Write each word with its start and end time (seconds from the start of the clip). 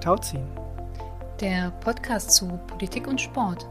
Tauziehen. 0.00 0.46
Der 1.40 1.70
Podcast 1.80 2.32
zu 2.32 2.58
Politik 2.66 3.06
und 3.06 3.20
Sport. 3.20 3.68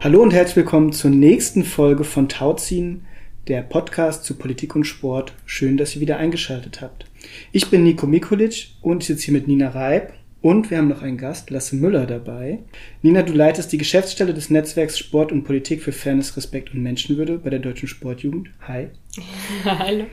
Hallo 0.00 0.22
und 0.22 0.32
herzlich 0.32 0.56
willkommen 0.56 0.92
zur 0.92 1.10
nächsten 1.10 1.64
Folge 1.64 2.04
von 2.04 2.28
Tauziehen, 2.28 3.06
der 3.48 3.62
Podcast 3.62 4.24
zu 4.24 4.36
Politik 4.36 4.74
und 4.74 4.84
Sport. 4.84 5.34
Schön, 5.44 5.76
dass 5.76 5.94
ihr 5.94 6.00
wieder 6.00 6.16
eingeschaltet 6.16 6.80
habt. 6.80 7.06
Ich 7.52 7.70
bin 7.70 7.82
Nico 7.82 8.06
Mikulic 8.06 8.68
und 8.82 9.02
ich 9.02 9.08
sitze 9.08 9.26
hier 9.26 9.34
mit 9.34 9.46
Nina 9.46 9.68
Reib 9.68 10.12
und 10.46 10.70
wir 10.70 10.78
haben 10.78 10.86
noch 10.86 11.02
einen 11.02 11.18
Gast, 11.18 11.50
Lasse 11.50 11.74
Müller, 11.74 12.06
dabei. 12.06 12.60
Nina, 13.02 13.22
du 13.22 13.32
leitest 13.32 13.72
die 13.72 13.78
Geschäftsstelle 13.78 14.32
des 14.32 14.48
Netzwerks 14.48 14.96
Sport 14.96 15.32
und 15.32 15.42
Politik 15.42 15.82
für 15.82 15.90
Fairness, 15.90 16.36
Respekt 16.36 16.72
und 16.72 16.84
Menschenwürde 16.84 17.38
bei 17.38 17.50
der 17.50 17.58
Deutschen 17.58 17.88
Sportjugend. 17.88 18.50
Hi. 18.68 18.90
Hallo. 19.64 20.04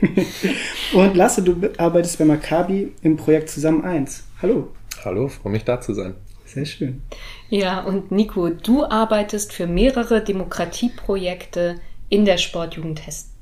und 0.94 1.14
Lasse, 1.14 1.44
du 1.44 1.54
arbeitest 1.78 2.18
bei 2.18 2.24
Maccabi 2.24 2.92
im 3.02 3.16
Projekt 3.16 3.48
Zusammen 3.48 3.84
1. 3.84 4.24
Hallo. 4.42 4.72
Hallo, 5.04 5.28
freue 5.28 5.52
mich 5.52 5.62
da 5.62 5.80
zu 5.80 5.94
sein. 5.94 6.16
Sehr 6.46 6.64
schön. 6.64 7.02
Ja, 7.48 7.84
und 7.84 8.10
Nico, 8.10 8.48
du 8.48 8.84
arbeitest 8.84 9.52
für 9.52 9.68
mehrere 9.68 10.20
Demokratieprojekte 10.20 11.76
in 12.08 12.24
der 12.24 12.38
Sportjugend 12.38 13.06
Hessen. 13.06 13.33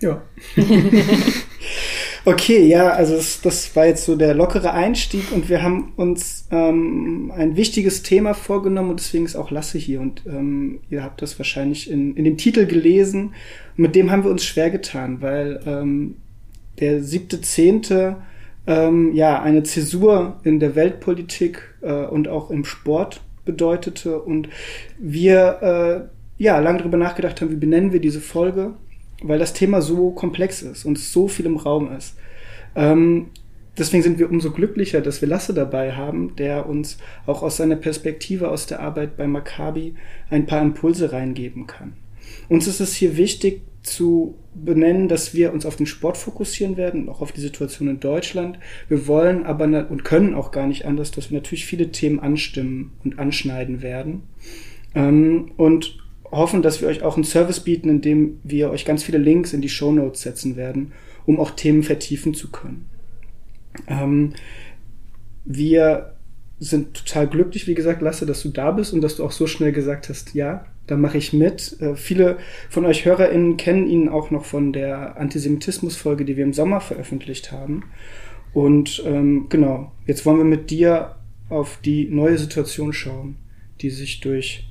Ja. 0.00 0.22
okay, 2.26 2.66
ja, 2.66 2.90
also 2.90 3.16
das, 3.16 3.40
das, 3.40 3.74
war 3.74 3.86
jetzt 3.86 4.04
so 4.04 4.14
der 4.14 4.34
lockere 4.34 4.72
Einstieg 4.72 5.32
und 5.32 5.48
wir 5.48 5.62
haben 5.62 5.94
uns 5.96 6.46
ähm, 6.50 7.32
ein 7.34 7.56
wichtiges 7.56 8.02
Thema 8.02 8.34
vorgenommen 8.34 8.90
und 8.90 9.00
deswegen 9.00 9.24
ist 9.24 9.36
auch 9.36 9.50
Lasse 9.50 9.78
hier 9.78 10.00
und 10.00 10.22
ähm, 10.26 10.80
ihr 10.90 11.02
habt 11.02 11.22
das 11.22 11.38
wahrscheinlich 11.38 11.90
in, 11.90 12.14
in 12.14 12.24
dem 12.24 12.36
Titel 12.36 12.66
gelesen. 12.66 13.34
mit 13.76 13.94
dem 13.94 14.10
haben 14.10 14.24
wir 14.24 14.30
uns 14.30 14.44
schwer 14.44 14.70
getan, 14.70 15.22
weil 15.22 15.60
ähm, 15.66 16.16
der 16.78 17.02
siebte, 17.02 17.40
zehnte 17.40 18.16
ähm, 18.66 19.14
ja 19.14 19.40
eine 19.40 19.62
Zäsur 19.62 20.40
in 20.42 20.60
der 20.60 20.74
Weltpolitik 20.74 21.74
äh, 21.80 22.04
und 22.04 22.28
auch 22.28 22.50
im 22.50 22.66
Sport 22.66 23.22
bedeutete 23.46 24.20
und 24.20 24.48
wir 24.98 26.10
äh, 26.38 26.42
ja 26.42 26.58
lange 26.58 26.78
darüber 26.78 26.98
nachgedacht 26.98 27.40
haben, 27.40 27.50
wie 27.50 27.56
benennen 27.56 27.92
wir 27.92 28.00
diese 28.00 28.20
Folge 28.20 28.74
weil 29.22 29.38
das 29.38 29.52
Thema 29.52 29.82
so 29.82 30.10
komplex 30.10 30.62
ist 30.62 30.84
und 30.84 30.98
so 30.98 31.28
viel 31.28 31.46
im 31.46 31.56
Raum 31.56 31.90
ist. 31.92 32.16
Ähm, 32.74 33.28
deswegen 33.78 34.02
sind 34.02 34.18
wir 34.18 34.30
umso 34.30 34.50
glücklicher, 34.50 35.00
dass 35.00 35.20
wir 35.20 35.28
Lasse 35.28 35.54
dabei 35.54 35.92
haben, 35.92 36.36
der 36.36 36.68
uns 36.68 36.98
auch 37.26 37.42
aus 37.42 37.56
seiner 37.56 37.76
Perspektive 37.76 38.50
aus 38.50 38.66
der 38.66 38.80
Arbeit 38.80 39.16
bei 39.16 39.26
Maccabi 39.26 39.94
ein 40.30 40.46
paar 40.46 40.62
Impulse 40.62 41.12
reingeben 41.12 41.66
kann. 41.66 41.94
Uns 42.48 42.66
ist 42.66 42.80
es 42.80 42.94
hier 42.94 43.16
wichtig 43.16 43.62
zu 43.82 44.34
benennen, 44.54 45.08
dass 45.08 45.32
wir 45.32 45.52
uns 45.52 45.64
auf 45.64 45.76
den 45.76 45.86
Sport 45.86 46.16
fokussieren 46.16 46.76
werden, 46.76 47.08
auch 47.08 47.20
auf 47.20 47.32
die 47.32 47.40
Situation 47.40 47.88
in 47.88 48.00
Deutschland. 48.00 48.58
Wir 48.88 49.06
wollen 49.06 49.46
aber 49.46 49.88
und 49.88 50.04
können 50.04 50.34
auch 50.34 50.50
gar 50.50 50.66
nicht 50.66 50.86
anders, 50.86 51.12
dass 51.12 51.30
wir 51.30 51.38
natürlich 51.38 51.66
viele 51.66 51.92
Themen 51.92 52.18
anstimmen 52.18 52.92
und 53.04 53.18
anschneiden 53.18 53.82
werden. 53.82 54.22
Ähm, 54.94 55.52
und 55.56 55.98
hoffen, 56.30 56.62
dass 56.62 56.80
wir 56.80 56.88
euch 56.88 57.02
auch 57.02 57.16
einen 57.16 57.24
Service 57.24 57.60
bieten, 57.60 57.88
in 57.88 58.00
dem 58.00 58.40
wir 58.44 58.70
euch 58.70 58.84
ganz 58.84 59.02
viele 59.02 59.18
Links 59.18 59.52
in 59.52 59.60
die 59.60 59.68
Show 59.68 59.92
Notes 59.92 60.22
setzen 60.22 60.56
werden, 60.56 60.92
um 61.24 61.40
auch 61.40 61.50
Themen 61.50 61.82
vertiefen 61.82 62.34
zu 62.34 62.50
können. 62.50 62.86
Ähm, 63.86 64.32
wir 65.44 66.14
sind 66.58 66.94
total 66.94 67.28
glücklich, 67.28 67.66
wie 67.66 67.74
gesagt, 67.74 68.00
Lasse, 68.00 68.26
dass 68.26 68.42
du 68.42 68.48
da 68.48 68.70
bist 68.70 68.92
und 68.92 69.02
dass 69.02 69.16
du 69.16 69.24
auch 69.24 69.32
so 69.32 69.46
schnell 69.46 69.72
gesagt 69.72 70.08
hast, 70.08 70.34
ja, 70.34 70.64
da 70.86 70.96
mache 70.96 71.18
ich 71.18 71.32
mit. 71.32 71.80
Äh, 71.80 71.96
viele 71.96 72.38
von 72.70 72.86
euch 72.86 73.04
HörerInnen 73.04 73.56
kennen 73.56 73.86
ihn 73.86 74.08
auch 74.08 74.30
noch 74.30 74.44
von 74.44 74.72
der 74.72 75.18
Antisemitismus-Folge, 75.18 76.24
die 76.24 76.36
wir 76.36 76.44
im 76.44 76.52
Sommer 76.52 76.80
veröffentlicht 76.80 77.52
haben. 77.52 77.84
Und 78.54 79.02
ähm, 79.04 79.46
genau, 79.48 79.92
jetzt 80.06 80.24
wollen 80.24 80.38
wir 80.38 80.44
mit 80.44 80.70
dir 80.70 81.16
auf 81.48 81.78
die 81.84 82.08
neue 82.08 82.38
Situation 82.38 82.92
schauen, 82.92 83.36
die 83.82 83.90
sich 83.90 84.20
durch 84.20 84.66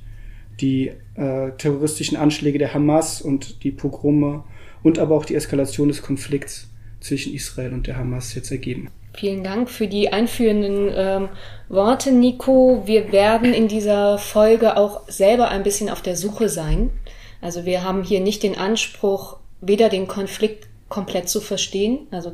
die 0.60 0.92
äh, 1.14 1.50
terroristischen 1.58 2.16
Anschläge 2.16 2.58
der 2.58 2.74
Hamas 2.74 3.20
und 3.20 3.62
die 3.62 3.70
Pogrome 3.70 4.44
und 4.82 4.98
aber 4.98 5.16
auch 5.16 5.24
die 5.24 5.34
Eskalation 5.34 5.88
des 5.88 6.02
Konflikts 6.02 6.68
zwischen 7.00 7.34
Israel 7.34 7.72
und 7.72 7.86
der 7.86 7.96
Hamas 7.96 8.34
jetzt 8.34 8.50
ergeben. 8.50 8.88
Vielen 9.14 9.42
Dank 9.42 9.70
für 9.70 9.88
die 9.88 10.12
einführenden 10.12 10.90
ähm, 10.94 11.28
Worte, 11.68 12.12
Nico. 12.12 12.82
Wir 12.84 13.12
werden 13.12 13.54
in 13.54 13.66
dieser 13.66 14.18
Folge 14.18 14.76
auch 14.76 15.08
selber 15.08 15.48
ein 15.48 15.62
bisschen 15.62 15.88
auf 15.88 16.02
der 16.02 16.16
Suche 16.16 16.48
sein. 16.48 16.90
Also 17.40 17.64
wir 17.64 17.82
haben 17.82 18.02
hier 18.02 18.20
nicht 18.20 18.42
den 18.42 18.58
Anspruch, 18.58 19.38
weder 19.60 19.88
den 19.88 20.06
Konflikt 20.06 20.68
komplett 20.88 21.28
zu 21.28 21.40
verstehen, 21.40 22.06
also 22.10 22.32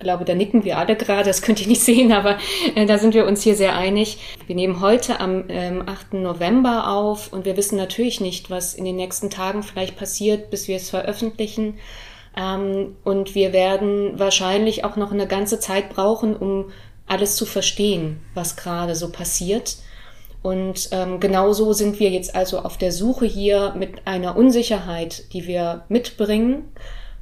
glaube, 0.00 0.24
da 0.24 0.34
nicken 0.34 0.64
wir 0.64 0.78
alle 0.78 0.96
gerade, 0.96 1.28
das 1.28 1.42
könnt 1.42 1.60
ihr 1.60 1.68
nicht 1.68 1.82
sehen, 1.84 2.12
aber 2.12 2.38
äh, 2.74 2.86
da 2.86 2.98
sind 2.98 3.14
wir 3.14 3.26
uns 3.26 3.42
hier 3.42 3.54
sehr 3.54 3.76
einig. 3.76 4.18
Wir 4.46 4.56
nehmen 4.56 4.80
heute 4.80 5.20
am 5.20 5.44
ähm, 5.48 5.84
8. 5.86 6.14
November 6.14 6.88
auf 6.90 7.32
und 7.32 7.44
wir 7.44 7.56
wissen 7.56 7.76
natürlich 7.76 8.20
nicht, 8.20 8.50
was 8.50 8.74
in 8.74 8.84
den 8.84 8.96
nächsten 8.96 9.30
Tagen 9.30 9.62
vielleicht 9.62 9.96
passiert, 9.96 10.50
bis 10.50 10.66
wir 10.66 10.76
es 10.76 10.90
veröffentlichen. 10.90 11.78
Ähm, 12.36 12.96
und 13.04 13.34
wir 13.34 13.52
werden 13.52 14.18
wahrscheinlich 14.18 14.84
auch 14.84 14.96
noch 14.96 15.12
eine 15.12 15.26
ganze 15.26 15.60
Zeit 15.60 15.90
brauchen, 15.90 16.34
um 16.34 16.72
alles 17.06 17.36
zu 17.36 17.44
verstehen, 17.46 18.20
was 18.34 18.56
gerade 18.56 18.94
so 18.94 19.10
passiert. 19.10 19.76
Und 20.42 20.88
ähm, 20.92 21.20
genauso 21.20 21.72
sind 21.74 22.00
wir 22.00 22.08
jetzt 22.08 22.34
also 22.34 22.60
auf 22.60 22.78
der 22.78 22.92
Suche 22.92 23.26
hier 23.26 23.74
mit 23.76 24.06
einer 24.06 24.36
Unsicherheit, 24.36 25.32
die 25.34 25.46
wir 25.46 25.84
mitbringen 25.88 26.64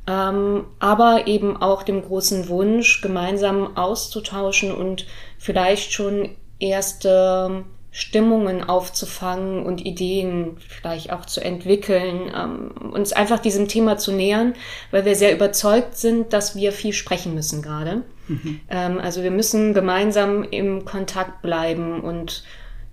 ähm, 0.09 0.65
aber 0.79 1.27
eben 1.27 1.57
auch 1.59 1.83
dem 1.83 2.03
großen 2.03 2.49
Wunsch, 2.49 3.03
gemeinsam 3.03 3.77
auszutauschen 3.77 4.73
und 4.73 5.07
vielleicht 5.39 5.93
schon 5.93 6.31
erste 6.59 7.65
Stimmungen 7.91 8.65
aufzufangen 8.65 9.67
und 9.67 9.85
Ideen 9.85 10.57
vielleicht 10.67 11.13
auch 11.13 11.27
zu 11.27 11.43
entwickeln, 11.43 12.33
ähm, 12.35 12.91
uns 12.93 13.13
einfach 13.13 13.39
diesem 13.39 13.69
Thema 13.69 13.99
zu 13.99 14.13
nähern, 14.13 14.55
weil 14.91 15.05
wir 15.05 15.15
sehr 15.15 15.35
überzeugt 15.35 15.99
sind, 15.99 16.33
dass 16.33 16.57
wir 16.57 16.73
viel 16.73 16.95
sprechen 16.95 17.35
müssen 17.35 17.61
gerade. 17.61 18.03
Mhm. 18.29 18.61
Ähm, 18.71 19.01
also 19.01 19.23
wir 19.23 19.31
müssen 19.31 19.75
gemeinsam 19.75 20.43
im 20.43 20.87
Kontakt 20.87 21.43
bleiben 21.43 22.01
und 22.01 22.45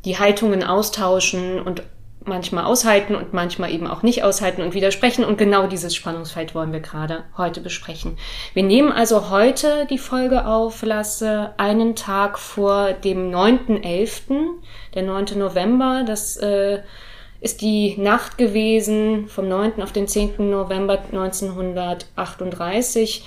die 0.04 0.18
Haltungen 0.20 0.64
austauschen 0.64 1.62
und 1.62 1.84
manchmal 2.28 2.66
aushalten 2.66 3.16
und 3.16 3.34
manchmal 3.34 3.72
eben 3.72 3.88
auch 3.88 4.04
nicht 4.04 4.24
aushalten 4.24 4.62
und 4.62 4.74
widersprechen. 4.74 5.26
Und 5.26 5.38
genau 5.38 5.68
dieses 5.68 5.96
Spannungsfeld 5.96 6.56
wollen 6.56 6.74
wir 6.74 6.80
gerade 6.80 7.24
heute 7.38 7.62
besprechen. 7.62 8.18
Wir 8.54 8.64
nehmen 8.64 8.92
also 8.92 9.30
heute 9.30 9.88
die 9.90 9.98
Folge 9.98 10.46
auf, 10.46 10.84
Lasse, 10.84 11.54
einen 11.58 11.96
Tag 11.96 12.40
vor 12.40 12.94
dem 12.94 13.32
9.11., 13.32 14.48
der 14.94 15.04
9. 15.04 15.38
November. 15.38 16.04
Das 16.06 16.38
äh, 16.38 16.82
ist 17.42 17.62
die 17.62 17.96
Nacht 17.98 18.38
gewesen 18.38 19.28
vom 19.28 19.48
9. 19.48 19.82
auf 19.82 19.92
den 19.92 20.08
10. 20.08 20.50
November 20.50 21.00
1938, 21.00 23.26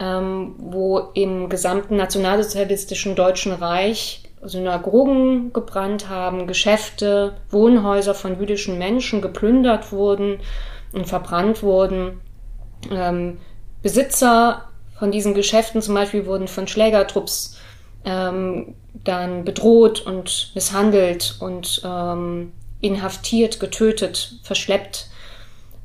ähm, 0.00 0.54
wo 0.58 1.10
im 1.14 1.48
gesamten 1.48 1.96
nationalsozialistischen 1.96 3.14
Deutschen 3.14 3.52
Reich 3.52 4.23
Synagogen 4.44 5.52
gebrannt 5.52 6.08
haben, 6.08 6.46
Geschäfte, 6.46 7.36
Wohnhäuser 7.50 8.14
von 8.14 8.38
jüdischen 8.38 8.78
Menschen 8.78 9.22
geplündert 9.22 9.92
wurden 9.92 10.38
und 10.92 11.06
verbrannt 11.06 11.62
wurden. 11.62 12.20
Ähm, 12.90 13.38
Besitzer 13.82 14.68
von 14.98 15.10
diesen 15.10 15.34
Geschäften 15.34 15.82
zum 15.82 15.94
Beispiel 15.94 16.26
wurden 16.26 16.48
von 16.48 16.66
Schlägertrupps 16.66 17.58
ähm, 18.04 18.74
dann 18.92 19.44
bedroht 19.44 20.06
und 20.06 20.52
misshandelt 20.54 21.36
und 21.40 21.82
ähm, 21.84 22.52
inhaftiert, 22.80 23.60
getötet, 23.60 24.40
verschleppt. 24.42 25.08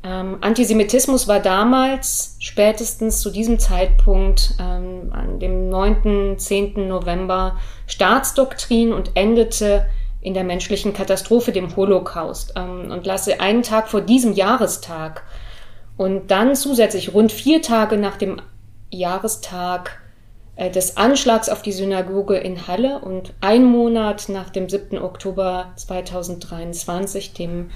Ähm, 0.01 0.37
Antisemitismus 0.41 1.27
war 1.27 1.39
damals 1.39 2.37
spätestens 2.39 3.19
zu 3.19 3.31
diesem 3.31 3.59
Zeitpunkt 3.59 4.55
ähm, 4.59 5.11
an 5.11 5.39
dem 5.39 5.69
9., 5.69 6.37
10. 6.37 6.87
November 6.87 7.57
Staatsdoktrin 7.85 8.93
und 8.93 9.11
endete 9.15 9.85
in 10.21 10.33
der 10.33 10.43
menschlichen 10.43 10.93
Katastrophe, 10.93 11.51
dem 11.51 11.75
Holocaust. 11.75 12.53
Ähm, 12.55 12.91
und 12.91 13.05
lasse 13.05 13.41
einen 13.41 13.63
Tag 13.63 13.89
vor 13.89 14.01
diesem 14.01 14.33
Jahrestag 14.33 15.23
und 15.97 16.31
dann 16.31 16.55
zusätzlich 16.55 17.13
rund 17.13 17.31
vier 17.33 17.61
Tage 17.61 17.97
nach 17.97 18.15
dem 18.15 18.41
Jahrestag 18.89 19.99
äh, 20.55 20.69
des 20.69 20.95
Anschlags 20.95 21.49
auf 21.49 21.61
die 21.61 21.73
Synagoge 21.73 22.37
in 22.37 22.67
Halle 22.67 22.99
und 22.99 23.33
ein 23.41 23.65
Monat 23.65 24.29
nach 24.29 24.49
dem 24.49 24.69
7. 24.69 24.97
Oktober 24.97 25.73
2023, 25.75 27.33
dem 27.33 27.71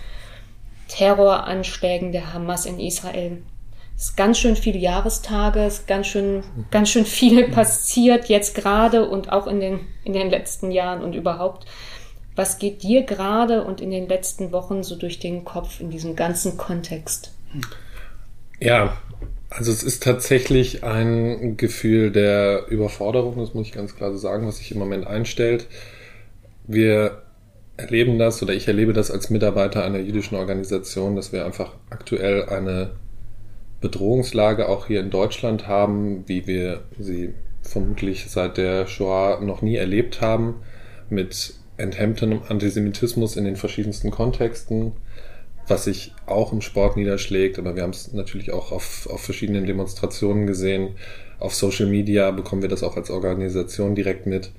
Terroranschlägen 0.88 2.12
der 2.12 2.34
Hamas 2.34 2.66
in 2.66 2.80
Israel. 2.80 3.42
Es 3.96 4.06
ist 4.10 4.18
ganz 4.18 4.40
schön 4.40 4.56
viele 4.56 4.80
Jahrestage, 4.80 5.62
es 5.62 5.80
ist 5.80 5.88
ganz 5.88 6.08
schön, 6.08 6.44
ganz 6.72 6.90
schön 6.90 7.06
viel 7.06 7.50
passiert 7.50 8.28
jetzt 8.28 8.56
gerade 8.56 9.08
und 9.08 9.32
auch 9.32 9.48
in 9.48 9.60
den, 9.60 9.82
in 10.04 10.14
den 10.14 10.30
letzten 10.30 10.72
Jahren 10.72 11.04
und 11.04 11.14
überhaupt. 11.14 11.66
Was 12.36 12.58
geht 12.58 12.82
dir 12.82 13.04
gerade 13.04 13.64
und 13.64 13.80
in 13.80 13.92
den 13.92 14.08
letzten 14.08 14.52
Wochen 14.52 14.84
so 14.84 14.96
durch 14.96 15.20
den 15.20 15.46
Kopf 15.46 15.80
in 15.80 15.92
diesem 15.92 16.16
ganzen 16.16 16.58
Kontext? 16.58 17.32
Ja, 18.60 18.98
Also 19.50 19.72
es 19.72 19.84
ist 19.84 20.02
tatsächlich 20.02 20.84
ein 20.84 21.58
Gefühl 21.58 22.12
der 22.12 22.66
Überforderung, 22.70 23.38
das 23.38 23.54
muss 23.54 23.68
ich 23.68 23.74
ganz 23.74 23.96
klar 23.96 24.12
so 24.12 24.18
sagen, 24.18 24.48
was 24.48 24.58
sich 24.58 24.72
im 24.72 24.80
Moment 24.80 25.06
einstellt. 25.06 25.68
Wir 26.66 27.23
erleben 27.78 28.20
das 28.20 28.42
oder 28.44 28.54
ich 28.54 28.68
erlebe 28.68 28.94
das 28.94 29.12
als 29.12 29.30
Mitarbeiter 29.30 29.84
einer 29.84 30.00
jüdischen 30.00 30.36
Organisation, 30.36 31.16
dass 31.16 31.32
wir 31.32 31.46
einfach 31.46 31.74
aktuell 31.90 32.46
eine 32.46 32.92
Bedrohungslage 33.82 34.70
auch 34.70 34.88
hier 34.88 35.00
in 35.00 35.10
Deutschland 35.10 35.68
haben, 35.68 36.24
wie 36.28 36.48
wir 36.48 36.84
sie 37.00 37.34
vermutlich 37.62 38.26
seit 38.30 38.58
der 38.58 38.88
Shoah 38.88 39.42
noch 39.42 39.62
nie 39.62 39.76
erlebt 39.76 40.22
haben, 40.22 40.56
mit 41.10 41.54
enthemmtem 41.78 42.42
Antisemitismus 42.48 43.36
in 43.36 43.46
den 43.46 43.56
verschiedensten 43.56 44.12
Kontexten, 44.12 44.94
was 45.68 45.86
sich 45.86 46.14
auch 46.26 46.54
im 46.54 46.62
Sport 46.62 46.98
niederschlägt, 46.98 47.58
aber 47.58 47.76
wir 47.76 47.84
haben 47.84 47.92
es 47.92 48.14
natürlich 48.14 48.52
auch 48.52 48.72
auf, 48.72 49.08
auf 49.10 49.22
verschiedenen 49.22 49.66
Demonstrationen 49.66 50.46
gesehen. 50.46 50.96
Auf 51.40 51.56
Social 51.56 51.88
Media 51.88 52.32
bekommen 52.32 52.62
wir 52.62 52.70
das 52.70 52.84
auch 52.84 52.96
als 52.96 53.10
Organisation 53.10 53.96
direkt 53.96 54.28
mit. 54.28 54.52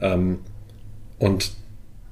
Ähm, 0.00 0.40
und 1.18 1.52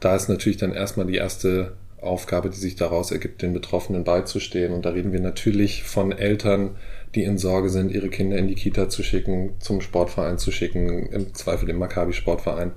da 0.05 0.15
ist 0.15 0.29
natürlich 0.29 0.59
dann 0.59 0.73
erstmal 0.73 1.06
die 1.06 1.17
erste 1.17 1.73
Aufgabe, 2.01 2.51
die 2.51 2.59
sich 2.59 2.77
daraus 2.77 3.11
ergibt, 3.11 3.41
den 3.41 3.55
Betroffenen 3.55 4.05
beizustehen. 4.05 4.73
Und 4.73 4.85
da 4.85 4.91
reden 4.91 5.12
wir 5.12 5.21
natürlich 5.21 5.83
von 5.85 6.12
Eltern, 6.12 6.77
die 7.15 7.25
in 7.25 7.39
Sorge 7.39 7.71
sind, 7.71 7.91
ihre 7.91 8.11
Kinder 8.11 8.37
in 8.37 8.49
die 8.49 8.55
Kita 8.55 8.89
zu 8.89 9.03
schicken, 9.03 9.55
zum 9.61 9.81
Sportverein 9.81 10.37
zu 10.37 10.51
schicken, 10.51 11.06
im 11.06 11.33
Zweifel 11.35 11.71
im 11.71 11.79
Maccabi-Sportverein. 11.79 12.73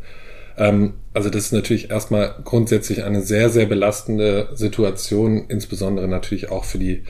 Ähm, 0.58 0.94
also 1.14 1.30
das 1.30 1.46
ist 1.46 1.52
natürlich 1.52 1.90
erstmal 1.90 2.36
grundsätzlich 2.46 3.04
eine 3.04 3.22
sehr, 3.22 3.50
sehr 3.50 3.66
belastende 3.66 4.50
Situation, 4.54 5.46
insbesondere 5.50 6.08
natürlich 6.08 6.50
auch 6.50 6.64
für 6.64 6.80
die 6.80 7.04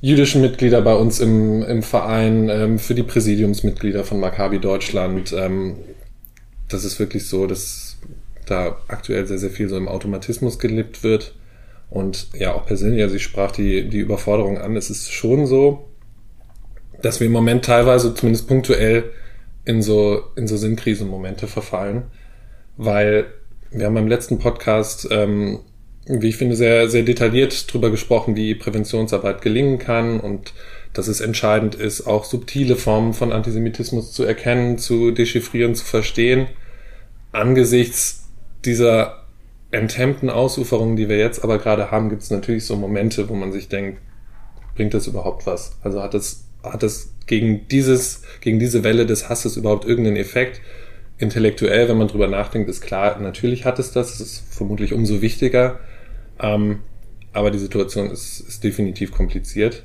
jüdischen 0.00 0.40
Mitglieder 0.40 0.82
bei 0.82 0.94
uns 0.94 1.20
im, 1.20 1.62
im 1.62 1.82
Verein, 1.82 2.48
ähm, 2.48 2.78
für 2.78 2.94
die 2.94 3.04
Präsidiumsmitglieder 3.04 4.04
von 4.04 4.18
Maccabi 4.18 4.58
Deutschland. 4.58 5.32
Ähm, 5.32 5.76
das 6.68 6.84
ist 6.84 6.98
wirklich 6.98 7.26
so, 7.28 7.46
dass 7.46 7.83
da 8.46 8.76
aktuell 8.88 9.26
sehr, 9.26 9.38
sehr 9.38 9.50
viel 9.50 9.68
so 9.68 9.76
im 9.76 9.88
Automatismus 9.88 10.58
gelebt 10.58 11.02
wird. 11.02 11.34
Und 11.90 12.28
ja, 12.34 12.52
auch 12.54 12.66
persönlich, 12.66 13.02
also 13.02 13.14
ich 13.14 13.22
sprach 13.22 13.52
die, 13.52 13.88
die 13.88 13.98
Überforderung 13.98 14.58
an. 14.58 14.76
Es 14.76 14.90
ist 14.90 15.12
schon 15.12 15.46
so, 15.46 15.88
dass 17.02 17.20
wir 17.20 17.26
im 17.26 17.32
Moment 17.32 17.64
teilweise, 17.64 18.14
zumindest 18.14 18.48
punktuell, 18.48 19.04
in 19.64 19.80
so, 19.80 20.22
in 20.36 20.46
so 20.46 20.56
Sinnkrisenmomente 20.56 21.46
verfallen 21.46 22.04
weil 22.76 23.26
wir 23.70 23.86
haben 23.86 23.94
beim 23.94 24.08
letzten 24.08 24.38
Podcast, 24.38 25.08
ähm, 25.10 25.60
wie 26.06 26.28
ich 26.28 26.36
finde, 26.36 26.56
sehr, 26.56 26.88
sehr 26.88 27.02
detailliert 27.02 27.72
drüber 27.72 27.90
gesprochen, 27.90 28.36
wie 28.36 28.54
Präventionsarbeit 28.54 29.42
gelingen 29.42 29.78
kann 29.78 30.20
und 30.20 30.52
dass 30.92 31.08
es 31.08 31.20
entscheidend 31.20 31.74
ist, 31.74 32.06
auch 32.06 32.24
subtile 32.24 32.76
Formen 32.76 33.14
von 33.14 33.32
Antisemitismus 33.32 34.12
zu 34.12 34.22
erkennen, 34.22 34.78
zu 34.78 35.10
dechiffrieren, 35.10 35.74
zu 35.74 35.84
verstehen. 35.84 36.46
Angesichts 37.32 38.23
dieser 38.66 39.24
enthemmten 39.70 40.30
Ausuferungen, 40.30 40.96
die 40.96 41.08
wir 41.08 41.18
jetzt 41.18 41.42
aber 41.42 41.58
gerade 41.58 41.90
haben, 41.90 42.08
gibt 42.08 42.22
es 42.22 42.30
natürlich 42.30 42.64
so 42.64 42.76
Momente, 42.76 43.28
wo 43.28 43.34
man 43.34 43.52
sich 43.52 43.68
denkt, 43.68 44.00
bringt 44.74 44.94
das 44.94 45.06
überhaupt 45.06 45.46
was? 45.46 45.78
Also 45.82 46.02
hat 46.02 46.14
es, 46.14 46.44
hat 46.62 46.82
es 46.82 47.14
gegen 47.26 47.66
dieses, 47.68 48.22
gegen 48.40 48.58
diese 48.58 48.84
Welle 48.84 49.06
des 49.06 49.28
Hasses 49.28 49.56
überhaupt 49.56 49.84
irgendeinen 49.84 50.16
Effekt? 50.16 50.60
intellektuell, 51.18 51.88
wenn 51.88 51.98
man 51.98 52.08
drüber 52.08 52.26
nachdenkt, 52.26 52.68
ist 52.68 52.80
klar, 52.80 53.18
natürlich 53.20 53.64
hat 53.64 53.78
es 53.78 53.92
das. 53.92 54.14
Es 54.14 54.20
ist 54.20 54.54
vermutlich 54.54 54.92
umso 54.92 55.22
wichtiger. 55.22 55.78
Ähm, 56.40 56.80
aber 57.32 57.50
die 57.50 57.58
Situation 57.58 58.10
ist, 58.10 58.40
ist 58.40 58.64
definitiv 58.64 59.12
kompliziert. 59.12 59.84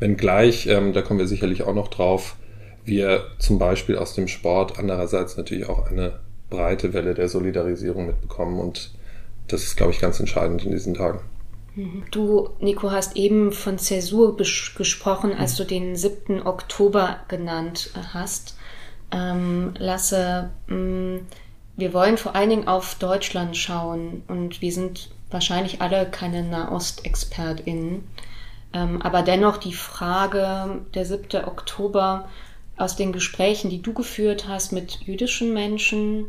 Wenngleich, 0.00 0.66
ähm, 0.66 0.92
da 0.92 1.02
kommen 1.02 1.18
wir 1.18 1.26
sicherlich 1.26 1.62
auch 1.62 1.74
noch 1.74 1.88
drauf, 1.88 2.36
wir 2.84 3.24
zum 3.38 3.58
Beispiel 3.58 3.96
aus 3.96 4.14
dem 4.14 4.28
Sport 4.28 4.78
andererseits 4.78 5.36
natürlich 5.36 5.68
auch 5.68 5.90
eine 5.90 6.20
breite 6.54 6.92
Welle 6.92 7.14
der 7.14 7.28
Solidarisierung 7.28 8.06
mitbekommen. 8.06 8.58
Und 8.60 8.92
das 9.48 9.62
ist, 9.62 9.76
glaube 9.76 9.92
ich, 9.92 10.00
ganz 10.00 10.20
entscheidend 10.20 10.64
in 10.64 10.72
diesen 10.72 10.94
Tagen. 10.94 11.20
Mhm. 11.74 12.04
Du, 12.10 12.50
Nico, 12.60 12.90
hast 12.90 13.16
eben 13.16 13.52
von 13.52 13.78
Zäsur 13.78 14.36
gesprochen, 14.36 15.32
als 15.32 15.56
du 15.56 15.64
den 15.64 15.96
7. 15.96 16.46
Oktober 16.46 17.20
genannt 17.28 17.90
hast 18.12 18.56
ähm, 19.14 19.74
Lasse, 19.78 20.50
mh, 20.66 20.76
mm, 20.76 21.26
wir 21.76 21.92
wollen 21.92 22.18
vor 22.18 22.36
allen 22.36 22.50
Dingen 22.50 22.68
auf 22.68 22.96
Deutschland 22.96 23.56
schauen 23.56 24.22
und 24.28 24.62
wir 24.62 24.72
sind 24.72 25.10
wahrscheinlich 25.30 25.80
alle 25.80 26.08
keine 26.08 26.44
Nahost-ExpertInnen. 26.44 28.06
Ähm, 28.72 29.02
aber 29.02 29.22
dennoch 29.22 29.56
die 29.56 29.72
Frage, 29.72 30.82
der 30.94 31.04
7. 31.04 31.44
Oktober, 31.46 32.28
aus 32.76 32.96
den 32.96 33.12
Gesprächen, 33.12 33.70
die 33.70 33.82
du 33.82 33.92
geführt 33.92 34.46
hast 34.48 34.72
mit 34.72 35.00
jüdischen 35.00 35.52
Menschen, 35.52 36.26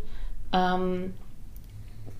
ähm, 0.55 1.13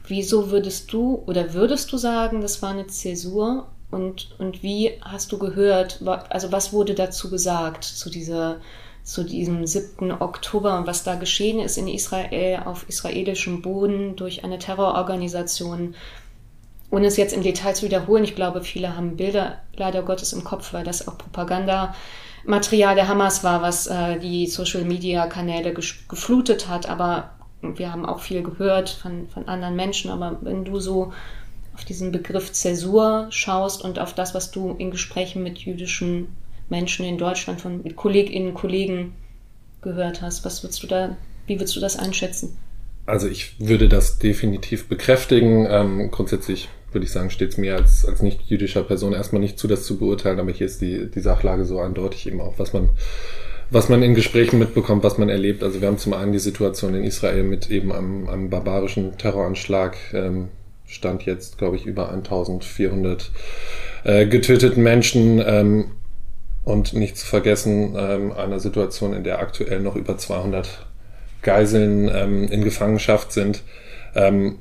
wieso 0.08 0.52
würdest 0.52 0.92
du 0.92 1.24
oder 1.26 1.54
würdest 1.54 1.92
du 1.92 1.98
sagen, 1.98 2.42
das 2.42 2.62
war 2.62 2.72
eine 2.72 2.88
Zäsur? 2.88 3.68
Und, 3.92 4.36
und 4.40 4.62
wie 4.62 4.92
hast 5.02 5.32
du 5.32 5.38
gehört, 5.38 6.02
also 6.30 6.52
was 6.52 6.74
wurde 6.74 6.96
dazu 6.96 7.30
gesagt, 7.30 7.86
zu 7.86 8.10
dieser 8.10 8.58
zu 9.06 9.24
diesem 9.24 9.68
7. 9.68 10.12
Oktober 10.12 10.80
und 10.80 10.88
was 10.88 11.04
da 11.04 11.14
geschehen 11.14 11.60
ist 11.60 11.78
in 11.78 11.88
Israel 11.88 12.64
auf 12.66 12.90
israelischem 12.90 13.62
Boden 13.62 14.16
durch 14.16 14.44
eine 14.44 14.58
Terrororganisation. 14.58 15.94
Ohne 16.90 17.06
es 17.06 17.16
jetzt 17.16 17.34
im 17.34 17.44
Detail 17.44 17.76
zu 17.76 17.86
wiederholen, 17.86 18.24
ich 18.24 18.34
glaube, 18.34 18.64
viele 18.64 18.98
haben 18.98 19.16
Bilder 19.16 19.60
leider 19.76 20.02
Gottes 20.02 20.34
im 20.34 20.44
Kopf, 20.44 20.74
weil 20.74 20.84
das 20.84 21.08
auch 21.08 21.20
Propagandamaterial 21.20 22.96
der 22.96 23.08
Hamas 23.08 23.44
war, 23.44 23.62
was 23.62 23.86
äh, 23.86 24.18
die 24.20 24.48
Social-Media-Kanäle 24.48 25.76
geflutet 26.10 26.68
hat. 26.68 26.90
Aber 26.90 27.35
wir 27.78 27.92
haben 27.92 28.06
auch 28.06 28.20
viel 28.20 28.44
gehört 28.44 28.90
von, 28.90 29.28
von 29.30 29.48
anderen 29.48 29.76
Menschen. 29.76 30.12
Aber 30.12 30.40
wenn 30.42 30.66
du 30.66 30.80
so 30.80 31.12
auf 31.74 31.84
diesen 31.84 32.12
Begriff 32.12 32.52
Zäsur 32.52 33.28
schaust 33.30 33.84
und 33.84 34.00
auf 34.00 34.14
das, 34.14 34.34
was 34.34 34.52
du 34.52 34.76
in 34.78 34.92
Gesprächen 34.92 35.44
mit 35.44 35.60
jüdischen 35.60 36.28
Menschen 36.70 37.06
in 37.06 37.18
Deutschland, 37.18 37.62
von 37.62 37.84
Kolleginnen 37.96 38.50
und 38.50 38.54
Kollegen 38.54 39.14
gehört 39.82 40.22
hast. 40.22 40.44
Was 40.46 40.64
würdest 40.64 40.84
du 40.84 40.88
da, 40.88 41.16
wie 41.48 41.56
würdest 41.56 41.76
du 41.76 41.80
das 41.80 41.98
einschätzen? 41.98 42.58
Also 43.06 43.28
ich 43.28 43.60
würde 43.60 43.88
das 43.88 44.18
definitiv 44.18 44.88
bekräftigen. 44.88 45.68
Ähm, 45.70 46.10
grundsätzlich 46.12 46.70
würde 46.92 47.06
ich 47.06 47.12
sagen, 47.12 47.30
steht 47.30 47.52
es 47.52 47.58
mir 47.58 47.76
als, 47.76 48.06
als 48.06 48.22
nicht 48.22 48.42
jüdischer 48.44 48.84
Person 48.84 49.14
erstmal 49.14 49.42
nicht 49.42 49.60
zu, 49.60 49.68
das 49.68 49.86
zu 49.86 49.98
beurteilen, 49.98 50.40
aber 50.40 50.52
hier 50.52 50.66
ist 50.66 50.82
die, 50.82 51.12
die 51.12 51.20
Sachlage 51.20 51.66
so 51.66 51.80
eindeutig 51.80 52.26
eben 52.26 52.42
auch, 52.42 52.58
was 52.58 52.74
man, 52.74 52.90
was 53.76 53.90
man 53.90 54.02
in 54.04 54.16
Gesprächen 54.16 54.58
mitbekommt, 54.58 55.04
was 55.04 55.18
man 55.18 55.28
erlebt. 55.28 55.62
Also 55.62 55.82
wir 55.82 55.90
haben 55.90 55.98
zum 55.98 56.14
einen 56.14 56.32
die 56.32 56.40
Situation 56.40 56.96
in 56.96 57.04
Israel 57.04 57.44
mit 57.44 57.70
eben 57.70 57.92
einem, 57.92 58.30
einem 58.30 58.50
barbarischen 58.50 59.18
Terroranschlag, 59.18 59.98
ähm, 60.14 60.48
stand 60.86 61.24
jetzt, 61.24 61.58
glaube 61.58 61.76
ich, 61.76 61.86
über 61.86 62.10
1400 62.10 63.32
äh, 64.06 64.28
getöteten 64.28 64.82
Menschen. 64.82 65.44
Ähm, 65.46 65.92
und 66.64 66.94
nicht 66.94 67.18
zu 67.18 67.28
vergessen, 67.28 67.96
ähm, 67.98 68.32
eine 68.32 68.62
Situation, 68.62 69.14
in 69.14 69.26
der 69.26 69.40
aktuell 69.40 69.82
noch 69.82 69.98
über 69.98 70.18
200 70.18 70.88
Geiseln 71.42 72.10
ähm, 72.12 72.48
in 72.48 72.64
Gefangenschaft 72.64 73.34
sind. 73.34 73.62
Ähm, 74.16 74.60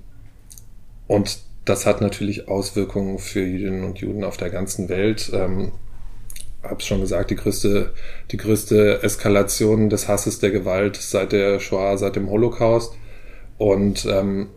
und 1.06 1.38
das 1.64 1.86
hat 1.86 2.00
natürlich 2.00 2.48
Auswirkungen 2.48 3.20
für 3.20 3.44
Jüdinnen 3.44 3.84
und 3.84 3.98
Juden 3.98 4.24
auf 4.24 4.38
der 4.38 4.50
ganzen 4.50 4.88
Welt. 4.88 5.30
Ähm, 5.32 5.70
habe 6.64 6.82
schon 6.82 7.00
gesagt, 7.00 7.30
die 7.30 7.36
größte, 7.36 7.92
die 8.30 8.36
größte 8.36 9.02
Eskalation 9.02 9.90
des 9.90 10.08
Hasses 10.08 10.38
der 10.40 10.50
Gewalt 10.50 10.96
seit 10.96 11.32
der 11.32 11.60
Shoah, 11.60 11.96
seit 11.98 12.16
dem 12.16 12.30
Holocaust. 12.30 12.94
Und 13.58 14.06
ähm, 14.06 14.48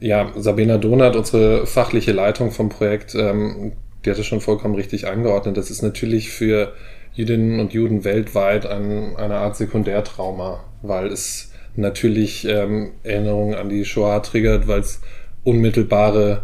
ja, 0.00 0.32
Sabina 0.36 0.78
Donat, 0.78 1.16
unsere 1.16 1.66
fachliche 1.66 2.12
Leitung 2.12 2.50
vom 2.50 2.68
Projekt, 2.68 3.14
ähm, 3.14 3.72
die 4.04 4.10
hat 4.10 4.18
es 4.18 4.26
schon 4.26 4.40
vollkommen 4.40 4.74
richtig 4.74 5.06
eingeordnet. 5.06 5.56
Das 5.56 5.70
ist 5.70 5.82
natürlich 5.82 6.30
für 6.30 6.72
Jüdinnen 7.14 7.60
und 7.60 7.72
Juden 7.72 8.04
weltweit 8.04 8.66
ein, 8.66 9.16
eine 9.16 9.36
Art 9.36 9.56
Sekundärtrauma, 9.56 10.64
weil 10.82 11.06
es 11.06 11.52
natürlich 11.76 12.46
ähm, 12.46 12.92
Erinnerungen 13.02 13.54
an 13.54 13.68
die 13.68 13.84
Shoah 13.84 14.22
triggert, 14.22 14.68
weil 14.68 14.80
es 14.80 15.00
unmittelbare 15.44 16.42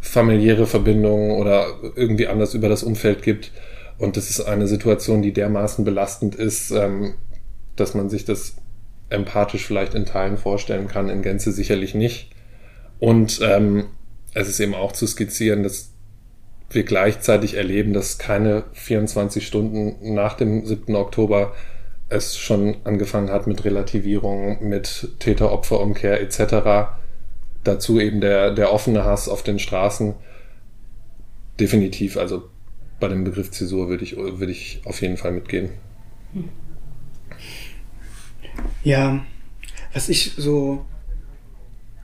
familiäre 0.00 0.66
Verbindungen 0.66 1.32
oder 1.32 1.66
irgendwie 1.96 2.28
anders 2.28 2.54
über 2.54 2.68
das 2.68 2.82
Umfeld 2.82 3.22
gibt. 3.22 3.50
Und 3.98 4.16
das 4.16 4.30
ist 4.30 4.40
eine 4.40 4.68
Situation, 4.68 5.22
die 5.22 5.32
dermaßen 5.32 5.84
belastend 5.84 6.34
ist, 6.34 6.70
ähm, 6.70 7.14
dass 7.76 7.94
man 7.94 8.10
sich 8.10 8.24
das 8.24 8.56
empathisch 9.08 9.66
vielleicht 9.66 9.94
in 9.94 10.04
Teilen 10.04 10.36
vorstellen 10.36 10.88
kann, 10.88 11.08
in 11.08 11.22
Gänze 11.22 11.52
sicherlich 11.52 11.94
nicht. 11.94 12.30
Und 12.98 13.40
ähm, 13.42 13.86
es 14.34 14.48
ist 14.48 14.60
eben 14.60 14.74
auch 14.74 14.92
zu 14.92 15.06
skizzieren, 15.06 15.62
dass 15.62 15.92
wir 16.70 16.82
gleichzeitig 16.82 17.54
erleben, 17.54 17.92
dass 17.92 18.18
keine 18.18 18.64
24 18.72 19.46
Stunden 19.46 20.14
nach 20.14 20.34
dem 20.34 20.66
7. 20.66 20.94
Oktober 20.96 21.54
es 22.08 22.36
schon 22.36 22.76
angefangen 22.84 23.30
hat 23.30 23.46
mit 23.46 23.64
Relativierung, 23.64 24.68
mit 24.68 25.08
Täter-Opfer-Umkehr 25.20 26.20
etc. 26.20 26.90
Dazu 27.64 28.00
eben 28.00 28.20
der, 28.20 28.52
der 28.52 28.72
offene 28.72 29.04
Hass 29.04 29.28
auf 29.28 29.42
den 29.42 29.58
Straßen. 29.58 30.14
Definitiv, 31.58 32.16
also 32.16 32.50
bei 33.00 33.08
dem 33.08 33.24
Begriff 33.24 33.50
Zäsur 33.50 33.88
würde 33.88 34.04
ich, 34.04 34.16
würde 34.16 34.52
ich 34.52 34.80
auf 34.84 35.02
jeden 35.02 35.16
Fall 35.16 35.32
mitgehen. 35.32 35.70
Ja, 38.82 39.24
was 39.92 40.08
ich 40.08 40.32
so, 40.36 40.84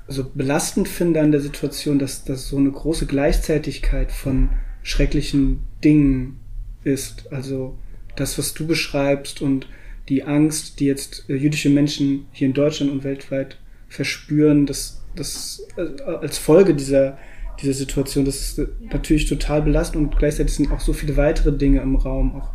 so 0.09 0.31
belastend 0.35 0.89
finde 0.89 1.21
an 1.21 1.33
der 1.33 1.41
Situation, 1.41 1.99
dass, 1.99 2.25
dass 2.25 2.49
so 2.49 2.57
eine 2.57 2.71
große 2.71 3.07
Gleichzeitigkeit 3.07 4.13
von 4.13 4.51
schrecklichen 4.83 5.61
Dingen 5.85 6.41
ist. 6.85 7.33
Also 7.33 7.79
das, 8.17 8.39
was 8.39 8.55
du 8.55 8.67
beschreibst 8.67 9.41
und 9.41 9.67
die 10.09 10.25
Angst, 10.25 10.81
die 10.81 10.87
jetzt 10.87 11.29
äh, 11.29 11.35
jüdische 11.35 11.71
Menschen 11.71 12.27
hier 12.33 12.49
in 12.49 12.55
Deutschland 12.55 12.91
und 12.91 13.05
weltweit 13.05 13.59
verspüren, 13.89 14.67
das, 14.67 15.03
das 15.15 15.67
äh, 15.77 16.03
als 16.03 16.39
Folge 16.39 16.75
dieser, 16.75 17.19
dieser 17.61 17.75
Situation, 17.75 18.25
das 18.25 18.59
ist 18.59 18.69
natürlich 18.81 19.29
total 19.29 19.63
belastend 19.63 20.05
und 20.05 20.19
gleichzeitig 20.19 20.55
sind 20.55 20.73
auch 20.73 20.81
so 20.81 20.93
viele 20.93 21.17
weitere 21.17 21.57
Dinge 21.57 21.81
im 21.81 21.97
Raum. 21.97 22.35
Auch 22.35 22.51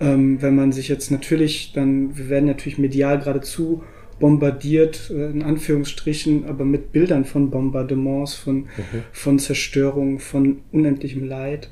ähm, 0.00 0.40
wenn 0.40 0.54
man 0.54 0.72
sich 0.72 0.88
jetzt 0.88 1.10
natürlich 1.10 1.72
dann, 1.72 2.16
wir 2.16 2.28
werden 2.28 2.46
natürlich 2.46 2.78
medial 2.78 3.18
geradezu 3.18 3.82
bombardiert, 4.20 5.10
äh, 5.10 5.30
in 5.30 5.42
Anführungsstrichen, 5.42 6.44
aber 6.46 6.64
mit 6.64 6.92
Bildern 6.92 7.24
von 7.24 7.50
Bombardements, 7.50 8.34
von, 8.34 8.56
mhm. 8.56 8.66
von 9.12 9.38
Zerstörung, 9.38 10.18
von 10.18 10.60
unendlichem 10.72 11.24
Leid. 11.24 11.70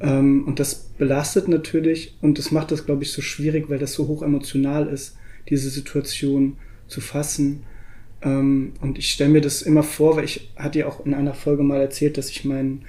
Ähm, 0.00 0.44
und 0.46 0.60
das 0.60 0.74
belastet 0.74 1.48
natürlich 1.48 2.16
und 2.20 2.38
das 2.38 2.50
macht 2.50 2.70
das, 2.70 2.86
glaube 2.86 3.02
ich, 3.02 3.12
so 3.12 3.22
schwierig, 3.22 3.68
weil 3.68 3.78
das 3.78 3.94
so 3.94 4.08
hoch 4.08 4.22
emotional 4.22 4.88
ist, 4.88 5.16
diese 5.48 5.70
Situation 5.70 6.56
zu 6.86 7.00
fassen. 7.00 7.64
Ähm, 8.24 8.72
und 8.80 8.98
ich 8.98 9.10
stelle 9.10 9.30
mir 9.30 9.40
das 9.40 9.62
immer 9.62 9.82
vor, 9.82 10.16
weil 10.16 10.24
ich 10.24 10.50
hatte 10.56 10.80
ja 10.80 10.86
auch 10.86 11.04
in 11.06 11.14
einer 11.14 11.34
Folge 11.34 11.62
mal 11.62 11.80
erzählt, 11.80 12.18
dass 12.18 12.30
ich 12.30 12.44
meinen 12.44 12.84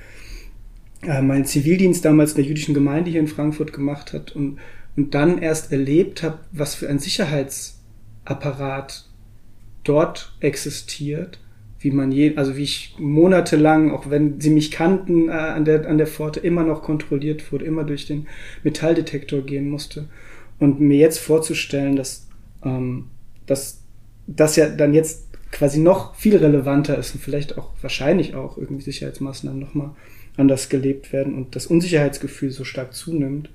äh, 1.03 1.21
meinen 1.21 1.45
Zivildienst 1.45 2.03
damals 2.03 2.31
in 2.31 2.37
der 2.37 2.45
jüdischen 2.45 2.73
Gemeinde 2.73 3.11
hier 3.11 3.19
in 3.19 3.27
Frankfurt 3.27 3.73
gemacht 3.73 4.13
hat 4.13 4.35
und, 4.35 4.57
und 4.95 5.13
dann 5.13 5.37
erst 5.37 5.71
erlebt 5.71 6.23
habe, 6.23 6.39
was 6.51 6.73
für 6.73 6.89
ein 6.89 6.99
Sicherheitsapparat 6.99 9.07
dort 9.83 10.35
existiert 10.39 11.39
wie 11.85 11.91
man 11.91 12.11
je, 12.11 12.35
also 12.35 12.57
wie 12.57 12.63
ich 12.63 12.95
monatelang, 12.97 13.91
auch 13.91 14.09
wenn 14.09 14.41
sie 14.41 14.49
mich 14.49 14.71
kannten, 14.71 15.29
äh, 15.29 15.33
an, 15.33 15.65
der, 15.65 15.87
an 15.87 15.99
der 15.99 16.07
Pforte 16.07 16.39
immer 16.39 16.63
noch 16.63 16.81
kontrolliert 16.81 17.51
wurde, 17.51 17.65
immer 17.65 17.83
durch 17.83 18.07
den 18.07 18.25
Metalldetektor 18.63 19.41
gehen 19.41 19.69
musste. 19.69 20.09
Und 20.57 20.79
mir 20.79 20.97
jetzt 20.97 21.19
vorzustellen, 21.19 21.95
dass, 21.95 22.27
ähm, 22.63 23.11
dass 23.45 23.83
das 24.25 24.55
ja 24.55 24.67
dann 24.67 24.95
jetzt 24.95 25.24
quasi 25.55 25.79
noch 25.79 26.15
viel 26.15 26.35
relevanter 26.35 26.97
ist 26.97 27.15
und 27.15 27.21
vielleicht 27.21 27.57
auch 27.57 27.71
wahrscheinlich 27.81 28.35
auch 28.35 28.57
irgendwie 28.57 28.83
Sicherheitsmaßnahmen 28.83 29.57
nochmal 29.57 29.91
anders 30.35 30.67
gelebt 30.67 31.13
werden 31.13 31.33
und 31.33 31.55
das 31.55 31.65
Unsicherheitsgefühl 31.67 32.51
so 32.51 32.65
stark 32.65 32.93
zunimmt, 32.93 33.49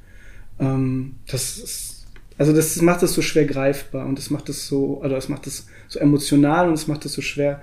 ähm, 0.59 1.16
das 1.30 1.59
ist, 1.59 2.07
also 2.38 2.54
das 2.54 2.80
macht 2.80 3.02
es 3.02 3.12
so 3.12 3.21
schwer 3.21 3.45
greifbar 3.45 4.07
und 4.07 4.16
das 4.16 4.30
macht 4.30 4.49
es 4.49 4.66
so, 4.66 5.02
also 5.02 5.14
das 5.14 5.28
macht 5.28 5.47
es 5.47 5.66
so 5.88 5.99
emotional 5.99 6.69
und 6.69 6.75
es 6.75 6.87
macht 6.87 7.04
es 7.04 7.12
so 7.12 7.21
schwer 7.21 7.61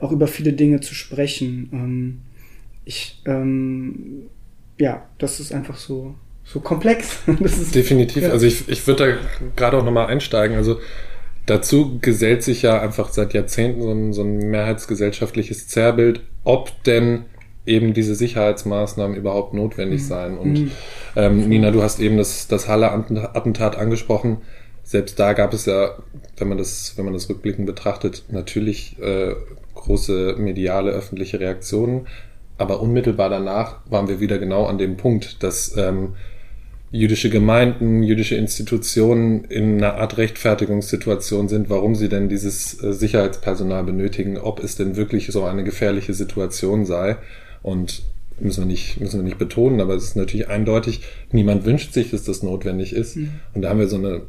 auch 0.00 0.12
über 0.12 0.26
viele 0.26 0.52
Dinge 0.52 0.80
zu 0.80 0.94
sprechen. 0.94 1.70
Ähm, 1.72 2.20
ich, 2.84 3.22
ähm, 3.24 4.28
ja, 4.78 5.08
das 5.16 5.40
ist 5.40 5.52
einfach 5.52 5.78
so, 5.78 6.14
so 6.44 6.60
komplex. 6.60 7.20
Ist, 7.40 7.74
Definitiv. 7.74 8.22
Ja. 8.22 8.30
Also 8.30 8.46
ich, 8.46 8.68
ich 8.68 8.86
würde 8.86 9.18
da 9.38 9.50
gerade 9.56 9.78
auch 9.78 9.84
nochmal 9.84 10.08
einsteigen. 10.08 10.58
Also 10.58 10.78
dazu 11.48 11.98
gesellt 12.00 12.42
sich 12.42 12.62
ja 12.62 12.80
einfach 12.80 13.10
seit 13.10 13.34
Jahrzehnten 13.34 13.82
so 13.82 13.90
ein, 13.90 14.12
so 14.12 14.22
ein 14.22 14.50
mehrheitsgesellschaftliches 14.50 15.68
Zerrbild, 15.68 16.20
ob 16.44 16.82
denn 16.84 17.24
eben 17.66 17.92
diese 17.92 18.14
Sicherheitsmaßnahmen 18.14 19.16
überhaupt 19.16 19.54
notwendig 19.54 20.02
mhm. 20.02 20.06
seien. 20.06 20.38
Und 20.38 20.52
mhm. 20.52 20.70
ähm, 21.16 21.48
Nina, 21.48 21.70
du 21.70 21.82
hast 21.82 22.00
eben 22.00 22.16
das, 22.16 22.48
das 22.48 22.68
Halle-Attentat 22.68 23.76
angesprochen. 23.76 24.38
Selbst 24.82 25.18
da 25.18 25.34
gab 25.34 25.52
es 25.52 25.66
ja, 25.66 25.98
wenn 26.38 26.48
man 26.48 26.56
das, 26.56 26.94
wenn 26.96 27.04
man 27.04 27.12
das 27.14 27.28
rückblickend 27.28 27.66
betrachtet, 27.66 28.24
natürlich 28.30 28.98
äh, 29.00 29.34
große 29.74 30.36
mediale 30.38 30.92
öffentliche 30.92 31.40
Reaktionen. 31.40 32.06
Aber 32.56 32.80
unmittelbar 32.80 33.28
danach 33.28 33.80
waren 33.88 34.08
wir 34.08 34.18
wieder 34.18 34.38
genau 34.38 34.64
an 34.64 34.78
dem 34.78 34.96
Punkt, 34.96 35.42
dass 35.42 35.76
ähm, 35.76 36.14
jüdische 36.90 37.30
Gemeinden, 37.30 38.02
jüdische 38.02 38.34
Institutionen 38.34 39.44
in 39.44 39.76
einer 39.76 39.94
Art 39.94 40.16
Rechtfertigungssituation 40.16 41.48
sind, 41.48 41.68
warum 41.68 41.94
sie 41.94 42.08
denn 42.08 42.28
dieses 42.28 42.82
äh, 42.82 42.92
Sicherheitspersonal 42.92 43.84
benötigen, 43.84 44.38
ob 44.38 44.62
es 44.62 44.76
denn 44.76 44.96
wirklich 44.96 45.26
so 45.28 45.44
eine 45.44 45.64
gefährliche 45.64 46.14
Situation 46.14 46.86
sei. 46.86 47.16
Und 47.62 48.02
müssen 48.40 48.62
wir 48.62 48.66
nicht, 48.66 49.00
müssen 49.00 49.20
wir 49.20 49.24
nicht 49.24 49.38
betonen, 49.38 49.80
aber 49.80 49.94
es 49.94 50.04
ist 50.04 50.16
natürlich 50.16 50.48
eindeutig, 50.48 51.02
niemand 51.32 51.64
wünscht 51.64 51.92
sich, 51.92 52.10
dass 52.10 52.24
das 52.24 52.42
notwendig 52.42 52.92
ist. 52.92 53.16
Mhm. 53.16 53.30
Und 53.54 53.62
da 53.62 53.70
haben 53.70 53.80
wir 53.80 53.88
so 53.88 53.96
eine, 53.96 54.22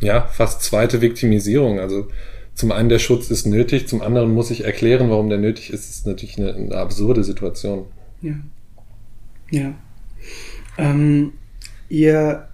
ja, 0.00 0.22
fast 0.26 0.62
zweite 0.62 1.02
Viktimisierung. 1.02 1.80
Also 1.80 2.08
zum 2.54 2.72
einen 2.72 2.88
der 2.88 2.98
Schutz 2.98 3.30
ist 3.30 3.46
nötig, 3.46 3.86
zum 3.86 4.00
anderen 4.00 4.32
muss 4.32 4.50
ich 4.50 4.64
erklären, 4.64 5.10
warum 5.10 5.28
der 5.28 5.38
nötig 5.38 5.72
ist. 5.72 5.88
Das 5.88 5.96
ist 5.96 6.06
natürlich 6.06 6.38
eine, 6.38 6.54
eine 6.54 6.74
absurde 6.76 7.22
Situation. 7.22 7.84
Ja. 8.22 8.34
Ja. 9.50 9.74
Ähm, 10.76 11.32
ihr 11.88 12.48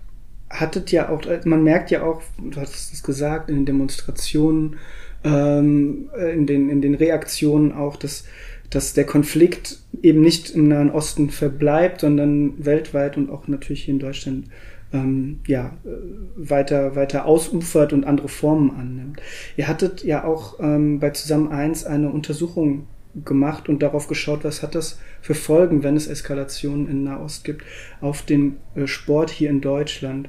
hattet 0.50 0.92
ja 0.92 1.08
auch, 1.08 1.22
man 1.44 1.64
merkt 1.64 1.90
ja 1.90 2.02
auch, 2.02 2.22
du 2.38 2.60
hast 2.60 2.92
es 2.92 3.02
gesagt, 3.02 3.50
in 3.50 3.56
den 3.56 3.66
Demonstrationen, 3.66 4.76
ähm, 5.24 6.10
in, 6.32 6.46
den, 6.46 6.68
in 6.68 6.80
den 6.80 6.94
Reaktionen 6.94 7.72
auch, 7.72 7.96
dass, 7.96 8.24
dass 8.70 8.92
der 8.92 9.04
Konflikt 9.04 9.78
eben 10.02 10.20
nicht 10.20 10.50
im 10.50 10.68
Nahen 10.68 10.90
Osten 10.90 11.30
verbleibt, 11.30 12.00
sondern 12.02 12.64
weltweit 12.64 13.16
und 13.16 13.30
auch 13.30 13.48
natürlich 13.48 13.84
hier 13.84 13.94
in 13.94 14.00
Deutschland 14.00 14.46
ähm, 14.92 15.40
ja, 15.46 15.76
äh, 15.84 15.88
weiter, 16.36 16.94
weiter 16.94 17.26
ausufert 17.26 17.92
und 17.92 18.04
andere 18.04 18.28
Formen 18.28 18.70
annimmt. 18.70 19.20
Ihr 19.56 19.66
hattet 19.66 20.04
ja 20.04 20.24
auch 20.24 20.60
ähm, 20.60 21.00
bei 21.00 21.10
Zusammen 21.10 21.48
1 21.48 21.84
eine 21.84 22.10
Untersuchung 22.10 22.86
gemacht 23.25 23.68
und 23.68 23.83
darauf 23.83 24.09
geschaut, 24.09 24.44
was 24.44 24.62
hat 24.62 24.75
das 24.75 24.99
für 25.21 25.35
Folgen, 25.35 25.83
wenn 25.83 25.97
es 25.97 26.06
Eskalationen 26.06 26.88
in 26.88 27.04
Nahost 27.04 27.44
gibt, 27.44 27.62
auf 28.00 28.23
den 28.23 28.56
äh, 28.75 28.87
Sport 28.87 29.30
hier 29.30 29.50
in 29.50 29.61
Deutschland. 29.61 30.28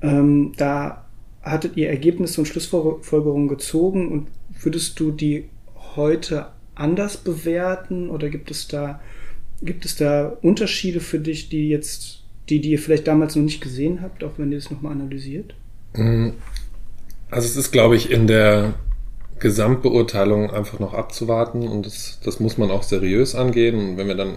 Ähm, 0.00 0.52
da 0.56 1.04
hattet 1.42 1.76
ihr 1.76 1.88
Ergebnisse 1.88 2.40
und 2.40 2.46
Schlussfolgerungen 2.46 3.48
gezogen 3.48 4.10
und 4.10 4.28
würdest 4.62 4.98
du 5.00 5.10
die 5.10 5.48
heute 5.96 6.48
anders 6.74 7.16
bewerten 7.16 8.08
oder 8.08 8.30
gibt 8.30 8.50
es 8.50 8.68
da, 8.68 9.00
gibt 9.60 9.84
es 9.84 9.96
da 9.96 10.28
Unterschiede 10.40 11.00
für 11.00 11.18
dich, 11.18 11.48
die 11.48 11.68
jetzt 11.68 12.22
die, 12.48 12.60
die 12.60 12.70
ihr 12.70 12.78
vielleicht 12.78 13.06
damals 13.06 13.36
noch 13.36 13.44
nicht 13.44 13.60
gesehen 13.60 14.02
habt, 14.02 14.24
auch 14.24 14.32
wenn 14.36 14.52
ihr 14.52 14.58
es 14.58 14.70
nochmal 14.70 14.92
analysiert? 14.92 15.54
Mm, 15.94 16.30
also 17.30 17.46
es 17.46 17.56
ist, 17.56 17.72
glaube 17.72 17.96
ich, 17.96 18.10
in 18.10 18.26
der 18.26 18.74
Gesamtbeurteilung 19.42 20.50
einfach 20.50 20.78
noch 20.78 20.94
abzuwarten 20.94 21.68
und 21.68 21.84
das, 21.84 22.20
das 22.24 22.38
muss 22.40 22.58
man 22.58 22.70
auch 22.70 22.84
seriös 22.84 23.34
angehen. 23.34 23.76
Und 23.76 23.96
wenn 23.96 24.06
wir 24.06 24.14
dann 24.14 24.36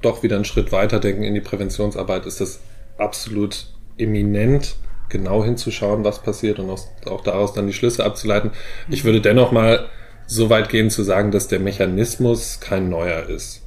doch 0.00 0.22
wieder 0.22 0.36
einen 0.36 0.44
Schritt 0.44 0.70
weiter 0.70 1.00
denken 1.00 1.24
in 1.24 1.34
die 1.34 1.40
Präventionsarbeit, 1.40 2.24
ist 2.24 2.40
das 2.40 2.60
absolut 2.96 3.66
eminent, 3.98 4.76
genau 5.08 5.44
hinzuschauen, 5.44 6.04
was 6.04 6.22
passiert 6.22 6.60
und 6.60 6.70
auch 6.70 7.20
daraus 7.22 7.52
dann 7.52 7.66
die 7.66 7.72
Schlüsse 7.72 8.04
abzuleiten. 8.04 8.52
Ich 8.88 9.04
würde 9.04 9.20
dennoch 9.20 9.50
mal 9.50 9.88
so 10.26 10.50
weit 10.50 10.68
gehen 10.68 10.88
zu 10.88 11.02
sagen, 11.02 11.32
dass 11.32 11.48
der 11.48 11.60
Mechanismus 11.60 12.60
kein 12.60 12.88
neuer 12.88 13.28
ist, 13.28 13.62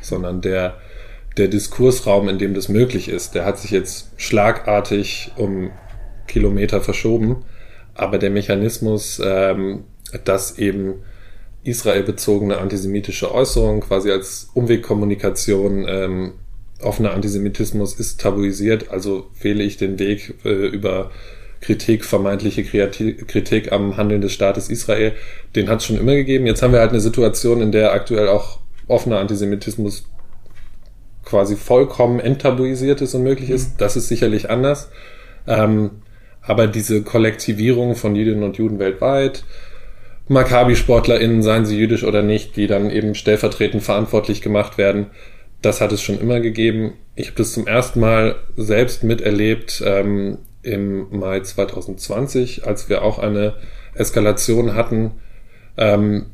sondern 0.00 0.40
der 0.40 0.78
der 1.36 1.48
Diskursraum, 1.48 2.28
in 2.28 2.38
dem 2.38 2.54
das 2.54 2.68
möglich 2.68 3.08
ist, 3.08 3.34
der 3.34 3.44
hat 3.44 3.58
sich 3.58 3.72
jetzt 3.72 4.12
schlagartig 4.16 5.32
um 5.36 5.70
Kilometer 6.28 6.80
verschoben, 6.80 7.44
aber 7.94 8.18
der 8.18 8.30
Mechanismus, 8.30 9.20
ähm, 9.24 9.84
dass 10.24 10.58
eben 10.58 11.02
israelbezogene 11.62 12.58
antisemitische 12.58 13.32
Äußerungen 13.32 13.80
quasi 13.80 14.10
als 14.10 14.50
Umwegkommunikation 14.54 15.86
ähm, 15.88 16.32
offener 16.82 17.12
Antisemitismus 17.12 17.94
ist 17.98 18.20
tabuisiert, 18.20 18.90
also 18.90 19.26
wähle 19.40 19.62
ich 19.62 19.76
den 19.76 19.98
Weg 19.98 20.34
äh, 20.44 20.66
über 20.66 21.10
Kritik, 21.60 22.04
vermeintliche 22.04 22.62
Kritik 22.64 23.72
am 23.72 23.96
Handeln 23.96 24.20
des 24.20 24.32
Staates 24.32 24.68
Israel, 24.68 25.12
den 25.56 25.70
hat 25.70 25.80
es 25.80 25.86
schon 25.86 25.96
immer 25.96 26.14
gegeben. 26.14 26.46
Jetzt 26.46 26.62
haben 26.62 26.74
wir 26.74 26.80
halt 26.80 26.90
eine 26.90 27.00
Situation, 27.00 27.62
in 27.62 27.72
der 27.72 27.92
aktuell 27.92 28.28
auch 28.28 28.58
offener 28.86 29.18
Antisemitismus 29.18 30.04
quasi 31.24 31.56
vollkommen 31.56 32.20
enttabuisiert 32.20 33.00
ist 33.00 33.14
und 33.14 33.22
möglich 33.22 33.48
ist. 33.48 33.70
Mhm. 33.70 33.74
Das 33.78 33.96
ist 33.96 34.08
sicherlich 34.08 34.50
anders. 34.50 34.90
Ähm, 35.46 36.02
aber 36.42 36.66
diese 36.66 37.02
Kollektivierung 37.02 37.94
von 37.94 38.14
Jüdinnen 38.14 38.42
und 38.42 38.58
Juden 38.58 38.78
weltweit, 38.78 39.44
Maccabi-SportlerInnen, 40.28 41.42
seien 41.42 41.66
sie 41.66 41.78
jüdisch 41.78 42.04
oder 42.04 42.22
nicht, 42.22 42.56
die 42.56 42.66
dann 42.66 42.90
eben 42.90 43.14
stellvertretend 43.14 43.82
verantwortlich 43.82 44.40
gemacht 44.40 44.78
werden, 44.78 45.06
das 45.60 45.80
hat 45.80 45.92
es 45.92 46.02
schon 46.02 46.20
immer 46.20 46.40
gegeben. 46.40 46.94
Ich 47.14 47.26
habe 47.26 47.38
das 47.38 47.52
zum 47.52 47.66
ersten 47.66 48.00
Mal 48.00 48.36
selbst 48.56 49.04
miterlebt 49.04 49.82
ähm, 49.84 50.38
im 50.62 51.18
Mai 51.18 51.40
2020, 51.40 52.66
als 52.66 52.88
wir 52.88 53.02
auch 53.02 53.18
eine 53.18 53.54
Eskalation 53.94 54.74
hatten, 54.74 55.12
ähm, 55.76 56.26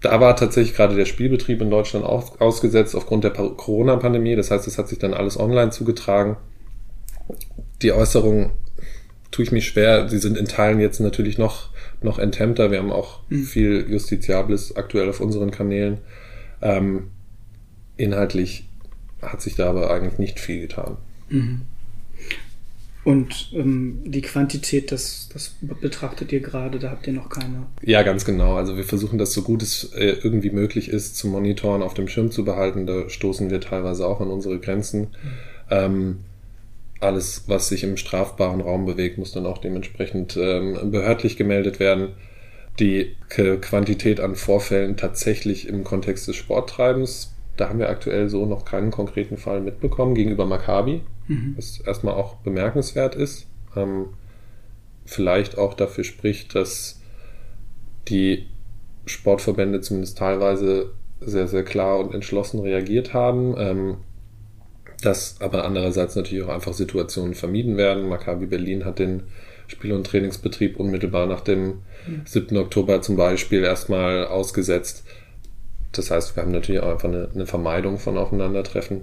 da 0.00 0.20
war 0.20 0.36
tatsächlich 0.36 0.76
gerade 0.76 0.94
der 0.94 1.06
Spielbetrieb 1.06 1.60
in 1.60 1.70
Deutschland 1.70 2.04
auch 2.04 2.40
ausgesetzt 2.40 2.94
aufgrund 2.94 3.24
der 3.24 3.32
Corona-Pandemie. 3.32 4.36
Das 4.36 4.50
heißt, 4.50 4.66
es 4.68 4.78
hat 4.78 4.88
sich 4.88 4.98
dann 4.98 5.12
alles 5.12 5.38
online 5.38 5.70
zugetragen. 5.70 6.36
Die 7.82 7.92
Äußerungen 7.92 8.50
tue 9.30 9.44
ich 9.44 9.52
mich 9.52 9.66
schwer. 9.66 10.08
Sie 10.08 10.18
sind 10.18 10.36
in 10.36 10.46
Teilen 10.46 10.80
jetzt 10.80 11.00
natürlich 11.00 11.38
noch, 11.38 11.70
noch 12.02 12.18
enthemmter. 12.18 12.70
Wir 12.70 12.78
haben 12.78 12.92
auch 12.92 13.20
mhm. 13.28 13.44
viel 13.44 13.86
Justiziables 13.88 14.76
aktuell 14.76 15.08
auf 15.08 15.20
unseren 15.20 15.50
Kanälen. 15.50 15.98
Ähm, 16.62 17.08
inhaltlich 17.96 18.68
hat 19.22 19.42
sich 19.42 19.54
da 19.56 19.68
aber 19.68 19.90
eigentlich 19.90 20.18
nicht 20.18 20.40
viel 20.40 20.60
getan. 20.60 20.96
Mhm. 21.28 21.62
Und 23.04 23.52
ähm, 23.54 24.00
die 24.04 24.20
Quantität, 24.20 24.92
das, 24.92 25.30
das 25.32 25.54
betrachtet 25.60 26.30
ihr 26.30 26.40
gerade, 26.40 26.78
da 26.78 26.90
habt 26.90 27.06
ihr 27.06 27.14
noch 27.14 27.30
keine. 27.30 27.66
Ja, 27.82 28.02
ganz 28.02 28.24
genau. 28.24 28.56
Also 28.56 28.76
wir 28.76 28.84
versuchen 28.84 29.18
das 29.18 29.32
so 29.32 29.42
gut 29.42 29.62
es 29.62 29.92
äh, 29.94 30.16
irgendwie 30.22 30.50
möglich 30.50 30.88
ist, 30.90 31.16
zu 31.16 31.28
monitoren, 31.28 31.82
auf 31.82 31.94
dem 31.94 32.08
Schirm 32.08 32.30
zu 32.30 32.44
behalten. 32.44 32.86
Da 32.86 33.08
stoßen 33.08 33.50
wir 33.50 33.60
teilweise 33.60 34.06
auch 34.06 34.20
an 34.20 34.28
unsere 34.28 34.58
Grenzen. 34.58 35.00
Mhm. 35.00 35.06
Ähm, 35.70 36.16
alles, 37.00 37.44
was 37.46 37.68
sich 37.68 37.84
im 37.84 37.96
strafbaren 37.96 38.60
Raum 38.60 38.86
bewegt, 38.86 39.18
muss 39.18 39.32
dann 39.32 39.46
auch 39.46 39.58
dementsprechend 39.58 40.36
ähm, 40.36 40.90
behördlich 40.90 41.36
gemeldet 41.36 41.80
werden. 41.80 42.10
Die 42.78 43.16
Quantität 43.28 44.20
an 44.20 44.36
Vorfällen 44.36 44.96
tatsächlich 44.96 45.68
im 45.68 45.84
Kontext 45.84 46.28
des 46.28 46.36
Sporttreibens, 46.36 47.34
da 47.56 47.68
haben 47.68 47.80
wir 47.80 47.88
aktuell 47.88 48.28
so 48.28 48.46
noch 48.46 48.64
keinen 48.64 48.92
konkreten 48.92 49.36
Fall 49.36 49.60
mitbekommen 49.60 50.14
gegenüber 50.14 50.46
Maccabi, 50.46 51.00
mhm. 51.26 51.54
was 51.56 51.80
erstmal 51.80 52.14
auch 52.14 52.36
bemerkenswert 52.36 53.16
ist. 53.16 53.46
Ähm, 53.76 54.06
vielleicht 55.04 55.58
auch 55.58 55.74
dafür 55.74 56.04
spricht, 56.04 56.54
dass 56.54 57.00
die 58.08 58.46
Sportverbände 59.06 59.80
zumindest 59.80 60.18
teilweise 60.18 60.92
sehr, 61.20 61.48
sehr 61.48 61.64
klar 61.64 61.98
und 61.98 62.14
entschlossen 62.14 62.60
reagiert 62.60 63.12
haben. 63.12 63.54
Ähm, 63.58 63.96
dass 65.02 65.40
aber 65.40 65.64
andererseits 65.64 66.16
natürlich 66.16 66.44
auch 66.44 66.52
einfach 66.52 66.72
Situationen 66.72 67.34
vermieden 67.34 67.76
werden. 67.76 68.08
Maccabi 68.08 68.46
Berlin 68.46 68.84
hat 68.84 68.98
den 68.98 69.24
Spiel- 69.68 69.92
und 69.92 70.06
Trainingsbetrieb 70.06 70.80
unmittelbar 70.80 71.26
nach 71.26 71.40
dem 71.40 71.82
7. 72.24 72.56
Oktober 72.56 73.02
zum 73.02 73.16
Beispiel 73.16 73.62
erstmal 73.62 74.26
ausgesetzt. 74.26 75.04
Das 75.92 76.10
heißt, 76.10 76.36
wir 76.36 76.42
haben 76.42 76.52
natürlich 76.52 76.80
auch 76.80 76.90
einfach 76.90 77.08
eine, 77.08 77.28
eine 77.34 77.46
Vermeidung 77.46 77.98
von 77.98 78.16
Aufeinandertreffen. 78.16 79.02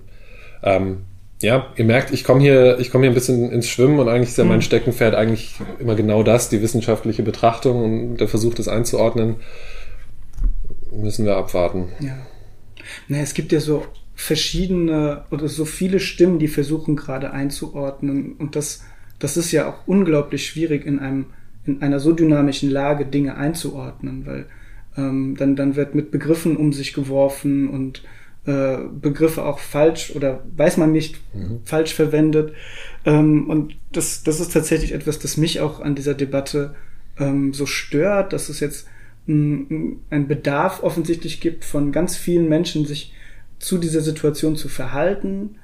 Ähm, 0.64 1.06
ja, 1.42 1.68
ihr 1.76 1.86
merkt, 1.86 2.12
ich 2.12 2.24
komme 2.24 2.42
hier, 2.42 2.80
ich 2.80 2.92
komme 2.92 3.04
hier 3.04 3.12
ein 3.12 3.16
bisschen 3.16 3.52
ins 3.52 3.68
Schwimmen 3.68 4.00
und 4.00 4.08
eigentlich 4.08 4.30
ist 4.30 4.38
ja 4.38 4.46
mein 4.46 4.58
mhm. 4.58 4.64
Steckenpferd 4.64 5.16
eigentlich 5.16 5.56
immer 5.80 5.96
genau 5.96 6.24
das, 6.24 6.50
die 6.50 6.62
wissenschaftliche 6.62 7.24
Betrachtung 7.24 7.84
und 7.84 8.18
der 8.18 8.28
Versuch, 8.28 8.54
das 8.54 8.68
einzuordnen. 8.68 9.36
Müssen 10.92 11.26
wir 11.26 11.36
abwarten. 11.36 11.90
Ja. 12.00 12.18
Na, 13.08 13.18
es 13.18 13.34
gibt 13.34 13.52
ja 13.52 13.60
so 13.60 13.84
verschiedene 14.16 15.26
oder 15.30 15.48
so 15.48 15.66
viele 15.66 16.00
Stimmen, 16.00 16.40
die 16.40 16.48
versuchen 16.48 16.96
gerade 16.96 17.32
einzuordnen. 17.32 18.34
Und 18.34 18.56
das, 18.56 18.84
das 19.20 19.38
ist 19.38 19.52
ja 19.52 19.70
auch 19.70 19.88
unglaublich 19.88 20.48
schwierig 20.48 20.86
in 20.86 21.00
einem, 21.00 21.26
in 21.66 21.82
einer 21.82 22.00
so 22.00 22.14
dynamischen 22.14 22.72
Lage 22.72 23.06
Dinge 23.06 23.36
einzuordnen, 23.36 24.26
weil 24.26 24.46
ähm, 24.98 25.36
dann, 25.38 25.56
dann 25.56 25.76
wird 25.76 25.96
mit 25.96 26.12
Begriffen 26.12 26.56
um 26.56 26.72
sich 26.72 26.94
geworfen 26.94 27.68
und 27.70 28.04
äh, 28.46 28.78
Begriffe 29.02 29.44
auch 29.44 29.60
falsch 29.60 30.16
oder 30.16 30.44
weiß 30.56 30.78
man 30.78 30.92
nicht 30.92 31.20
mhm. 31.34 31.60
falsch 31.66 31.94
verwendet. 31.94 32.54
Ähm, 33.04 33.50
und 33.50 33.76
das, 33.92 34.24
das 34.24 34.40
ist 34.40 34.54
tatsächlich 34.54 34.94
etwas, 34.94 35.20
das 35.20 35.36
mich 35.36 35.60
auch 35.60 35.82
an 35.82 35.96
dieser 35.96 36.14
Debatte 36.14 36.76
ähm, 37.20 37.54
so 37.54 37.66
stört, 37.66 38.34
dass 38.34 38.50
es 38.50 38.60
jetzt 38.60 38.88
ein 39.28 40.28
Bedarf 40.28 40.84
offensichtlich 40.84 41.42
gibt 41.42 41.66
von 41.66 41.92
ganz 41.92 42.16
vielen 42.16 42.48
Menschen, 42.48 42.86
sich 42.86 43.15
zu 43.60 43.78
dieser 43.78 44.02
Situation 44.02 44.56
zu 44.56 44.70
verhalten, 44.70 45.56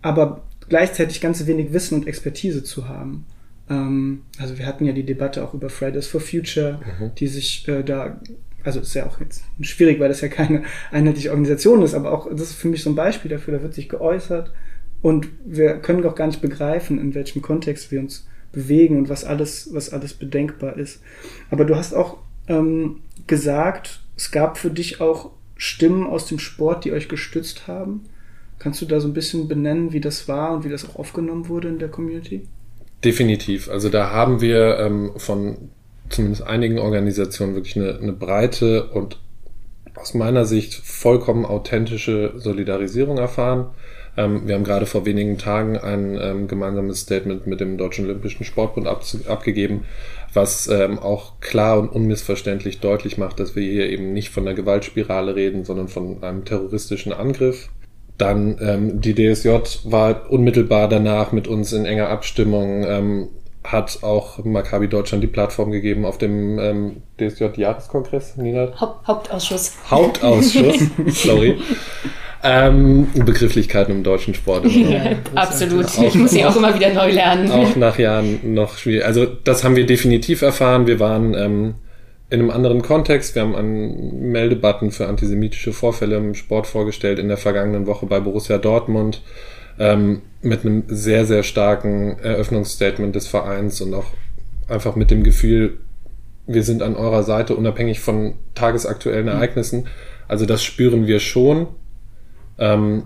aber 0.00 0.44
gleichzeitig 0.68 1.20
ganz 1.20 1.46
wenig 1.46 1.72
Wissen 1.72 1.96
und 1.96 2.06
Expertise 2.06 2.64
zu 2.64 2.88
haben. 2.88 3.26
Ähm, 3.68 4.22
also 4.38 4.58
wir 4.58 4.66
hatten 4.66 4.84
ja 4.84 4.92
die 4.92 5.04
Debatte 5.04 5.44
auch 5.44 5.54
über 5.54 5.70
Fridays 5.70 6.06
for 6.06 6.20
Future, 6.20 6.80
mhm. 6.98 7.14
die 7.16 7.26
sich 7.26 7.66
äh, 7.68 7.82
da, 7.82 8.20
also 8.64 8.80
ist 8.80 8.94
ja 8.94 9.06
auch 9.06 9.20
jetzt 9.20 9.44
schwierig, 9.60 10.00
weil 10.00 10.08
das 10.08 10.20
ja 10.20 10.28
keine 10.28 10.62
einheitliche 10.90 11.30
Organisation 11.30 11.82
ist, 11.82 11.94
aber 11.94 12.12
auch 12.12 12.28
das 12.30 12.50
ist 12.50 12.54
für 12.54 12.68
mich 12.68 12.82
so 12.82 12.90
ein 12.90 12.96
Beispiel 12.96 13.30
dafür, 13.30 13.54
da 13.54 13.62
wird 13.62 13.74
sich 13.74 13.88
geäußert 13.88 14.52
und 15.02 15.28
wir 15.44 15.74
können 15.78 16.04
auch 16.06 16.14
gar 16.14 16.26
nicht 16.26 16.40
begreifen, 16.40 16.98
in 16.98 17.14
welchem 17.14 17.42
Kontext 17.42 17.90
wir 17.90 18.00
uns 18.00 18.26
bewegen 18.52 18.98
und 18.98 19.08
was 19.08 19.24
alles, 19.24 19.70
was 19.72 19.92
alles 19.92 20.14
bedenkbar 20.14 20.76
ist. 20.76 21.02
Aber 21.50 21.64
du 21.64 21.74
hast 21.74 21.94
auch 21.94 22.18
ähm, 22.48 23.00
gesagt, 23.26 24.00
es 24.16 24.30
gab 24.30 24.58
für 24.58 24.70
dich 24.70 25.00
auch 25.00 25.30
Stimmen 25.56 26.06
aus 26.06 26.26
dem 26.26 26.38
Sport, 26.38 26.84
die 26.84 26.92
euch 26.92 27.08
gestützt 27.08 27.66
haben? 27.68 28.04
Kannst 28.58 28.80
du 28.80 28.86
da 28.86 29.00
so 29.00 29.08
ein 29.08 29.14
bisschen 29.14 29.48
benennen, 29.48 29.92
wie 29.92 30.00
das 30.00 30.28
war 30.28 30.52
und 30.52 30.64
wie 30.64 30.68
das 30.68 30.88
auch 30.88 30.96
aufgenommen 30.96 31.48
wurde 31.48 31.68
in 31.68 31.78
der 31.78 31.88
Community? 31.88 32.46
Definitiv. 33.04 33.68
Also 33.68 33.88
da 33.88 34.10
haben 34.10 34.40
wir 34.40 34.78
ähm, 34.78 35.12
von 35.16 35.56
zumindest 36.08 36.42
einigen 36.42 36.78
Organisationen 36.78 37.54
wirklich 37.54 37.76
eine, 37.76 37.98
eine 37.98 38.12
breite 38.12 38.90
und 38.90 39.18
aus 40.02 40.14
meiner 40.14 40.44
Sicht 40.44 40.74
vollkommen 40.74 41.46
authentische 41.46 42.34
Solidarisierung 42.36 43.18
erfahren. 43.18 43.70
Ähm, 44.16 44.46
wir 44.46 44.56
haben 44.56 44.64
gerade 44.64 44.84
vor 44.84 45.06
wenigen 45.06 45.38
Tagen 45.38 45.78
ein 45.78 46.18
ähm, 46.20 46.48
gemeinsames 46.48 47.00
Statement 47.00 47.46
mit 47.46 47.60
dem 47.60 47.78
Deutschen 47.78 48.04
Olympischen 48.04 48.44
Sportbund 48.44 48.86
ab, 48.86 49.04
abgegeben, 49.28 49.84
was 50.34 50.68
ähm, 50.68 50.98
auch 50.98 51.40
klar 51.40 51.78
und 51.78 51.88
unmissverständlich 51.88 52.80
deutlich 52.80 53.16
macht, 53.16 53.40
dass 53.40 53.56
wir 53.56 53.62
hier 53.62 53.88
eben 53.88 54.12
nicht 54.12 54.30
von 54.30 54.46
einer 54.46 54.56
Gewaltspirale 54.56 55.36
reden, 55.36 55.64
sondern 55.64 55.88
von 55.88 56.22
einem 56.22 56.44
terroristischen 56.44 57.12
Angriff. 57.12 57.70
Dann 58.18 58.58
ähm, 58.60 59.00
die 59.00 59.14
DSJ 59.14 59.50
war 59.84 60.30
unmittelbar 60.30 60.88
danach 60.88 61.32
mit 61.32 61.48
uns 61.48 61.72
in 61.72 61.86
enger 61.86 62.08
Abstimmung, 62.08 62.84
ähm, 62.86 63.28
hat 63.64 64.02
auch 64.02 64.44
Maccabi 64.44 64.88
Deutschland 64.88 65.22
die 65.22 65.28
Plattform 65.28 65.70
gegeben 65.70 66.04
auf 66.04 66.18
dem 66.18 66.58
ähm, 66.58 67.02
DSJ-Jahreskongress, 67.18 68.36
Nina? 68.36 68.72
Haupt 68.80 69.06
Hauptausschuss. 69.06 69.76
Hauptausschuss, 69.90 70.80
sorry. 71.08 71.58
Ähm, 72.44 73.06
Begrifflichkeiten 73.14 73.94
im 73.94 74.02
deutschen 74.02 74.34
Sport. 74.34 74.66
Ja, 74.66 75.12
absolut. 75.36 75.86
Auch, 75.86 76.02
ich 76.02 76.14
muss 76.16 76.32
sie 76.32 76.44
auch 76.44 76.56
immer 76.56 76.74
wieder 76.74 76.92
neu 76.92 77.12
lernen. 77.12 77.50
Auch 77.52 77.76
nach 77.76 77.98
Jahren 77.98 78.54
noch 78.54 78.76
schwierig. 78.76 79.04
Also 79.04 79.26
das 79.26 79.62
haben 79.62 79.76
wir 79.76 79.86
definitiv 79.86 80.42
erfahren. 80.42 80.88
Wir 80.88 80.98
waren 80.98 81.34
ähm, 81.34 81.74
in 82.30 82.40
einem 82.40 82.50
anderen 82.50 82.82
Kontext. 82.82 83.36
Wir 83.36 83.42
haben 83.42 83.54
einen 83.54 84.32
Meldebutton 84.32 84.90
für 84.90 85.06
antisemitische 85.06 85.72
Vorfälle 85.72 86.16
im 86.16 86.34
Sport 86.34 86.66
vorgestellt 86.66 87.20
in 87.20 87.28
der 87.28 87.36
vergangenen 87.36 87.86
Woche 87.86 88.06
bei 88.06 88.18
Borussia 88.18 88.58
Dortmund 88.58 89.22
ähm, 89.78 90.22
mit 90.42 90.64
einem 90.64 90.84
sehr, 90.88 91.24
sehr 91.26 91.42
starken 91.42 92.18
Eröffnungsstatement 92.18 93.14
des 93.14 93.28
Vereins 93.28 93.80
und 93.80 93.94
auch 93.94 94.06
einfach 94.68 94.96
mit 94.96 95.10
dem 95.10 95.22
Gefühl, 95.22 95.78
wir 96.46 96.64
sind 96.64 96.82
an 96.82 96.96
eurer 96.96 97.22
Seite, 97.22 97.54
unabhängig 97.54 98.00
von 98.00 98.34
tagesaktuellen 98.54 99.28
Ereignissen. 99.28 99.86
Also 100.28 100.46
das 100.46 100.64
spüren 100.64 101.06
wir 101.06 101.20
schon. 101.20 101.68
Ähm, 102.58 103.04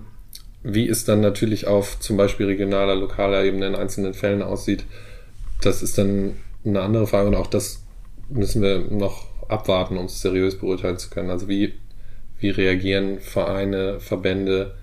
wie 0.68 0.88
es 0.88 1.04
dann 1.04 1.20
natürlich 1.20 1.68
auf 1.68 2.00
zum 2.00 2.16
Beispiel 2.16 2.46
regionaler, 2.46 2.96
lokaler 2.96 3.44
Ebene 3.44 3.68
in 3.68 3.76
einzelnen 3.76 4.14
Fällen 4.14 4.42
aussieht, 4.42 4.84
das 5.62 5.82
ist 5.82 5.96
dann 5.96 6.34
eine 6.64 6.80
andere 6.80 7.06
Frage 7.06 7.28
und 7.28 7.36
auch 7.36 7.46
das 7.46 7.84
müssen 8.28 8.62
wir 8.62 8.78
noch 8.90 9.26
abwarten, 9.48 9.96
um 9.96 10.06
es 10.06 10.20
seriös 10.20 10.58
beurteilen 10.58 10.98
zu 10.98 11.08
können. 11.10 11.30
Also 11.30 11.48
wie, 11.48 11.74
wie 12.40 12.50
reagieren 12.50 13.20
Vereine, 13.20 14.00
Verbände, 14.00 14.74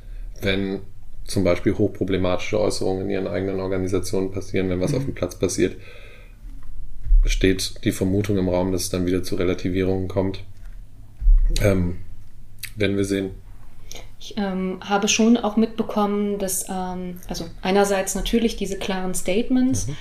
wenn 0.41 0.79
zum 1.25 1.43
Beispiel 1.43 1.77
hochproblematische 1.77 2.59
Äußerungen 2.59 3.03
in 3.03 3.09
ihren 3.09 3.27
eigenen 3.27 3.59
Organisationen 3.59 4.31
passieren, 4.31 4.69
wenn 4.69 4.81
was 4.81 4.91
mhm. 4.91 4.97
auf 4.97 5.05
dem 5.05 5.15
Platz 5.15 5.37
passiert, 5.37 5.77
besteht 7.21 7.83
die 7.85 7.91
Vermutung 7.91 8.37
im 8.37 8.49
Raum, 8.49 8.71
dass 8.71 8.83
es 8.83 8.89
dann 8.89 9.05
wieder 9.05 9.23
zu 9.23 9.35
Relativierungen 9.35 10.07
kommt. 10.07 10.43
Ähm, 11.61 11.97
werden 12.75 12.97
wir 12.97 13.05
sehen. 13.05 13.31
Ich 14.19 14.35
ähm, 14.37 14.79
habe 14.81 15.07
schon 15.07 15.37
auch 15.37 15.57
mitbekommen, 15.57 16.39
dass, 16.39 16.67
ähm, 16.69 17.19
also 17.27 17.45
einerseits 17.61 18.15
natürlich 18.15 18.55
diese 18.55 18.77
klaren 18.77 19.13
Statements, 19.13 19.87
mhm. 19.87 19.97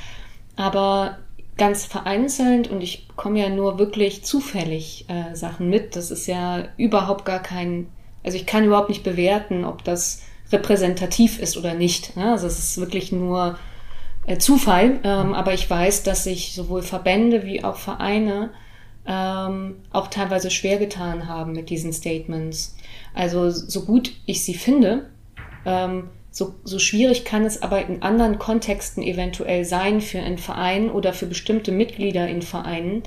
aber 0.57 1.19
ganz 1.57 1.85
vereinzelt 1.85 2.69
und 2.69 2.81
ich 2.81 3.09
bekomme 3.09 3.41
ja 3.41 3.49
nur 3.49 3.79
wirklich 3.79 4.25
zufällig 4.25 5.07
äh, 5.09 5.35
Sachen 5.35 5.69
mit. 5.69 5.97
Das 5.97 6.11
ist 6.11 6.27
ja 6.27 6.69
überhaupt 6.77 7.25
gar 7.25 7.43
kein, 7.43 7.89
also 8.25 8.37
ich 8.37 8.47
kann 8.47 8.65
überhaupt 8.65 8.89
nicht 8.89 9.05
bewerten, 9.05 9.65
ob 9.65 9.85
das 9.85 10.23
repräsentativ 10.53 11.39
ist 11.39 11.57
oder 11.57 11.75
nicht. 11.75 12.17
Ne? 12.17 12.31
Also 12.31 12.47
es 12.47 12.59
ist 12.59 12.79
wirklich 12.79 13.13
nur 13.13 13.59
äh, 14.27 14.39
Zufall, 14.39 15.01
ähm, 15.05 15.35
aber 15.35 15.55
ich 15.55 15.69
weiß, 15.69 16.03
dass 16.03 16.25
sich 16.25 16.55
sowohl 16.55 16.83
Verbände 16.83 17.45
wie 17.45 17.65
auch 17.65 17.77
Vereine 17.77 18.51
ähm, 19.07 19.77
auch 19.91 20.09
teilweise 20.09 20.51
schwer 20.51 20.79
getan 20.79 21.29
haben 21.29 21.53
mit 21.53 21.71
diesen 21.71 21.93
Statements. 21.93 22.77
Also 23.15 23.51
so 23.51 23.85
gut 23.85 24.13
ich 24.27 24.45
sie 24.45 24.55
finde, 24.55 25.11
ähm, 25.67 26.09
so, 26.31 26.55
so 26.65 26.79
schwierig 26.79 27.25
kann 27.25 27.45
es 27.45 27.63
aber 27.63 27.85
in 27.87 28.03
anderen 28.03 28.39
Kontexten 28.39 29.03
eventuell 29.03 29.65
sein 29.65 30.01
für 30.01 30.21
einen 30.21 30.39
Verein 30.39 30.91
oder 30.91 31.13
für 31.13 31.27
bestimmte 31.27 31.73
Mitglieder 31.73 32.27
in 32.27 32.41
Vereinen, 32.41 33.03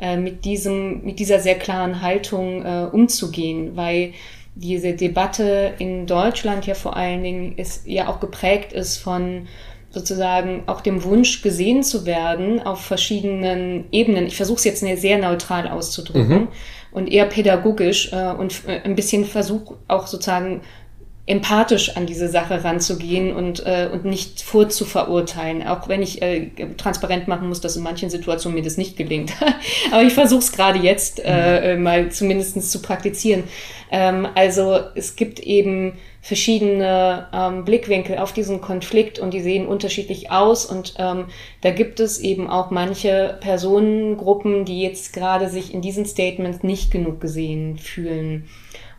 äh, 0.00 0.16
mit, 0.16 0.46
diesem, 0.46 1.04
mit 1.04 1.18
dieser 1.18 1.40
sehr 1.40 1.56
klaren 1.56 2.00
Haltung 2.00 2.64
äh, 2.64 2.88
umzugehen, 2.90 3.76
weil 3.76 4.14
diese 4.54 4.94
Debatte 4.94 5.74
in 5.78 6.06
Deutschland 6.06 6.66
ja 6.66 6.74
vor 6.74 6.96
allen 6.96 7.22
Dingen 7.22 7.56
ist, 7.56 7.86
ja 7.86 8.08
auch 8.08 8.20
geprägt 8.20 8.72
ist 8.72 8.98
von 8.98 9.46
sozusagen 9.90 10.62
auch 10.66 10.80
dem 10.80 11.02
Wunsch 11.02 11.42
gesehen 11.42 11.82
zu 11.82 12.06
werden 12.06 12.60
auf 12.60 12.80
verschiedenen 12.80 13.86
Ebenen. 13.90 14.26
Ich 14.26 14.36
versuche 14.36 14.58
es 14.58 14.64
jetzt 14.64 15.00
sehr 15.00 15.18
neutral 15.18 15.68
auszudrücken 15.68 16.42
mhm. 16.42 16.48
und 16.92 17.10
eher 17.10 17.26
pädagogisch 17.26 18.12
äh, 18.12 18.32
und 18.32 18.62
äh, 18.66 18.80
ein 18.84 18.94
bisschen 18.94 19.24
versuche 19.24 19.76
auch 19.88 20.06
sozusagen 20.06 20.62
empathisch 21.30 21.96
an 21.96 22.06
diese 22.06 22.28
Sache 22.28 22.64
ranzugehen 22.64 23.32
und, 23.32 23.64
äh, 23.64 23.88
und 23.92 24.04
nicht 24.04 24.42
vorzuverurteilen, 24.42 25.64
auch 25.64 25.88
wenn 25.88 26.02
ich 26.02 26.20
äh, 26.22 26.50
transparent 26.76 27.28
machen 27.28 27.48
muss, 27.48 27.60
dass 27.60 27.76
in 27.76 27.84
manchen 27.84 28.10
Situationen 28.10 28.56
mir 28.56 28.64
das 28.64 28.76
nicht 28.76 28.96
gelingt. 28.96 29.32
Aber 29.92 30.02
ich 30.02 30.12
versuche 30.12 30.40
es 30.40 30.50
gerade 30.50 30.80
jetzt 30.80 31.22
äh, 31.24 31.76
mhm. 31.76 31.82
mal 31.84 32.10
zumindestens 32.10 32.72
zu 32.72 32.82
praktizieren. 32.82 33.44
Ähm, 33.92 34.26
also 34.34 34.80
es 34.96 35.14
gibt 35.14 35.38
eben 35.38 35.92
verschiedene 36.20 37.28
ähm, 37.32 37.64
Blickwinkel 37.64 38.18
auf 38.18 38.32
diesen 38.32 38.60
Konflikt 38.60 39.20
und 39.20 39.32
die 39.32 39.40
sehen 39.40 39.66
unterschiedlich 39.66 40.32
aus 40.32 40.66
und 40.66 40.94
ähm, 40.98 41.26
da 41.60 41.70
gibt 41.70 42.00
es 42.00 42.18
eben 42.18 42.50
auch 42.50 42.70
manche 42.70 43.38
Personengruppen, 43.40 44.64
die 44.64 44.82
jetzt 44.82 45.12
gerade 45.12 45.48
sich 45.48 45.72
in 45.72 45.80
diesen 45.80 46.06
Statements 46.06 46.64
nicht 46.64 46.90
genug 46.90 47.20
gesehen 47.20 47.78
fühlen. 47.78 48.48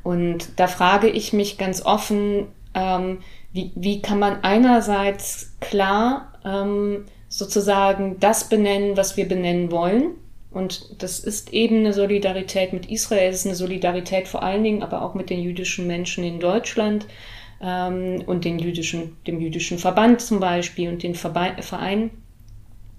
Und 0.04 0.60
da 0.60 0.68
frage 0.68 1.10
ich 1.10 1.34
mich 1.34 1.58
ganz 1.58 1.86
offen, 1.86 2.48
ähm, 2.74 3.20
wie, 3.54 3.72
wie 3.76 4.02
kann 4.02 4.20
man 4.20 4.44
einerseits 4.44 5.56
klar 5.60 6.34
ähm, 6.46 7.06
sozusagen 7.28 8.20
das 8.20 8.50
benennen, 8.50 8.98
was 8.98 9.18
wir 9.18 9.28
benennen 9.28 9.72
wollen. 9.72 10.16
Und 10.52 11.02
das 11.02 11.20
ist 11.20 11.54
eben 11.54 11.78
eine 11.78 11.94
Solidarität 11.94 12.74
mit 12.74 12.92
Israel, 12.92 13.30
es 13.30 13.38
ist 13.38 13.46
eine 13.46 13.56
Solidarität 13.56 14.28
vor 14.28 14.44
allen 14.44 14.64
Dingen, 14.64 14.84
aber 14.84 15.02
auch 15.02 15.14
mit 15.14 15.30
den 15.30 15.40
jüdischen 15.40 15.88
Menschen 15.88 16.26
in 16.26 16.42
Deutschland 16.42 17.08
ähm, 17.62 18.24
und 18.26 18.44
den 18.44 18.60
jüdischen, 18.60 19.16
dem 19.26 19.40
jüdischen 19.40 19.78
Verband 19.78 20.20
zum 20.20 20.42
Beispiel 20.42 20.90
und 20.90 21.04
den 21.04 21.16
Verein. 21.16 22.12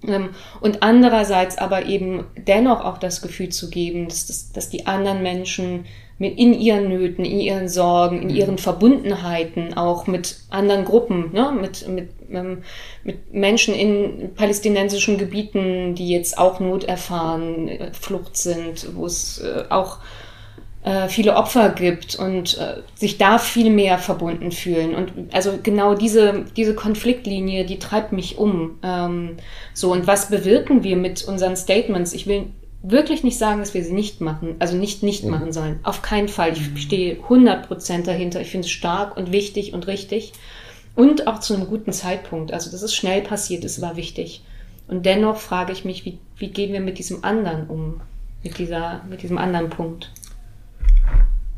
Ähm, 0.07 0.29
und 0.61 0.81
andererseits 0.81 1.59
aber 1.59 1.85
eben 1.85 2.25
dennoch 2.35 2.83
auch 2.83 2.97
das 2.97 3.21
Gefühl 3.21 3.49
zu 3.49 3.69
geben, 3.69 4.07
dass, 4.07 4.25
dass, 4.25 4.51
dass 4.51 4.69
die 4.69 4.87
anderen 4.87 5.21
Menschen 5.21 5.85
mit 6.19 6.37
in 6.37 6.53
ihren 6.53 6.89
Nöten, 6.89 7.25
in 7.25 7.39
ihren 7.39 7.67
Sorgen, 7.67 8.21
in 8.21 8.27
mhm. 8.29 8.35
ihren 8.35 8.57
Verbundenheiten, 8.57 9.73
auch 9.75 10.07
mit 10.07 10.37
anderen 10.49 10.85
Gruppen, 10.85 11.31
ne? 11.33 11.51
mit, 11.59 11.87
mit, 11.87 12.09
ähm, 12.31 12.63
mit 13.03 13.33
Menschen 13.33 13.73
in 13.73 14.33
palästinensischen 14.35 15.17
Gebieten, 15.17 15.95
die 15.95 16.09
jetzt 16.09 16.37
auch 16.37 16.59
Not 16.59 16.83
erfahren, 16.83 17.67
äh, 17.67 17.91
Flucht 17.93 18.37
sind, 18.37 18.95
wo 18.95 19.05
es 19.05 19.39
äh, 19.39 19.63
auch 19.69 19.97
äh, 20.83 21.07
viele 21.07 21.35
Opfer 21.35 21.69
gibt 21.69 22.15
und 22.15 22.59
sich 22.95 23.17
da 23.17 23.37
viel 23.37 23.69
mehr 23.69 23.97
verbunden 23.97 24.51
fühlen. 24.51 24.93
Und 24.95 25.33
also 25.33 25.57
genau 25.63 25.95
diese, 25.95 26.45
diese 26.55 26.75
Konfliktlinie, 26.75 27.65
die 27.65 27.79
treibt 27.79 28.11
mich 28.11 28.37
um. 28.37 28.79
Ähm, 28.83 29.37
so, 29.73 29.91
und 29.91 30.07
was 30.07 30.29
bewirken 30.29 30.83
wir 30.83 30.95
mit 30.95 31.23
unseren 31.23 31.55
Statements? 31.55 32.13
Ich 32.13 32.27
will 32.27 32.47
wirklich 32.83 33.23
nicht 33.23 33.37
sagen, 33.37 33.59
dass 33.59 33.73
wir 33.73 33.83
sie 33.83 33.93
nicht 33.93 34.21
machen, 34.21 34.57
also 34.59 34.75
nicht 34.75 35.01
nicht 35.01 35.23
mhm. 35.23 35.31
machen 35.31 35.53
sollen. 35.53 35.79
Auf 35.83 36.01
keinen 36.01 36.27
Fall. 36.27 36.53
Ich 36.53 36.69
mhm. 36.69 36.77
stehe 36.77 37.15
100% 37.15 38.03
dahinter. 38.03 38.41
Ich 38.41 38.51
finde 38.51 38.65
es 38.65 38.71
stark 38.71 39.17
und 39.17 39.31
wichtig 39.31 39.73
und 39.73 39.87
richtig. 39.87 40.33
Und 40.95 41.25
auch 41.25 41.39
zu 41.39 41.55
einem 41.55 41.67
guten 41.67 41.91
Zeitpunkt. 41.91 42.53
Also, 42.53 42.69
dass 42.69 42.83
es 42.83 42.93
schnell 42.93 43.21
passiert 43.21 43.63
ist, 43.63 43.81
war 43.81 43.95
wichtig. 43.95 44.43
Und 44.87 45.05
dennoch 45.05 45.37
frage 45.37 45.71
ich 45.71 45.85
mich, 45.85 46.05
wie, 46.05 46.19
wie 46.37 46.49
gehen 46.49 46.73
wir 46.73 46.81
mit 46.81 46.99
diesem 46.99 47.23
anderen 47.23 47.67
um? 47.67 48.01
Mit, 48.43 48.59
dieser, 48.59 49.01
mit 49.09 49.23
diesem 49.23 49.37
anderen 49.37 49.69
Punkt. 49.69 50.11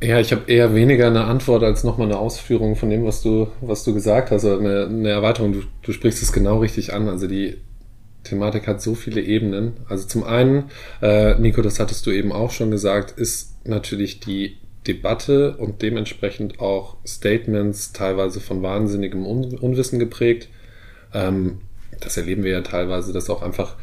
Ja, 0.04 0.20
ich 0.20 0.32
habe 0.32 0.44
eher 0.46 0.76
weniger 0.76 1.08
eine 1.08 1.24
Antwort 1.24 1.64
als 1.64 1.84
nochmal 1.84 2.08
eine 2.08 2.20
Ausführung 2.20 2.76
von 2.76 2.92
dem, 2.92 3.06
was 3.06 3.24
du, 3.24 3.48
was 3.62 3.84
du 3.84 3.94
gesagt 3.94 4.30
hast, 4.30 4.46
eine, 4.46 4.86
eine 4.86 5.10
Erweiterung. 5.10 5.54
Du, 5.54 5.64
du 5.82 5.92
sprichst 5.92 6.22
es 6.22 6.32
genau 6.32 6.60
richtig 6.60 6.94
an. 6.94 7.10
Also 7.10 7.28
die 7.28 7.58
Thematik 8.26 8.68
hat 8.68 8.82
so 8.82 8.96
viele 8.96 9.22
Ebenen. 9.22 9.74
Also 9.88 10.08
zum 10.08 10.24
einen, 10.24 10.66
äh, 11.02 11.40
Nico, 11.40 11.62
das 11.62 11.80
hattest 11.80 12.06
du 12.06 12.12
eben 12.12 12.32
auch 12.32 12.52
schon 12.52 12.72
gesagt, 12.72 13.18
ist 13.18 13.66
natürlich 13.66 14.20
die 14.20 14.58
Debatte 14.88 15.58
und 15.58 15.82
dementsprechend 15.82 16.60
auch 16.60 16.98
Statements 17.08 17.94
teilweise 17.94 18.40
von 18.40 18.62
wahnsinnigem 18.62 19.26
Un 19.26 19.58
Unwissen 19.58 20.00
geprägt. 20.00 20.50
Ähm, 21.14 21.62
das 22.02 22.18
erleben 22.18 22.44
wir 22.44 22.52
ja 22.52 22.62
teilweise, 22.62 23.14
dass 23.14 23.30
auch 23.30 23.42
einfach 23.42 23.76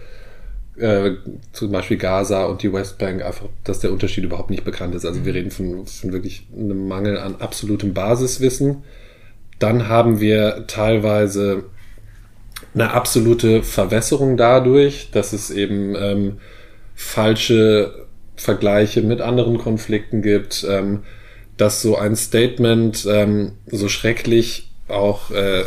äh, 0.76 1.12
zum 1.52 1.72
Beispiel 1.72 1.96
Gaza 1.96 2.44
und 2.44 2.62
die 2.62 2.72
Westbank 2.72 3.22
einfach, 3.22 3.46
dass 3.64 3.80
der 3.80 3.92
Unterschied 3.92 4.24
überhaupt 4.24 4.50
nicht 4.50 4.64
bekannt 4.64 4.94
ist. 4.94 5.04
Also 5.04 5.24
wir 5.24 5.34
reden 5.34 5.50
von, 5.50 5.86
von 5.86 6.12
wirklich 6.12 6.46
einem 6.56 6.88
Mangel 6.88 7.18
an 7.18 7.36
absolutem 7.36 7.94
Basiswissen. 7.94 8.84
Dann 9.58 9.88
haben 9.88 10.20
wir 10.20 10.66
teilweise 10.66 11.64
eine 12.74 12.92
absolute 12.92 13.62
Verwässerung 13.62 14.36
dadurch, 14.36 15.10
dass 15.12 15.32
es 15.32 15.50
eben 15.50 15.94
ähm, 15.96 16.38
falsche 16.94 18.06
Vergleiche 18.36 19.02
mit 19.02 19.20
anderen 19.20 19.58
Konflikten 19.58 20.22
gibt, 20.22 20.66
ähm, 20.68 21.02
dass 21.56 21.82
so 21.82 21.96
ein 21.96 22.16
Statement 22.16 23.06
ähm, 23.08 23.52
so 23.66 23.88
schrecklich 23.88 24.70
auch 24.88 25.30
äh, 25.30 25.64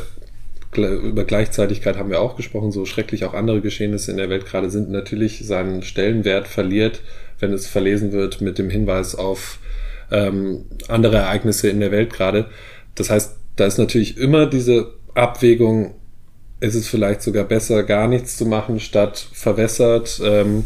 über 0.77 1.23
Gleichzeitigkeit 1.23 1.97
haben 1.97 2.09
wir 2.09 2.19
auch 2.19 2.35
gesprochen, 2.35 2.71
so 2.71 2.85
schrecklich 2.85 3.23
auch 3.23 3.33
andere 3.33 3.61
Geschehnisse 3.61 4.11
in 4.11 4.17
der 4.17 4.29
Welt 4.29 4.45
gerade 4.45 4.69
sind, 4.69 4.89
natürlich 4.89 5.45
seinen 5.45 5.83
Stellenwert 5.83 6.47
verliert, 6.47 7.01
wenn 7.39 7.53
es 7.53 7.67
verlesen 7.67 8.11
wird 8.11 8.41
mit 8.41 8.57
dem 8.57 8.69
Hinweis 8.69 9.15
auf 9.15 9.59
ähm, 10.11 10.65
andere 10.87 11.17
Ereignisse 11.17 11.69
in 11.69 11.79
der 11.79 11.91
Welt 11.91 12.11
gerade. 12.11 12.47
Das 12.95 13.09
heißt, 13.09 13.37
da 13.55 13.65
ist 13.65 13.77
natürlich 13.77 14.17
immer 14.17 14.47
diese 14.47 14.91
Abwägung, 15.13 15.95
ist 16.59 16.75
es 16.75 16.87
vielleicht 16.87 17.21
sogar 17.21 17.43
besser, 17.43 17.83
gar 17.83 18.07
nichts 18.07 18.37
zu 18.37 18.45
machen, 18.45 18.79
statt 18.79 19.27
verwässert 19.33 20.21
ähm, 20.23 20.65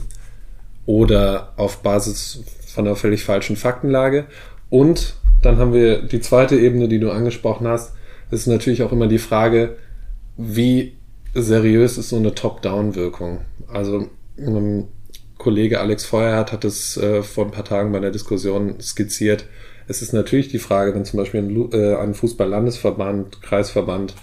oder 0.86 1.54
auf 1.58 1.82
Basis 1.82 2.44
von 2.68 2.88
einer 2.88 2.96
völlig 2.96 3.24
falschen 3.24 3.56
Faktenlage. 3.56 4.26
Und 4.70 5.16
dann 5.42 5.58
haben 5.58 5.74
wir 5.74 6.02
die 6.02 6.22
zweite 6.22 6.58
Ebene, 6.58 6.88
die 6.88 7.00
du 7.00 7.12
angesprochen 7.12 7.68
hast. 7.68 7.94
Ist 8.32 8.48
natürlich 8.48 8.84
auch 8.84 8.92
immer 8.92 9.08
die 9.08 9.18
Frage, 9.18 9.78
wie 10.38 10.94
seriös 11.34 11.98
ist 11.98 12.10
so 12.10 12.18
eine 12.18 12.36
Top-Down-Wirkung? 12.36 13.42
Also 13.72 14.10
ein 14.38 14.88
Kollege 15.38 15.80
Alex 15.80 16.06
Feuerhardt 16.06 16.52
hat 16.52 16.66
es 16.66 16.98
äh, 16.98 17.24
vor 17.24 17.46
ein 17.46 17.52
paar 17.52 17.66
Tagen 17.66 17.92
bei 17.92 18.00
der 18.00 18.12
Diskussion 18.12 18.80
skizziert. 18.82 19.46
Es 19.88 20.02
ist 20.02 20.14
natürlich 20.14 20.50
die 20.50 20.60
Frage, 20.60 20.94
wenn 20.94 21.06
zum 21.06 21.18
Beispiel 21.18 21.42
ein, 21.42 21.72
äh, 21.72 21.96
ein 21.96 22.14
Fußball-Landesverband, 22.14 23.42
Kreisverband 23.42 24.14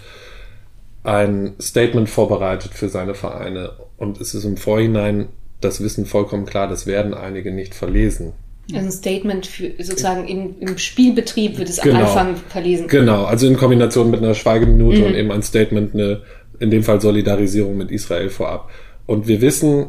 ein 1.07 1.53
Statement 1.61 2.09
vorbereitet 2.09 2.73
für 2.73 2.89
seine 2.89 3.15
Vereine 3.15 3.71
und 3.95 4.19
es 4.19 4.33
ist 4.33 4.43
im 4.43 4.57
Vorhinein 4.57 5.29
das 5.61 5.81
Wissen 5.81 6.05
vollkommen 6.05 6.45
klar, 6.45 6.67
das 6.67 6.85
werden 6.85 7.13
einige 7.13 7.51
nicht 7.51 7.73
verlesen. 7.73 8.33
Also 8.73 8.85
ein 8.85 8.91
Statement 8.91 9.47
für 9.47 9.71
sozusagen 9.81 10.27
im, 10.27 10.55
im 10.59 10.77
Spielbetrieb 10.77 11.57
wird 11.57 11.69
es 11.69 11.79
genau. 11.79 11.99
am 11.99 12.05
Anfang 12.05 12.35
verlesen. 12.35 12.89
Genau, 12.89 13.23
also 13.23 13.47
in 13.47 13.55
Kombination 13.55 14.11
mit 14.11 14.21
einer 14.21 14.33
Schweigeminute 14.33 14.99
mhm. 14.99 15.05
und 15.05 15.15
eben 15.15 15.31
ein 15.31 15.43
Statement, 15.43 15.93
eine, 15.93 16.23
in 16.59 16.71
dem 16.71 16.83
Fall 16.83 16.99
Solidarisierung 16.99 17.77
mit 17.77 17.89
Israel 17.89 18.29
vorab. 18.29 18.69
Und 19.05 19.27
wir 19.27 19.39
wissen, 19.39 19.87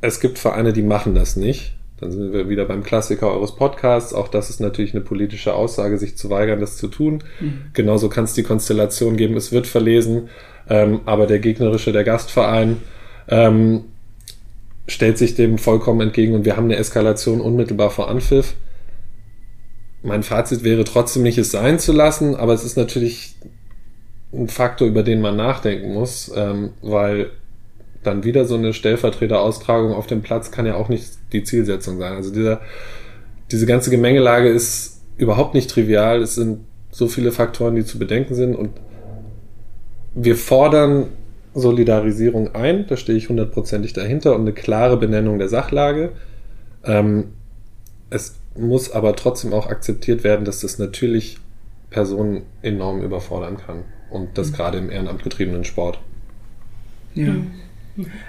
es 0.00 0.18
gibt 0.18 0.40
Vereine, 0.40 0.72
die 0.72 0.82
machen 0.82 1.14
das 1.14 1.36
nicht. 1.36 1.74
Dann 2.00 2.12
sind 2.12 2.32
wir 2.32 2.48
wieder 2.48 2.64
beim 2.64 2.82
Klassiker 2.82 3.30
eures 3.30 3.54
Podcasts. 3.54 4.14
Auch 4.14 4.28
das 4.28 4.48
ist 4.48 4.60
natürlich 4.60 4.94
eine 4.94 5.02
politische 5.02 5.54
Aussage, 5.54 5.98
sich 5.98 6.16
zu 6.16 6.30
weigern, 6.30 6.60
das 6.60 6.76
zu 6.76 6.88
tun. 6.88 7.22
Mhm. 7.40 7.62
Genauso 7.74 8.08
kann 8.08 8.24
es 8.24 8.32
die 8.32 8.42
Konstellation 8.42 9.16
geben, 9.16 9.36
es 9.36 9.52
wird 9.52 9.66
verlesen, 9.66 10.28
ähm, 10.68 11.00
aber 11.04 11.26
der 11.26 11.40
gegnerische, 11.40 11.92
der 11.92 12.04
Gastverein, 12.04 12.78
ähm, 13.28 13.84
stellt 14.86 15.18
sich 15.18 15.34
dem 15.34 15.58
vollkommen 15.58 16.00
entgegen 16.00 16.34
und 16.34 16.44
wir 16.44 16.56
haben 16.56 16.64
eine 16.64 16.76
Eskalation 16.76 17.40
unmittelbar 17.40 17.90
vor 17.90 18.08
Anpfiff. 18.08 18.54
Mein 20.02 20.22
Fazit 20.22 20.64
wäre 20.64 20.84
trotzdem 20.84 21.22
nicht, 21.22 21.38
es 21.38 21.50
sein 21.50 21.78
zu 21.78 21.92
lassen, 21.92 22.34
aber 22.34 22.54
es 22.54 22.64
ist 22.64 22.76
natürlich 22.76 23.34
ein 24.32 24.48
Faktor, 24.48 24.88
über 24.88 25.02
den 25.02 25.20
man 25.20 25.36
nachdenken 25.36 25.92
muss, 25.92 26.32
ähm, 26.34 26.70
weil 26.80 27.30
dann 28.02 28.24
wieder 28.24 28.44
so 28.44 28.54
eine 28.54 28.72
Stellvertreteraustragung 28.72 29.92
auf 29.92 30.06
dem 30.06 30.22
Platz 30.22 30.50
kann 30.50 30.66
ja 30.66 30.74
auch 30.74 30.88
nicht 30.88 31.10
die 31.32 31.44
Zielsetzung 31.44 31.98
sein. 31.98 32.14
Also 32.14 32.32
dieser, 32.32 32.60
diese 33.50 33.66
ganze 33.66 33.90
Gemengelage 33.90 34.48
ist 34.48 35.00
überhaupt 35.16 35.54
nicht 35.54 35.70
trivial. 35.70 36.22
Es 36.22 36.34
sind 36.34 36.60
so 36.90 37.08
viele 37.08 37.30
Faktoren, 37.30 37.74
die 37.76 37.84
zu 37.84 37.98
bedenken 37.98 38.34
sind 38.34 38.54
und 38.54 38.70
wir 40.14 40.36
fordern 40.36 41.06
Solidarisierung 41.54 42.54
ein, 42.54 42.86
da 42.86 42.96
stehe 42.96 43.18
ich 43.18 43.28
hundertprozentig 43.28 43.92
dahinter 43.92 44.34
und 44.34 44.42
eine 44.42 44.52
klare 44.52 44.96
Benennung 44.96 45.38
der 45.38 45.48
Sachlage. 45.48 46.12
Ähm, 46.84 47.32
es 48.08 48.36
muss 48.56 48.90
aber 48.90 49.14
trotzdem 49.16 49.52
auch 49.52 49.68
akzeptiert 49.68 50.24
werden, 50.24 50.44
dass 50.44 50.60
das 50.60 50.78
natürlich 50.78 51.38
Personen 51.90 52.42
enorm 52.62 53.02
überfordern 53.02 53.56
kann 53.56 53.84
und 54.10 54.38
das 54.38 54.50
mhm. 54.50 54.54
gerade 54.54 54.78
im 54.78 54.90
Ehrenamt 54.90 55.22
getriebenen 55.22 55.64
Sport. 55.64 56.00
Ja. 57.14 57.32
Mhm. 57.32 57.50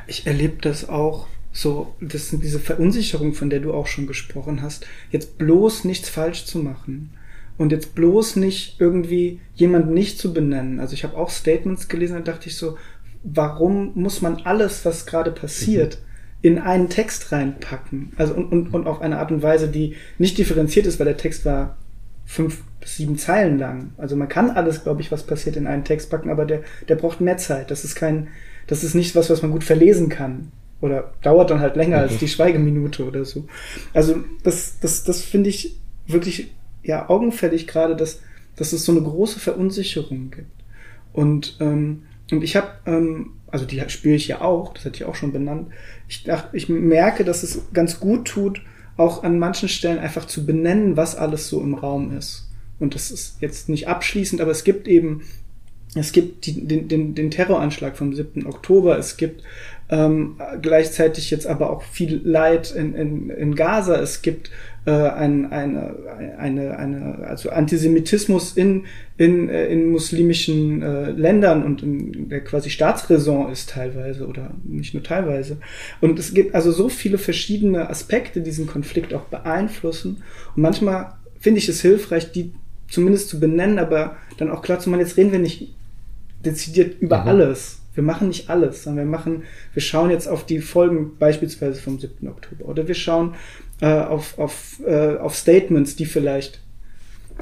Ich 0.08 0.28
erlebe 0.28 0.58
das 0.62 0.88
auch 0.90 1.28
so, 1.54 1.96
das 2.00 2.30
sind 2.30 2.44
diese 2.44 2.60
Verunsicherung, 2.60 3.34
von 3.34 3.50
der 3.50 3.60
du 3.60 3.74
auch 3.74 3.88
schon 3.88 4.08
gesprochen 4.08 4.62
hast, 4.62 4.88
jetzt 5.12 5.38
bloß 5.38 5.84
nichts 5.84 6.10
falsch 6.10 6.46
zu 6.46 6.60
machen 6.60 7.12
und 7.58 7.72
jetzt 7.72 7.94
bloß 7.94 8.38
nicht 8.38 8.78
irgendwie 8.80 9.42
jemanden 9.56 9.94
nicht 9.94 10.18
zu 10.18 10.34
benennen. 10.34 10.80
Also 10.80 10.94
ich 10.94 11.04
habe 11.04 11.18
auch 11.18 11.30
Statements 11.30 11.90
gelesen, 11.90 12.16
da 12.16 12.32
dachte 12.32 12.48
ich 12.48 12.58
so, 12.58 12.78
warum 13.24 13.92
muss 13.96 14.22
man 14.22 14.38
alles, 14.44 14.86
was 14.86 15.06
gerade 15.06 15.32
passiert, 15.32 16.00
in 16.42 16.58
einen 16.58 16.90
Text 16.90 17.32
reinpacken? 17.32 18.14
Also 18.16 18.34
und, 18.34 18.52
und, 18.52 18.74
und 18.74 18.88
auf 18.88 19.02
eine 19.02 19.20
Art 19.20 19.32
und 19.32 19.44
Weise, 19.44 19.68
die 19.68 19.96
nicht 20.18 20.38
differenziert 20.38 20.86
ist, 20.86 21.00
weil 21.00 21.06
der 21.06 21.18
Text 21.18 21.46
war 21.46 21.78
fünf 22.26 22.64
bis 22.80 22.96
sieben 22.96 23.18
Zeilen 23.18 23.60
lang. 23.60 23.92
Also 23.98 24.16
man 24.16 24.30
kann 24.30 24.52
alles, 24.52 24.84
glaube 24.84 25.02
ich, 25.02 25.12
was 25.12 25.24
passiert, 25.24 25.58
in 25.58 25.68
einen 25.68 25.84
Text 25.84 26.10
packen, 26.10 26.30
aber 26.30 26.46
der, 26.46 26.62
der 26.88 26.96
braucht 26.96 27.20
mehr 27.20 27.38
Zeit. 27.38 27.70
Das 27.70 27.84
ist 27.84 27.96
kein, 27.96 28.30
das 28.67 28.84
ist 28.84 28.95
nicht 28.95 29.15
was, 29.15 29.30
was 29.30 29.41
man 29.41 29.52
gut 29.52 29.63
verlesen 29.63 30.10
kann. 30.10 30.52
Oder 30.82 31.13
dauert 31.21 31.52
dann 31.52 31.60
halt 31.60 31.76
länger 31.76 32.00
als 32.00 32.17
die 32.17 32.28
Schweigeminute 32.28 33.06
oder 33.06 33.24
so. 33.24 33.45
Also 33.93 34.24
das, 34.43 34.80
das, 34.80 35.04
das 35.04 35.21
finde 35.21 35.50
ich 35.50 35.78
wirklich 36.08 36.52
ja 36.84 37.08
augenfällig 37.08 37.67
gerade, 37.67 37.95
dass, 37.95 38.21
dass 38.56 38.74
es 38.74 38.84
so 38.84 38.91
eine 38.91 39.02
große 39.02 39.39
Verunsicherung 39.39 40.32
gibt. 40.32 40.52
Und, 41.13 41.58
ähm, 41.60 42.04
und 42.32 42.43
ich 42.43 42.56
habe, 42.56 42.69
ähm, 42.88 43.34
also 43.47 43.65
die 43.65 43.82
spüre 43.89 44.15
ich 44.15 44.28
ja 44.28 44.41
auch, 44.41 44.74
das 44.74 44.86
hatte 44.86 44.95
ich 44.95 45.06
auch 45.06 45.15
schon 45.15 45.34
benannt. 45.34 45.67
Ich 46.08 46.24
dachte, 46.24 46.56
ich 46.58 46.67
merke, 46.69 47.24
dass 47.26 47.43
es 47.43 47.62
ganz 47.74 48.00
gut 48.00 48.28
tut, 48.28 48.62
auch 48.97 49.24
an 49.24 49.39
manchen 49.39 49.69
Stellen 49.69 50.00
einfach 50.00 50.26
zu 50.26 50.45
benennen, 50.45 50.97
was 50.97 51.15
alles 51.15 51.47
so 51.47 51.62
im 51.62 51.76
Raum 51.76 52.15
ist. 52.17 52.50
Und 52.80 52.95
das 52.95 53.12
ist 53.12 53.38
jetzt 53.41 53.69
nicht 53.69 53.88
abschließend, 53.88 54.41
aber 54.41 54.52
es 54.52 54.63
gibt 54.63 54.88
eben, 54.88 55.21
es 55.94 56.14
gibt 56.14 56.46
die, 56.46 56.66
den, 56.66 56.88
den, 56.88 57.16
den 57.16 57.32
Terroranschlag 57.32 57.98
vom 57.98 58.14
7. 58.14 58.46
Oktober, 58.46 58.98
es 58.98 59.18
gibt 59.18 59.44
ähm, 59.90 60.38
gleichzeitig 60.62 61.32
jetzt 61.32 61.46
aber 61.46 61.70
auch 61.70 61.84
viel 61.84 62.22
Leid 62.24 62.72
in, 62.72 62.96
in, 62.96 63.30
in 63.30 63.56
Gaza. 63.56 64.00
Es 64.00 64.22
gibt 64.22 64.50
äh, 64.86 64.92
ein, 64.92 65.52
eine, 65.52 65.94
eine, 66.38 66.78
eine, 66.78 67.28
also 67.28 67.50
Antisemitismus 67.50 68.54
in, 68.54 68.86
in, 69.18 69.50
äh, 69.50 69.68
in 69.68 69.92
muslimischen 69.92 70.82
äh, 70.82 71.12
Ländern 71.12 71.64
und 71.64 71.84
in 71.84 72.30
der 72.30 72.42
quasi 72.42 72.70
Staatsräson 72.70 73.52
ist 73.52 73.70
teilweise 73.70 74.26
oder 74.28 74.52
nicht 74.64 74.94
nur 74.94 75.04
teilweise. 75.04 75.58
Und 76.00 76.18
es 76.20 76.34
gibt 76.34 76.56
also 76.56 76.72
so 76.72 76.88
viele 76.88 77.18
verschiedene 77.18 77.90
Aspekte, 77.90 78.40
die 78.40 78.46
diesen 78.46 78.68
Konflikt 78.68 79.14
auch 79.14 79.26
beeinflussen. 79.26 80.24
Und 80.56 80.62
manchmal 80.62 81.16
finde 81.38 81.60
ich 81.60 81.68
es 81.68 81.82
hilfreich, 81.82 82.32
die 82.32 82.54
zumindest 82.90 83.28
zu 83.28 83.42
benennen, 83.42 83.78
aber 83.78 84.16
dann 84.38 84.50
auch 84.50 84.62
klar 84.62 84.80
zu 84.80 84.90
machen, 84.90 85.02
jetzt 85.02 85.18
reden 85.18 85.34
wir 85.34 85.40
nicht 85.40 85.76
dezidiert 86.44 87.02
über 87.02 87.22
mhm. 87.22 87.28
alles 87.28 87.82
wir 87.94 88.04
machen 88.04 88.30
nicht 88.30 88.50
alles, 88.50 88.84
sondern 88.84 89.06
wir 89.06 89.12
machen, 89.12 89.44
wir 89.74 89.82
schauen 89.82 90.12
jetzt 90.12 90.28
auf 90.28 90.46
die 90.46 90.60
Folgen 90.60 91.18
beispielsweise 91.18 91.82
vom 91.82 92.00
7. 92.00 92.28
Oktober 92.28 92.66
oder 92.66 92.88
wir 92.88 92.96
schauen 92.96 93.36
äh, 93.82 93.88
auf, 93.88 94.38
auf, 94.40 94.80
äh, 94.86 95.18
auf 95.18 95.36
Statements, 95.36 95.96
die 95.96 96.06
vielleicht 96.06 96.62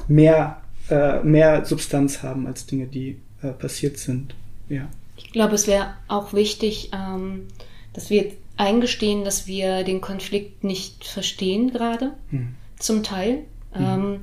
mehr, 0.08 0.62
äh, 0.90 1.22
mehr 1.22 1.66
Substanz 1.66 2.24
haben 2.24 2.48
als 2.48 2.66
Dinge, 2.66 2.88
die 2.88 3.20
äh, 3.44 3.50
passiert 3.50 3.98
sind. 3.98 4.34
Ja. 4.70 4.88
Ich 5.18 5.32
glaube, 5.32 5.56
es 5.56 5.68
wäre 5.68 5.94
auch 6.08 6.34
wichtig, 6.34 6.92
ähm, 6.94 7.48
dass 7.94 8.10
wir 8.10 8.32
eingestehen, 8.58 9.26
dass 9.26 9.46
wir 9.48 9.84
den 9.84 10.02
Konflikt 10.02 10.64
nicht 10.64 11.06
verstehen 11.06 11.72
gerade, 11.72 12.14
hm. 12.32 12.56
zum 12.78 13.04
Teil. 13.04 13.44
Hm. 13.74 13.86
Ähm, 13.86 14.20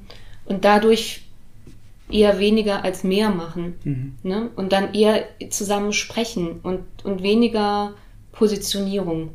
und 0.47 0.65
dadurch 0.65 1.26
eher 2.11 2.39
weniger 2.39 2.85
als 2.85 3.05
mehr 3.05 3.31
machen. 3.31 3.75
Mhm. 3.85 4.15
Ne? 4.23 4.51
Und 4.57 4.73
dann 4.73 4.95
eher 4.95 5.25
zusammen 5.51 5.93
sprechen 5.93 6.61
und, 6.63 6.85
und 7.05 7.23
weniger 7.23 7.95
Positionierung. 8.33 9.31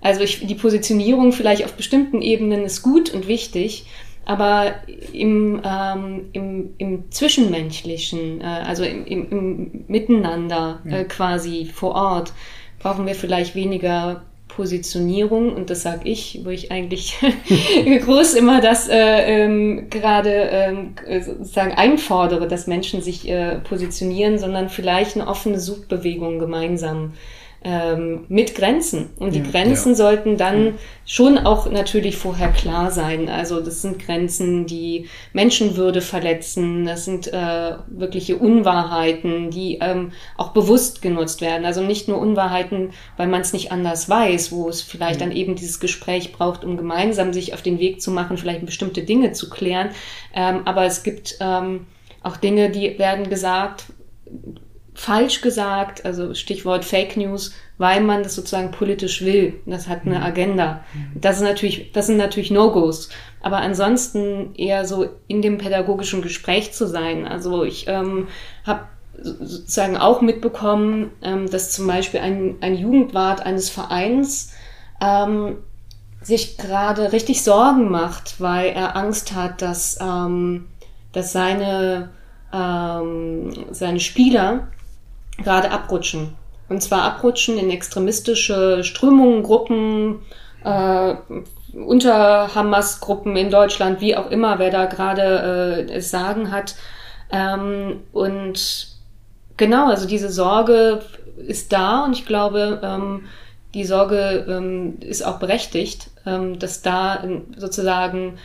Also 0.00 0.20
ich, 0.22 0.46
die 0.46 0.54
Positionierung 0.54 1.32
vielleicht 1.32 1.64
auf 1.64 1.74
bestimmten 1.74 2.22
Ebenen 2.22 2.64
ist 2.64 2.82
gut 2.82 3.12
und 3.12 3.28
wichtig, 3.28 3.86
aber 4.24 4.74
im, 5.12 5.60
ähm, 5.64 6.26
im, 6.32 6.70
im 6.78 7.10
Zwischenmenschlichen, 7.10 8.40
äh, 8.40 8.44
also 8.44 8.82
im, 8.82 9.06
im, 9.06 9.30
im 9.30 9.84
Miteinander 9.86 10.80
äh, 10.84 11.04
quasi 11.04 11.70
vor 11.72 11.94
Ort, 11.94 12.32
brauchen 12.80 13.06
wir 13.06 13.14
vielleicht 13.14 13.54
weniger 13.54 14.24
Positionierung 14.56 15.54
und 15.54 15.68
das 15.68 15.82
sage 15.82 16.08
ich, 16.08 16.40
wo 16.42 16.48
ich 16.48 16.72
eigentlich 16.72 17.18
groß 18.04 18.34
immer 18.34 18.62
das 18.62 18.88
äh, 18.88 19.44
ähm, 19.44 19.90
gerade 19.90 20.30
ähm, 20.30 20.94
sozusagen 21.20 21.72
einfordere, 21.72 22.48
dass 22.48 22.66
Menschen 22.66 23.02
sich 23.02 23.28
äh, 23.28 23.56
positionieren, 23.56 24.38
sondern 24.38 24.70
vielleicht 24.70 25.16
eine 25.16 25.26
offene 25.28 25.60
Suchbewegung 25.60 26.38
gemeinsam 26.38 27.12
ähm, 27.66 28.24
mit 28.28 28.54
Grenzen. 28.54 29.10
Und 29.18 29.34
die 29.34 29.40
ja, 29.40 29.50
Grenzen 29.50 29.90
ja. 29.90 29.94
sollten 29.96 30.36
dann 30.36 30.74
schon 31.04 31.36
auch 31.36 31.68
natürlich 31.68 32.16
vorher 32.16 32.52
klar 32.52 32.92
sein. 32.92 33.28
Also 33.28 33.60
das 33.60 33.82
sind 33.82 33.98
Grenzen, 33.98 34.66
die 34.66 35.08
Menschenwürde 35.32 36.00
verletzen. 36.00 36.84
Das 36.84 37.04
sind 37.04 37.26
äh, 37.32 37.72
wirkliche 37.88 38.36
Unwahrheiten, 38.36 39.50
die 39.50 39.78
ähm, 39.80 40.12
auch 40.36 40.50
bewusst 40.50 41.02
genutzt 41.02 41.40
werden. 41.40 41.66
Also 41.66 41.82
nicht 41.82 42.06
nur 42.06 42.18
Unwahrheiten, 42.18 42.90
weil 43.16 43.26
man 43.26 43.40
es 43.40 43.52
nicht 43.52 43.72
anders 43.72 44.08
weiß, 44.08 44.52
wo 44.52 44.68
es 44.68 44.80
vielleicht 44.80 45.20
dann 45.20 45.32
eben 45.32 45.56
dieses 45.56 45.80
Gespräch 45.80 46.32
braucht, 46.32 46.64
um 46.64 46.76
gemeinsam 46.76 47.32
sich 47.32 47.52
auf 47.52 47.62
den 47.62 47.80
Weg 47.80 48.00
zu 48.00 48.12
machen, 48.12 48.38
vielleicht 48.38 48.64
bestimmte 48.64 49.02
Dinge 49.02 49.32
zu 49.32 49.50
klären. 49.50 49.90
Ähm, 50.32 50.60
aber 50.66 50.84
es 50.84 51.02
gibt 51.02 51.36
ähm, 51.40 51.86
auch 52.22 52.36
Dinge, 52.36 52.70
die 52.70 52.96
werden 52.96 53.28
gesagt, 53.28 53.86
falsch 54.96 55.42
gesagt, 55.42 56.06
also 56.06 56.32
Stichwort 56.34 56.84
Fake 56.84 57.16
News, 57.18 57.52
weil 57.76 58.00
man 58.00 58.22
das 58.22 58.34
sozusagen 58.34 58.70
politisch 58.70 59.22
will. 59.22 59.60
Das 59.66 59.88
hat 59.88 60.06
eine 60.06 60.18
mhm. 60.18 60.24
Agenda. 60.24 60.84
Mhm. 60.94 61.20
Das 61.20 61.36
ist 61.36 61.42
natürlich, 61.42 61.92
das 61.92 62.06
sind 62.06 62.16
natürlich 62.16 62.50
No-Gos. 62.50 63.10
Aber 63.42 63.58
ansonsten 63.58 64.54
eher 64.54 64.86
so 64.86 65.06
in 65.28 65.42
dem 65.42 65.58
pädagogischen 65.58 66.22
Gespräch 66.22 66.72
zu 66.72 66.86
sein. 66.86 67.28
Also 67.28 67.62
ich 67.62 67.86
ähm, 67.88 68.28
habe 68.64 68.86
sozusagen 69.20 69.98
auch 69.98 70.22
mitbekommen, 70.22 71.10
ähm, 71.22 71.50
dass 71.50 71.72
zum 71.72 71.86
Beispiel 71.86 72.20
ein, 72.20 72.56
ein 72.62 72.74
Jugendwart 72.74 73.44
eines 73.44 73.68
Vereins 73.68 74.54
ähm, 75.02 75.58
sich 76.22 76.56
gerade 76.56 77.12
richtig 77.12 77.42
Sorgen 77.42 77.90
macht, 77.90 78.40
weil 78.40 78.70
er 78.70 78.96
Angst 78.96 79.34
hat, 79.34 79.60
dass, 79.60 79.98
ähm, 80.00 80.68
dass 81.12 81.32
seine, 81.32 82.08
ähm, 82.52 83.66
seine 83.70 84.00
Spieler 84.00 84.68
gerade 85.42 85.70
abrutschen. 85.70 86.36
Und 86.68 86.82
zwar 86.82 87.02
abrutschen 87.02 87.58
in 87.58 87.70
extremistische 87.70 88.82
Strömungen, 88.82 89.42
Gruppen, 89.42 90.20
äh, 90.64 91.14
unter 91.72 92.54
Hamas-Gruppen 92.54 93.36
in 93.36 93.50
Deutschland, 93.50 94.00
wie 94.00 94.16
auch 94.16 94.30
immer, 94.30 94.58
wer 94.58 94.70
da 94.70 94.86
gerade 94.86 95.86
äh, 95.88 96.00
sagen 96.00 96.50
hat. 96.50 96.74
Ähm, 97.30 98.00
und 98.12 98.88
genau, 99.56 99.88
also 99.88 100.08
diese 100.08 100.30
Sorge 100.30 101.02
ist 101.36 101.72
da 101.72 102.04
und 102.04 102.12
ich 102.12 102.26
glaube, 102.26 102.80
ähm, 102.82 103.24
die 103.74 103.84
Sorge 103.84 104.46
ähm, 104.48 104.98
ist 105.00 105.24
auch 105.24 105.38
berechtigt, 105.38 106.10
ähm, 106.24 106.58
dass 106.58 106.82
da 106.82 107.22
sozusagen 107.56 108.38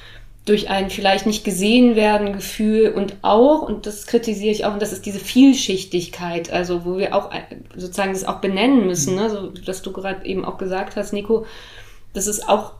durch 0.45 0.69
ein 0.69 0.89
vielleicht 0.89 1.27
nicht 1.27 1.43
gesehen 1.43 1.95
werden 1.95 2.33
Gefühl 2.33 2.89
und 2.89 3.17
auch, 3.21 3.61
und 3.61 3.85
das 3.85 4.07
kritisiere 4.07 4.51
ich 4.51 4.65
auch, 4.65 4.73
und 4.73 4.81
das 4.81 4.91
ist 4.91 5.05
diese 5.05 5.19
Vielschichtigkeit, 5.19 6.51
also 6.51 6.83
wo 6.83 6.97
wir 6.97 7.15
auch 7.15 7.29
sozusagen 7.75 8.13
das 8.13 8.23
auch 8.23 8.39
benennen 8.39 8.87
müssen, 8.87 9.15
ne? 9.15 9.29
so, 9.29 9.47
dass 9.47 9.83
du 9.83 9.91
gerade 9.91 10.25
eben 10.25 10.43
auch 10.43 10.57
gesagt 10.57 10.95
hast, 10.95 11.13
Nico, 11.13 11.45
dass 12.13 12.25
es 12.25 12.47
auch 12.47 12.73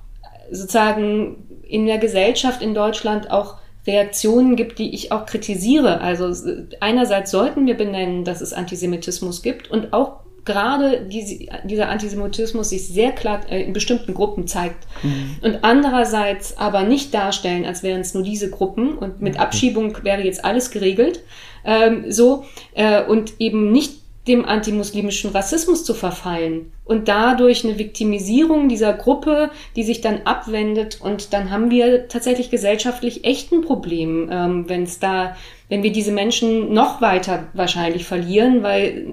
sozusagen 0.51 1.61
in 1.63 1.85
der 1.85 1.99
Gesellschaft 1.99 2.61
in 2.61 2.73
Deutschland 2.73 3.29
auch 3.29 3.57
Reaktionen 3.85 4.55
gibt, 4.55 4.79
die 4.79 4.93
ich 4.93 5.11
auch 5.11 5.25
kritisiere. 5.25 6.01
Also 6.01 6.33
einerseits 6.79 7.31
sollten 7.31 7.65
wir 7.65 7.75
benennen, 7.75 8.25
dass 8.25 8.41
es 8.41 8.53
Antisemitismus 8.53 9.41
gibt 9.41 9.71
und 9.71 9.93
auch 9.93 10.19
gerade 10.45 11.05
diese, 11.07 11.45
dieser 11.63 11.89
Antisemitismus 11.89 12.69
sich 12.69 12.87
sehr 12.87 13.11
klar 13.11 13.41
äh, 13.49 13.63
in 13.63 13.73
bestimmten 13.73 14.13
Gruppen 14.13 14.47
zeigt. 14.47 14.87
Mhm. 15.03 15.37
Und 15.41 15.63
andererseits 15.63 16.57
aber 16.57 16.83
nicht 16.83 17.13
darstellen, 17.13 17.65
als 17.65 17.83
wären 17.83 18.01
es 18.01 18.13
nur 18.13 18.23
diese 18.23 18.49
Gruppen 18.49 18.97
und 18.97 19.21
mit 19.21 19.35
mhm. 19.35 19.39
Abschiebung 19.39 19.97
wäre 20.03 20.21
jetzt 20.21 20.43
alles 20.43 20.71
geregelt. 20.71 21.21
Ähm, 21.63 22.05
so 22.11 22.45
äh, 22.73 23.03
und 23.03 23.33
eben 23.39 23.71
nicht 23.71 24.00
dem 24.31 24.45
antimuslimischen 24.45 25.31
Rassismus 25.31 25.83
zu 25.83 25.93
verfallen 25.93 26.71
und 26.85 27.09
dadurch 27.09 27.65
eine 27.65 27.77
Viktimisierung 27.77 28.69
dieser 28.69 28.93
Gruppe, 28.93 29.51
die 29.75 29.83
sich 29.83 29.99
dann 29.99 30.21
abwendet 30.23 30.99
und 31.01 31.33
dann 31.33 31.51
haben 31.51 31.69
wir 31.69 32.07
tatsächlich 32.07 32.49
gesellschaftlich 32.49 33.25
echt 33.25 33.51
ein 33.51 33.61
Problem, 33.61 34.29
ähm, 34.31 34.69
wenn 34.69 34.83
es 34.83 34.99
da, 34.99 35.35
wenn 35.67 35.83
wir 35.83 35.91
diese 35.91 36.13
Menschen 36.13 36.73
noch 36.73 37.01
weiter 37.01 37.47
wahrscheinlich 37.53 38.05
verlieren, 38.05 38.63
weil 38.63 39.07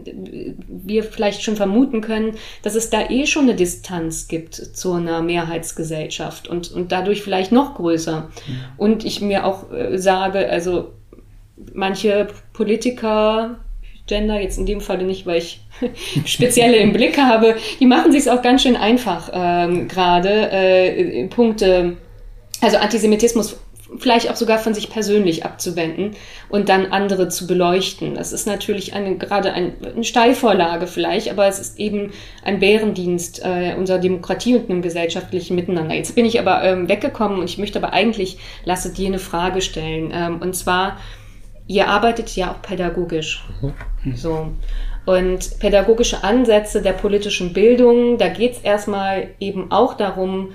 wir 0.68 1.02
vielleicht 1.02 1.42
schon 1.42 1.56
vermuten 1.56 2.00
können, 2.00 2.36
dass 2.62 2.76
es 2.76 2.88
da 2.88 3.10
eh 3.10 3.26
schon 3.26 3.44
eine 3.44 3.56
Distanz 3.56 4.28
gibt 4.28 4.54
zu 4.54 4.92
einer 4.92 5.20
Mehrheitsgesellschaft 5.20 6.46
und, 6.46 6.70
und 6.70 6.92
dadurch 6.92 7.22
vielleicht 7.22 7.50
noch 7.50 7.74
größer. 7.74 8.30
Ja. 8.46 8.54
Und 8.76 9.04
ich 9.04 9.20
mir 9.20 9.44
auch 9.44 9.72
äh, 9.72 9.98
sage, 9.98 10.48
also 10.48 10.92
manche 11.74 12.28
Politiker 12.52 13.58
Gender, 14.08 14.40
jetzt 14.40 14.58
in 14.58 14.66
dem 14.66 14.80
Falle 14.80 15.04
nicht, 15.04 15.26
weil 15.26 15.38
ich 15.38 15.60
spezielle 16.24 16.76
im 16.76 16.92
Blick 16.92 17.18
habe, 17.18 17.56
die 17.78 17.86
machen 17.86 18.10
sich 18.10 18.30
auch 18.30 18.42
ganz 18.42 18.62
schön 18.62 18.76
einfach 18.76 19.30
ähm, 19.32 19.86
gerade. 19.86 20.50
Äh, 20.50 21.28
Punkte, 21.28 21.96
also 22.60 22.78
Antisemitismus 22.78 23.58
vielleicht 23.96 24.30
auch 24.30 24.36
sogar 24.36 24.58
von 24.58 24.74
sich 24.74 24.90
persönlich 24.90 25.44
abzuwenden 25.44 26.10
und 26.48 26.68
dann 26.68 26.86
andere 26.86 27.28
zu 27.28 27.46
beleuchten. 27.46 28.14
Das 28.14 28.32
ist 28.32 28.46
natürlich 28.46 28.92
eine, 28.92 29.16
gerade 29.16 29.52
ein, 29.52 29.72
eine 29.82 30.04
Steilvorlage 30.04 30.86
vielleicht, 30.86 31.30
aber 31.30 31.46
es 31.46 31.58
ist 31.58 31.78
eben 31.78 32.12
ein 32.44 32.60
Bärendienst 32.60 33.42
äh, 33.44 33.74
unserer 33.76 33.98
Demokratie 33.98 34.56
und 34.56 34.68
einem 34.68 34.82
gesellschaftlichen 34.82 35.54
Miteinander. 35.54 35.94
Jetzt 35.94 36.14
bin 36.14 36.26
ich 36.26 36.38
aber 36.38 36.62
ähm, 36.64 36.88
weggekommen 36.88 37.38
und 37.38 37.48
ich 37.48 37.58
möchte 37.58 37.78
aber 37.78 37.92
eigentlich, 37.92 38.38
lasse 38.64 38.92
dir 38.92 39.06
eine 39.06 39.18
Frage 39.18 39.62
stellen. 39.62 40.12
Ähm, 40.14 40.40
und 40.42 40.54
zwar, 40.54 40.98
ihr 41.68 41.86
arbeitet 41.86 42.34
ja 42.34 42.50
auch 42.50 42.62
pädagogisch. 42.62 43.46
Mhm. 44.02 44.16
So. 44.16 44.48
Und 45.06 45.58
pädagogische 45.60 46.24
Ansätze 46.24 46.82
der 46.82 46.92
politischen 46.92 47.52
Bildung, 47.52 48.18
da 48.18 48.28
geht 48.28 48.52
es 48.52 48.58
erstmal 48.58 49.28
eben 49.38 49.70
auch 49.70 49.94
darum, 49.94 50.50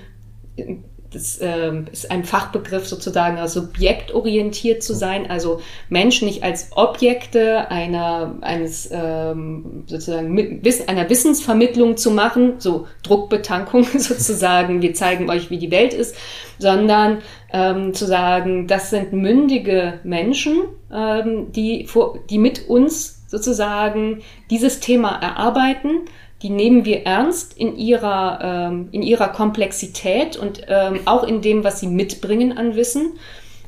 das 1.13 1.37
äh, 1.37 1.71
ist 1.91 2.09
ein 2.09 2.23
Fachbegriff 2.23 2.87
sozusagen, 2.87 3.37
also 3.37 3.61
subjektorientiert 3.61 4.81
zu 4.81 4.93
sein, 4.93 5.29
also 5.29 5.61
Menschen 5.89 6.27
nicht 6.27 6.43
als 6.43 6.71
Objekte 6.75 7.69
einer, 7.69 8.35
eines 8.41 8.89
ähm, 8.91 9.83
sozusagen 9.85 10.63
Wissen, 10.63 10.87
einer 10.87 11.09
Wissensvermittlung 11.09 11.97
zu 11.97 12.11
machen, 12.11 12.55
so 12.57 12.87
Druckbetankung 13.03 13.83
sozusagen, 13.97 14.81
wir 14.81 14.93
zeigen 14.93 15.29
euch, 15.29 15.49
wie 15.49 15.59
die 15.59 15.71
Welt 15.71 15.93
ist, 15.93 16.15
sondern 16.57 17.19
ähm, 17.51 17.93
zu 17.93 18.05
sagen, 18.05 18.67
das 18.67 18.89
sind 18.89 19.13
mündige 19.13 19.99
Menschen, 20.03 20.63
ähm, 20.91 21.51
die, 21.51 21.85
vor, 21.85 22.19
die 22.29 22.39
mit 22.39 22.67
uns 22.67 23.23
sozusagen 23.27 24.21
dieses 24.49 24.79
Thema 24.79 25.19
erarbeiten 25.19 26.01
die 26.43 26.49
nehmen 26.49 26.83
wir 26.83 27.05
ernst 27.05 27.57
in 27.57 27.77
ihrer, 27.77 28.39
ähm, 28.43 28.89
in 28.91 29.01
ihrer 29.01 29.29
Komplexität 29.29 30.35
und 30.35 30.61
ähm, 30.67 30.99
auch 31.05 31.23
in 31.23 31.41
dem, 31.41 31.63
was 31.63 31.79
sie 31.79 31.87
mitbringen 31.87 32.57
an 32.57 32.75
Wissen 32.75 33.13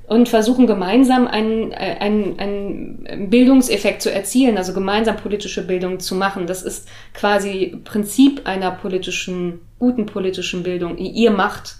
und 0.07 0.29
versuchen 0.29 0.67
gemeinsam 0.67 1.25
einen, 1.25 1.71
äh, 1.71 1.95
einen, 1.99 2.37
einen 2.37 3.29
Bildungseffekt 3.29 4.01
zu 4.01 4.11
erzielen, 4.11 4.57
also 4.57 4.73
gemeinsam 4.73 5.15
politische 5.15 5.65
Bildung 5.65 6.01
zu 6.01 6.15
machen. 6.15 6.47
Das 6.47 6.63
ist 6.63 6.87
quasi 7.13 7.77
Prinzip 7.85 8.41
einer 8.45 8.71
politischen, 8.71 9.61
guten 9.79 10.05
politischen 10.05 10.63
Bildung. 10.63 10.97
Ihr 10.97 11.31
macht 11.31 11.77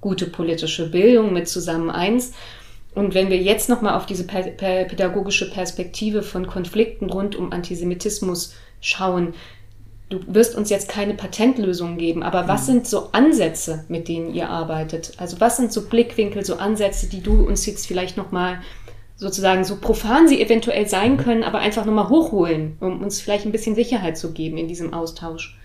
gute 0.00 0.26
politische 0.26 0.88
Bildung 0.88 1.32
mit 1.32 1.48
zusammen 1.48 1.90
eins. 1.90 2.32
Und 2.94 3.14
wenn 3.14 3.28
wir 3.28 3.38
jetzt 3.38 3.68
nochmal 3.68 3.96
auf 3.96 4.06
diese 4.06 4.24
pädagogische 4.24 5.50
Perspektive 5.50 6.22
von 6.22 6.46
Konflikten 6.46 7.10
rund 7.10 7.36
um 7.36 7.52
Antisemitismus 7.52 8.54
schauen, 8.80 9.34
du 10.08 10.20
wirst 10.26 10.54
uns 10.54 10.70
jetzt 10.70 10.88
keine 10.88 11.14
Patentlösung 11.14 11.98
geben, 11.98 12.22
aber 12.22 12.48
was 12.48 12.62
mhm. 12.62 12.72
sind 12.72 12.86
so 12.86 13.10
Ansätze, 13.12 13.84
mit 13.88 14.08
denen 14.08 14.34
ihr 14.34 14.48
arbeitet? 14.48 15.12
Also 15.18 15.40
was 15.40 15.56
sind 15.56 15.72
so 15.72 15.82
Blickwinkel, 15.82 16.44
so 16.44 16.56
Ansätze, 16.56 17.08
die 17.08 17.22
du 17.22 17.46
uns 17.46 17.66
jetzt 17.66 17.86
vielleicht 17.86 18.16
nochmal 18.16 18.60
sozusagen 19.16 19.64
so 19.64 19.76
profan 19.76 20.28
sie 20.28 20.40
eventuell 20.40 20.88
sein 20.88 21.16
können, 21.16 21.42
aber 21.42 21.58
einfach 21.58 21.84
nochmal 21.84 22.08
hochholen, 22.08 22.76
um 22.80 23.02
uns 23.02 23.20
vielleicht 23.20 23.44
ein 23.44 23.52
bisschen 23.52 23.74
Sicherheit 23.74 24.16
zu 24.16 24.32
geben 24.32 24.56
in 24.56 24.68
diesem 24.68 24.94
Austausch? 24.94 25.58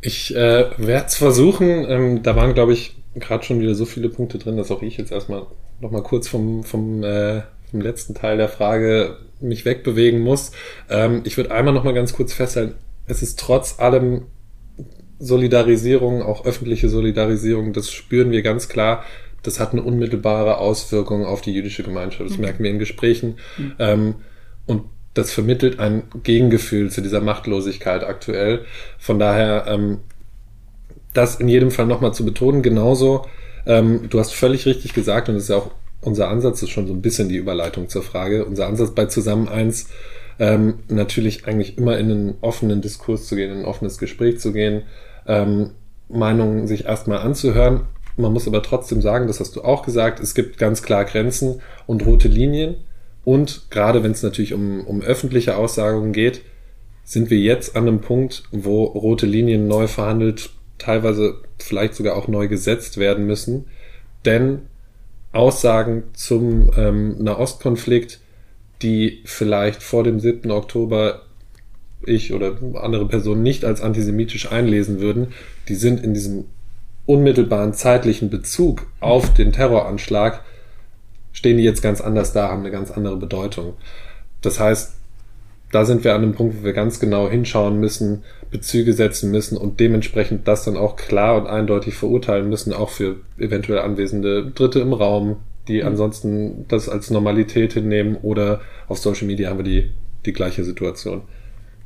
Ich 0.00 0.34
äh, 0.34 0.70
werde 0.76 1.06
es 1.06 1.14
versuchen. 1.14 1.86
Ähm, 1.88 2.22
da 2.24 2.34
waren, 2.34 2.54
glaube 2.54 2.72
ich, 2.72 2.96
gerade 3.14 3.44
schon 3.44 3.60
wieder 3.60 3.76
so 3.76 3.84
viele 3.84 4.08
Punkte 4.08 4.38
drin, 4.38 4.56
dass 4.56 4.72
auch 4.72 4.82
ich 4.82 4.96
jetzt 4.96 5.12
erstmal 5.12 5.46
nochmal 5.80 6.02
kurz 6.02 6.26
vom, 6.26 6.64
vom, 6.64 7.04
äh, 7.04 7.42
vom 7.70 7.80
letzten 7.80 8.14
Teil 8.14 8.36
der 8.36 8.48
Frage 8.48 9.18
mich 9.40 9.64
wegbewegen 9.64 10.20
muss. 10.20 10.50
Ähm, 10.90 11.22
ich 11.24 11.36
würde 11.36 11.52
einmal 11.52 11.72
nochmal 11.72 11.94
ganz 11.94 12.12
kurz 12.12 12.32
festhalten, 12.32 12.74
es 13.06 13.22
ist 13.22 13.38
trotz 13.38 13.78
allem 13.78 14.26
Solidarisierung, 15.18 16.22
auch 16.22 16.44
öffentliche 16.44 16.88
Solidarisierung, 16.88 17.72
das 17.72 17.90
spüren 17.92 18.30
wir 18.32 18.42
ganz 18.42 18.68
klar. 18.68 19.04
Das 19.42 19.60
hat 19.60 19.72
eine 19.72 19.82
unmittelbare 19.82 20.58
Auswirkung 20.58 21.24
auf 21.24 21.40
die 21.40 21.52
jüdische 21.52 21.82
Gemeinschaft. 21.82 22.28
Das 22.28 22.36
mhm. 22.36 22.44
merken 22.44 22.64
wir 22.64 22.70
in 22.70 22.78
Gesprächen. 22.78 23.36
Mhm. 23.56 23.72
Ähm, 23.78 24.14
und 24.66 24.84
das 25.14 25.32
vermittelt 25.32 25.78
ein 25.78 26.04
Gegengefühl 26.22 26.90
zu 26.90 27.02
dieser 27.02 27.20
Machtlosigkeit 27.20 28.04
aktuell. 28.04 28.64
Von 28.98 29.18
daher, 29.18 29.66
ähm, 29.66 29.98
das 31.12 31.36
in 31.36 31.48
jedem 31.48 31.70
Fall 31.70 31.86
nochmal 31.86 32.14
zu 32.14 32.24
betonen. 32.24 32.62
Genauso, 32.62 33.26
ähm, 33.66 34.08
du 34.08 34.18
hast 34.18 34.34
völlig 34.34 34.66
richtig 34.66 34.94
gesagt, 34.94 35.28
und 35.28 35.34
das 35.34 35.44
ist 35.44 35.50
ja 35.50 35.56
auch 35.56 35.70
unser 36.00 36.28
Ansatz, 36.28 36.60
das 36.60 36.68
ist 36.68 36.70
schon 36.70 36.86
so 36.86 36.94
ein 36.94 37.02
bisschen 37.02 37.28
die 37.28 37.36
Überleitung 37.36 37.88
zur 37.88 38.02
Frage. 38.02 38.44
Unser 38.44 38.66
Ansatz 38.66 38.92
bei 38.92 39.06
Zusammen 39.06 39.48
eins 39.48 39.88
ähm, 40.42 40.80
natürlich 40.88 41.46
eigentlich 41.46 41.78
immer 41.78 41.96
in 41.98 42.10
einen 42.10 42.34
offenen 42.40 42.80
Diskurs 42.80 43.28
zu 43.28 43.36
gehen, 43.36 43.52
in 43.52 43.58
ein 43.60 43.64
offenes 43.64 43.96
Gespräch 43.98 44.40
zu 44.40 44.52
gehen, 44.52 44.82
ähm, 45.24 45.70
Meinungen 46.08 46.66
sich 46.66 46.86
erstmal 46.86 47.18
anzuhören. 47.18 47.82
Man 48.16 48.32
muss 48.32 48.48
aber 48.48 48.60
trotzdem 48.60 49.00
sagen, 49.02 49.28
das 49.28 49.38
hast 49.38 49.54
du 49.54 49.62
auch 49.62 49.84
gesagt, 49.84 50.18
es 50.18 50.34
gibt 50.34 50.58
ganz 50.58 50.82
klar 50.82 51.04
Grenzen 51.04 51.60
und 51.86 52.04
rote 52.04 52.26
Linien. 52.26 52.74
Und 53.24 53.70
gerade 53.70 54.02
wenn 54.02 54.10
es 54.10 54.24
natürlich 54.24 54.52
um, 54.52 54.80
um 54.84 55.00
öffentliche 55.00 55.56
Aussagungen 55.56 56.12
geht, 56.12 56.42
sind 57.04 57.30
wir 57.30 57.38
jetzt 57.38 57.76
an 57.76 57.86
einem 57.86 58.00
Punkt, 58.00 58.42
wo 58.50 58.82
rote 58.82 59.26
Linien 59.26 59.68
neu 59.68 59.86
verhandelt, 59.86 60.50
teilweise 60.76 61.36
vielleicht 61.60 61.94
sogar 61.94 62.16
auch 62.16 62.26
neu 62.26 62.48
gesetzt 62.48 62.98
werden 62.98 63.26
müssen. 63.26 63.66
Denn 64.24 64.62
Aussagen 65.30 66.02
zum 66.14 66.68
ähm, 66.76 67.22
Nahostkonflikt 67.22 68.21
die 68.82 69.22
vielleicht 69.24 69.82
vor 69.82 70.04
dem 70.04 70.20
7. 70.20 70.50
Oktober 70.50 71.22
ich 72.04 72.32
oder 72.32 72.56
andere 72.74 73.06
Personen 73.06 73.42
nicht 73.42 73.64
als 73.64 73.80
antisemitisch 73.80 74.50
einlesen 74.50 75.00
würden, 75.00 75.28
die 75.68 75.74
sind 75.74 76.02
in 76.02 76.14
diesem 76.14 76.44
unmittelbaren 77.06 77.74
zeitlichen 77.74 78.30
Bezug 78.30 78.86
auf 79.00 79.32
den 79.34 79.52
Terroranschlag, 79.52 80.42
stehen 81.32 81.56
die 81.56 81.64
jetzt 81.64 81.82
ganz 81.82 82.00
anders 82.00 82.32
da, 82.32 82.48
haben 82.48 82.60
eine 82.60 82.70
ganz 82.70 82.90
andere 82.90 83.16
Bedeutung. 83.16 83.74
Das 84.40 84.58
heißt, 84.60 84.94
da 85.70 85.84
sind 85.84 86.04
wir 86.04 86.14
an 86.14 86.22
einem 86.22 86.34
Punkt, 86.34 86.60
wo 86.60 86.64
wir 86.64 86.74
ganz 86.74 87.00
genau 87.00 87.28
hinschauen 87.28 87.80
müssen, 87.80 88.24
Bezüge 88.50 88.92
setzen 88.92 89.30
müssen 89.30 89.56
und 89.56 89.80
dementsprechend 89.80 90.46
das 90.46 90.64
dann 90.64 90.76
auch 90.76 90.96
klar 90.96 91.36
und 91.36 91.46
eindeutig 91.46 91.94
verurteilen 91.94 92.48
müssen, 92.48 92.74
auch 92.74 92.90
für 92.90 93.16
eventuell 93.38 93.78
anwesende 93.78 94.50
Dritte 94.50 94.80
im 94.80 94.92
Raum, 94.92 95.36
die 95.68 95.80
mhm. 95.80 95.88
ansonsten 95.88 96.64
das 96.68 96.88
als 96.88 97.10
Normalität 97.10 97.74
hinnehmen 97.74 98.16
oder 98.16 98.60
auf 98.88 98.98
Social 98.98 99.26
Media 99.26 99.50
haben 99.50 99.58
wir 99.58 99.64
die, 99.64 99.90
die 100.26 100.32
gleiche 100.32 100.64
Situation. 100.64 101.22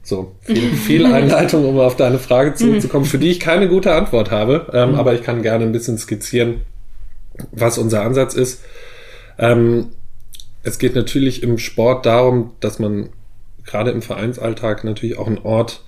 So, 0.03 0.33
viel, 0.41 0.73
viel 0.87 1.07
Einleitung, 1.07 1.69
um 1.69 1.79
auf 1.79 1.97
deine 1.97 2.19
Frage 2.19 2.55
zurückzukommen, 2.55 3.05
für 3.05 3.19
die 3.19 3.31
ich 3.31 3.41
keine 3.41 3.69
gute 3.69 3.93
Antwort 3.93 4.31
habe, 4.31 4.71
ähm, 4.73 4.91
mhm. 4.91 4.95
aber 4.97 5.15
ich 5.15 5.23
kann 5.23 5.43
gerne 5.43 5.65
ein 5.65 5.73
bisschen 5.73 5.99
skizzieren, 5.99 6.63
was 7.53 7.79
unser 7.79 8.03
Ansatz 8.03 8.35
ist. 8.35 8.63
Ähm, 9.39 9.89
es 10.63 10.79
geht 10.79 10.95
natürlich 10.95 11.43
im 11.43 11.59
Sport 11.59 12.07
darum, 12.07 12.53
dass 12.61 12.79
man 12.79 13.11
gerade 13.65 13.91
im 13.91 14.03
Vereinsalltag 14.03 14.85
natürlich 14.85 15.19
auch 15.19 15.27
einen 15.27 15.39
Ort 15.39 15.83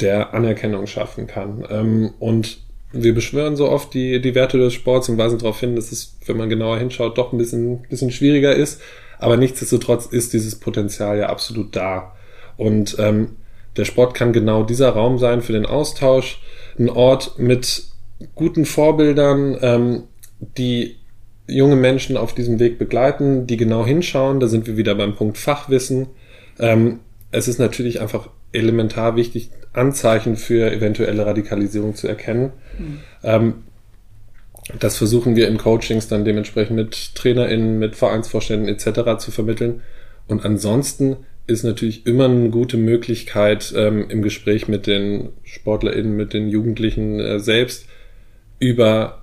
der 0.00 0.34
Anerkennung 0.34 0.86
schaffen 0.86 1.26
kann. 1.26 1.64
Ähm, 1.68 2.10
und 2.18 2.58
wir 2.92 3.14
beschwören 3.14 3.56
so 3.56 3.68
oft 3.68 3.92
die, 3.92 4.20
die 4.20 4.34
Werte 4.34 4.58
des 4.58 4.74
Sports 4.74 5.08
und 5.08 5.18
weisen 5.18 5.38
darauf 5.38 5.60
hin, 5.60 5.76
dass 5.76 5.92
es, 5.92 6.16
wenn 6.26 6.36
man 6.36 6.48
genauer 6.48 6.78
hinschaut, 6.78 7.18
doch 7.18 7.32
ein 7.32 7.38
bisschen, 7.38 7.82
bisschen 7.82 8.10
schwieriger 8.10 8.54
ist. 8.54 8.80
Aber 9.18 9.36
nichtsdestotrotz 9.36 10.06
ist 10.06 10.32
dieses 10.32 10.56
Potenzial 10.56 11.18
ja 11.18 11.28
absolut 11.28 11.74
da. 11.76 12.14
Und 12.56 12.96
ähm, 12.98 13.36
der 13.76 13.84
Sport 13.84 14.14
kann 14.14 14.32
genau 14.32 14.62
dieser 14.62 14.90
Raum 14.90 15.18
sein 15.18 15.42
für 15.42 15.52
den 15.52 15.66
Austausch, 15.66 16.40
ein 16.78 16.88
Ort 16.88 17.38
mit 17.38 17.84
guten 18.34 18.64
Vorbildern, 18.64 19.58
ähm, 19.60 20.02
die 20.56 20.96
junge 21.46 21.76
Menschen 21.76 22.16
auf 22.16 22.34
diesem 22.34 22.58
Weg 22.58 22.78
begleiten, 22.78 23.46
die 23.46 23.56
genau 23.56 23.84
hinschauen. 23.84 24.40
Da 24.40 24.48
sind 24.48 24.66
wir 24.66 24.76
wieder 24.76 24.94
beim 24.94 25.14
Punkt 25.14 25.38
Fachwissen. 25.38 26.08
Ähm, 26.58 27.00
es 27.30 27.48
ist 27.48 27.58
natürlich 27.58 28.00
einfach 28.00 28.30
elementar 28.52 29.16
wichtig, 29.16 29.50
Anzeichen 29.72 30.36
für 30.36 30.72
eventuelle 30.72 31.26
Radikalisierung 31.26 31.94
zu 31.94 32.08
erkennen. 32.08 32.52
Mhm. 32.78 33.00
Ähm, 33.22 33.54
das 34.78 34.96
versuchen 34.96 35.34
wir 35.36 35.48
in 35.48 35.58
Coachings 35.58 36.08
dann 36.08 36.24
dementsprechend 36.24 36.76
mit 36.76 37.14
TrainerInnen, 37.14 37.78
mit 37.78 37.96
Vereinsvorständen 37.96 38.68
etc. 38.68 39.18
zu 39.18 39.30
vermitteln. 39.30 39.82
Und 40.26 40.44
ansonsten 40.44 41.16
ist 41.46 41.64
natürlich 41.64 42.06
immer 42.06 42.26
eine 42.26 42.50
gute 42.50 42.76
Möglichkeit, 42.76 43.72
ähm, 43.74 44.10
im 44.10 44.22
Gespräch 44.22 44.68
mit 44.68 44.86
den 44.86 45.30
SportlerInnen, 45.44 46.14
mit 46.14 46.34
den 46.34 46.48
Jugendlichen 46.48 47.18
äh, 47.18 47.40
selbst 47.40 47.86
über 48.58 49.22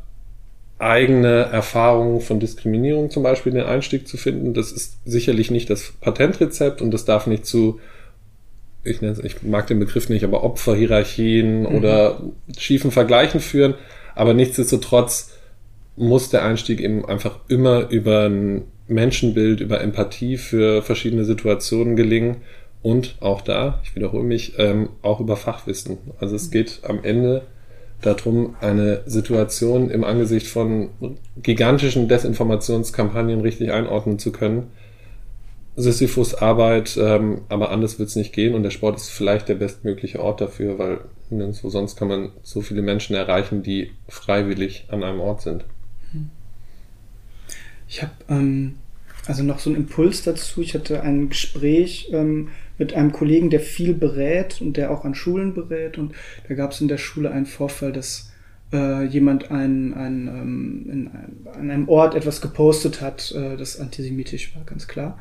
eigene 0.80 1.43
Erfahrungen 1.43 2.20
von 2.20 2.39
Diskriminierung 2.39 3.09
zum 3.09 3.24
Beispiel 3.24 3.53
den 3.53 3.65
Einstieg 3.65 4.07
zu 4.07 4.17
finden. 4.17 4.53
Das 4.53 4.72
ist 4.72 4.97
sicherlich 5.05 5.51
nicht 5.51 5.70
das 5.70 5.93
Patentrezept 6.01 6.82
und 6.82 6.91
das 6.91 7.05
darf 7.05 7.28
nicht 7.28 7.45
zu 7.45 7.80
ich, 8.86 9.01
nenne, 9.01 9.17
ich 9.23 9.43
mag 9.43 9.67
den 9.67 9.79
Begriff 9.79 10.09
nicht, 10.09 10.23
aber 10.23 10.43
Opferhierarchien 10.43 11.61
mhm. 11.61 11.65
oder 11.75 12.21
schiefen 12.57 12.91
Vergleichen 12.91 13.39
führen. 13.39 13.73
Aber 14.15 14.33
nichtsdestotrotz 14.33 15.31
muss 15.95 16.29
der 16.29 16.43
Einstieg 16.43 16.81
eben 16.81 17.05
einfach 17.05 17.39
immer 17.47 17.89
über 17.89 18.29
ein 18.29 18.63
Menschenbild, 18.88 19.61
über 19.61 19.81
Empathie 19.81 20.38
für 20.38 20.81
verschiedene 20.81 21.25
Situationen 21.25 21.95
gelingen 21.95 22.38
und 22.81 23.15
auch 23.19 23.41
da, 23.41 23.81
ich 23.83 23.95
wiederhole 23.95 24.23
mich, 24.23 24.59
ähm, 24.59 24.89
auch 25.01 25.19
über 25.19 25.38
Fachwissen. 25.38 25.97
Also 26.19 26.36
es 26.36 26.51
geht 26.51 26.81
am 26.83 27.03
Ende 27.03 27.41
darum, 28.01 28.55
eine 28.61 29.01
Situation 29.07 29.89
im 29.89 30.03
Angesicht 30.03 30.47
von 30.47 30.89
gigantischen 31.41 32.07
Desinformationskampagnen 32.07 33.41
richtig 33.41 33.71
einordnen 33.71 34.19
zu 34.19 34.31
können. 34.31 34.67
Sisyphus 35.76 36.36
Arbeit, 36.36 36.97
ähm, 36.97 37.41
aber 37.49 37.71
anders 37.71 37.99
wird 37.99 38.09
es 38.09 38.15
nicht 38.15 38.34
gehen 38.34 38.55
und 38.55 38.63
der 38.63 38.69
Sport 38.69 38.95
ist 38.97 39.09
vielleicht 39.09 39.49
der 39.49 39.55
bestmögliche 39.55 40.21
Ort 40.21 40.39
dafür, 40.41 40.80
weil 40.80 40.99
nirgendwo 41.30 41.69
sonst 41.69 41.97
kann 41.97 42.07
man 42.07 42.32
so 42.43 42.61
viele 42.61 42.82
Menschen 42.82 43.15
erreichen, 43.15 43.61
die 43.61 43.91
freiwillig 44.07 44.86
an 44.89 45.03
einem 45.03 45.19
Ort 45.19 45.41
sind. 45.41 45.65
Ich 47.88 48.01
habe 48.01 48.13
ähm, 48.30 48.76
also 49.28 49.43
noch 49.43 49.59
so 49.59 49.69
einen 49.69 49.78
Impuls 49.78 50.23
dazu. 50.23 50.61
Ich 50.61 50.73
hatte 50.73 51.01
ein 51.01 51.30
Gespräch 51.30 52.09
ähm, 52.11 52.49
mit 52.78 52.93
einem 52.93 53.11
Kollegen, 53.11 53.49
der 53.49 53.59
viel 53.59 53.93
berät 53.93 54.61
und 54.61 54.78
der 54.78 54.91
auch 54.91 55.05
an 55.05 55.15
Schulen 55.15 55.53
berät. 55.53 55.97
Und 55.97 56.13
da 56.47 56.55
gab 56.55 56.71
es 56.71 56.82
in 56.82 56.88
der 56.88 56.97
Schule 56.97 57.32
einen 57.32 57.45
Vorfall, 57.45 57.91
dass 57.91 58.32
äh, 58.73 59.05
jemand 59.05 59.51
ein, 59.51 59.93
ein, 59.93 60.28
ähm, 60.28 60.89
in 60.91 61.11
an 61.51 61.71
einem 61.71 61.89
Ort 61.89 62.15
etwas 62.15 62.41
gepostet 62.41 63.01
hat, 63.01 63.32
äh, 63.32 63.57
das 63.57 63.80
antisemitisch 63.80 64.55
war, 64.55 64.63
ganz 64.65 64.88
klar. 64.88 65.17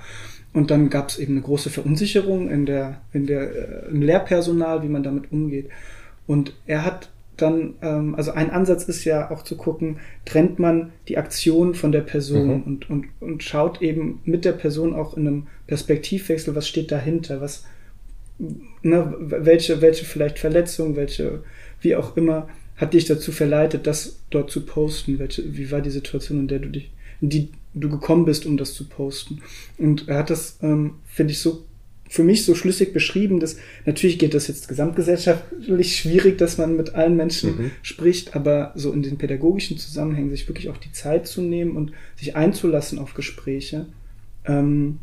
Und 0.55 0.71
dann 0.71 0.89
gab 0.89 1.09
es 1.09 1.19
eben 1.19 1.35
eine 1.35 1.43
große 1.43 1.69
Verunsicherung 1.69 2.49
in 2.49 2.65
der, 2.65 3.03
in 3.13 3.27
der, 3.27 3.43
äh, 3.43 3.91
im 3.91 4.01
Lehrpersonal, 4.01 4.83
wie 4.83 4.89
man 4.89 5.03
damit 5.03 5.31
umgeht. 5.33 5.69
Und 6.27 6.55
er 6.67 6.85
hat 6.85 7.11
dann, 7.37 7.75
ähm, 7.83 8.15
also 8.15 8.31
ein 8.31 8.51
Ansatz 8.51 8.85
ist 8.85 9.05
ja 9.05 9.31
auch 9.33 9.43
zu 9.43 9.57
gucken, 9.57 9.99
trennt 10.25 10.61
man 10.61 10.93
die 11.09 11.19
Aktion 11.19 11.75
von 11.75 11.91
der 11.91 12.03
Person 12.03 12.47
mhm. 12.47 12.63
und, 12.63 12.91
und, 12.91 13.07
und 13.21 13.43
schaut 13.43 13.83
eben 13.83 14.21
mit 14.25 14.45
der 14.45 14.53
Person 14.53 14.95
auch 14.95 15.17
in 15.17 15.27
einem 15.27 15.47
Perspektivwechsel, 15.67 16.55
was 16.55 16.69
steht 16.69 16.93
dahinter, 16.93 17.41
was, 17.41 17.65
ne, 18.83 19.15
welche, 19.19 19.81
welche 19.81 20.05
vielleicht 20.05 20.39
Verletzung, 20.39 20.95
welche, 20.95 21.43
wie 21.81 21.97
auch 21.97 22.17
immer, 22.17 22.49
hat 22.77 22.95
dich 22.95 23.07
dazu 23.07 23.33
verleitet, 23.33 23.87
das 23.87 24.21
dort 24.31 24.51
zu 24.51 24.65
posten? 24.65 25.19
Welche, 25.19 25.57
wie 25.57 25.71
war 25.71 25.81
die 25.81 25.91
Situation, 25.91 26.41
in 26.41 26.49
der 26.49 26.59
du 26.61 26.69
dich, 26.69 26.93
in 27.21 27.29
die 27.29 27.49
du 27.75 27.89
gekommen 27.89 28.25
bist, 28.25 28.47
um 28.47 28.57
das 28.57 28.75
zu 28.75 28.89
posten? 28.89 29.43
Und 29.79 30.09
er 30.09 30.19
hat 30.19 30.31
das, 30.31 30.59
ähm, 30.63 30.95
finde 31.05 31.33
ich, 31.33 31.41
so 31.41 31.65
für 32.09 32.23
mich 32.23 32.45
so 32.45 32.55
schlüssig 32.55 32.93
beschrieben, 32.93 33.41
dass 33.41 33.57
natürlich 33.87 34.19
geht 34.19 34.35
das 34.35 34.47
jetzt 34.47 34.69
gesamtgesellschaftlich 34.69 35.97
schwierig, 35.97 36.39
dass 36.39 36.59
man 36.59 36.77
mit 36.77 36.95
allen 36.95 37.17
Menschen 37.17 37.57
mhm. 37.57 37.71
spricht, 37.83 38.37
aber 38.37 38.73
so 38.77 38.93
in 38.93 39.03
den 39.03 39.19
pädagogischen 39.19 39.79
Zusammenhängen 39.79 40.31
sich 40.31 40.47
wirklich 40.47 40.69
auch 40.69 40.77
die 40.77 40.93
Zeit 40.93 41.27
zu 41.27 41.43
nehmen 41.43 41.77
und 41.77 41.93
sich 42.17 42.37
einzulassen 42.37 42.99
auf 42.99 43.15
Gespräche 43.15 43.87
ähm, 44.45 45.01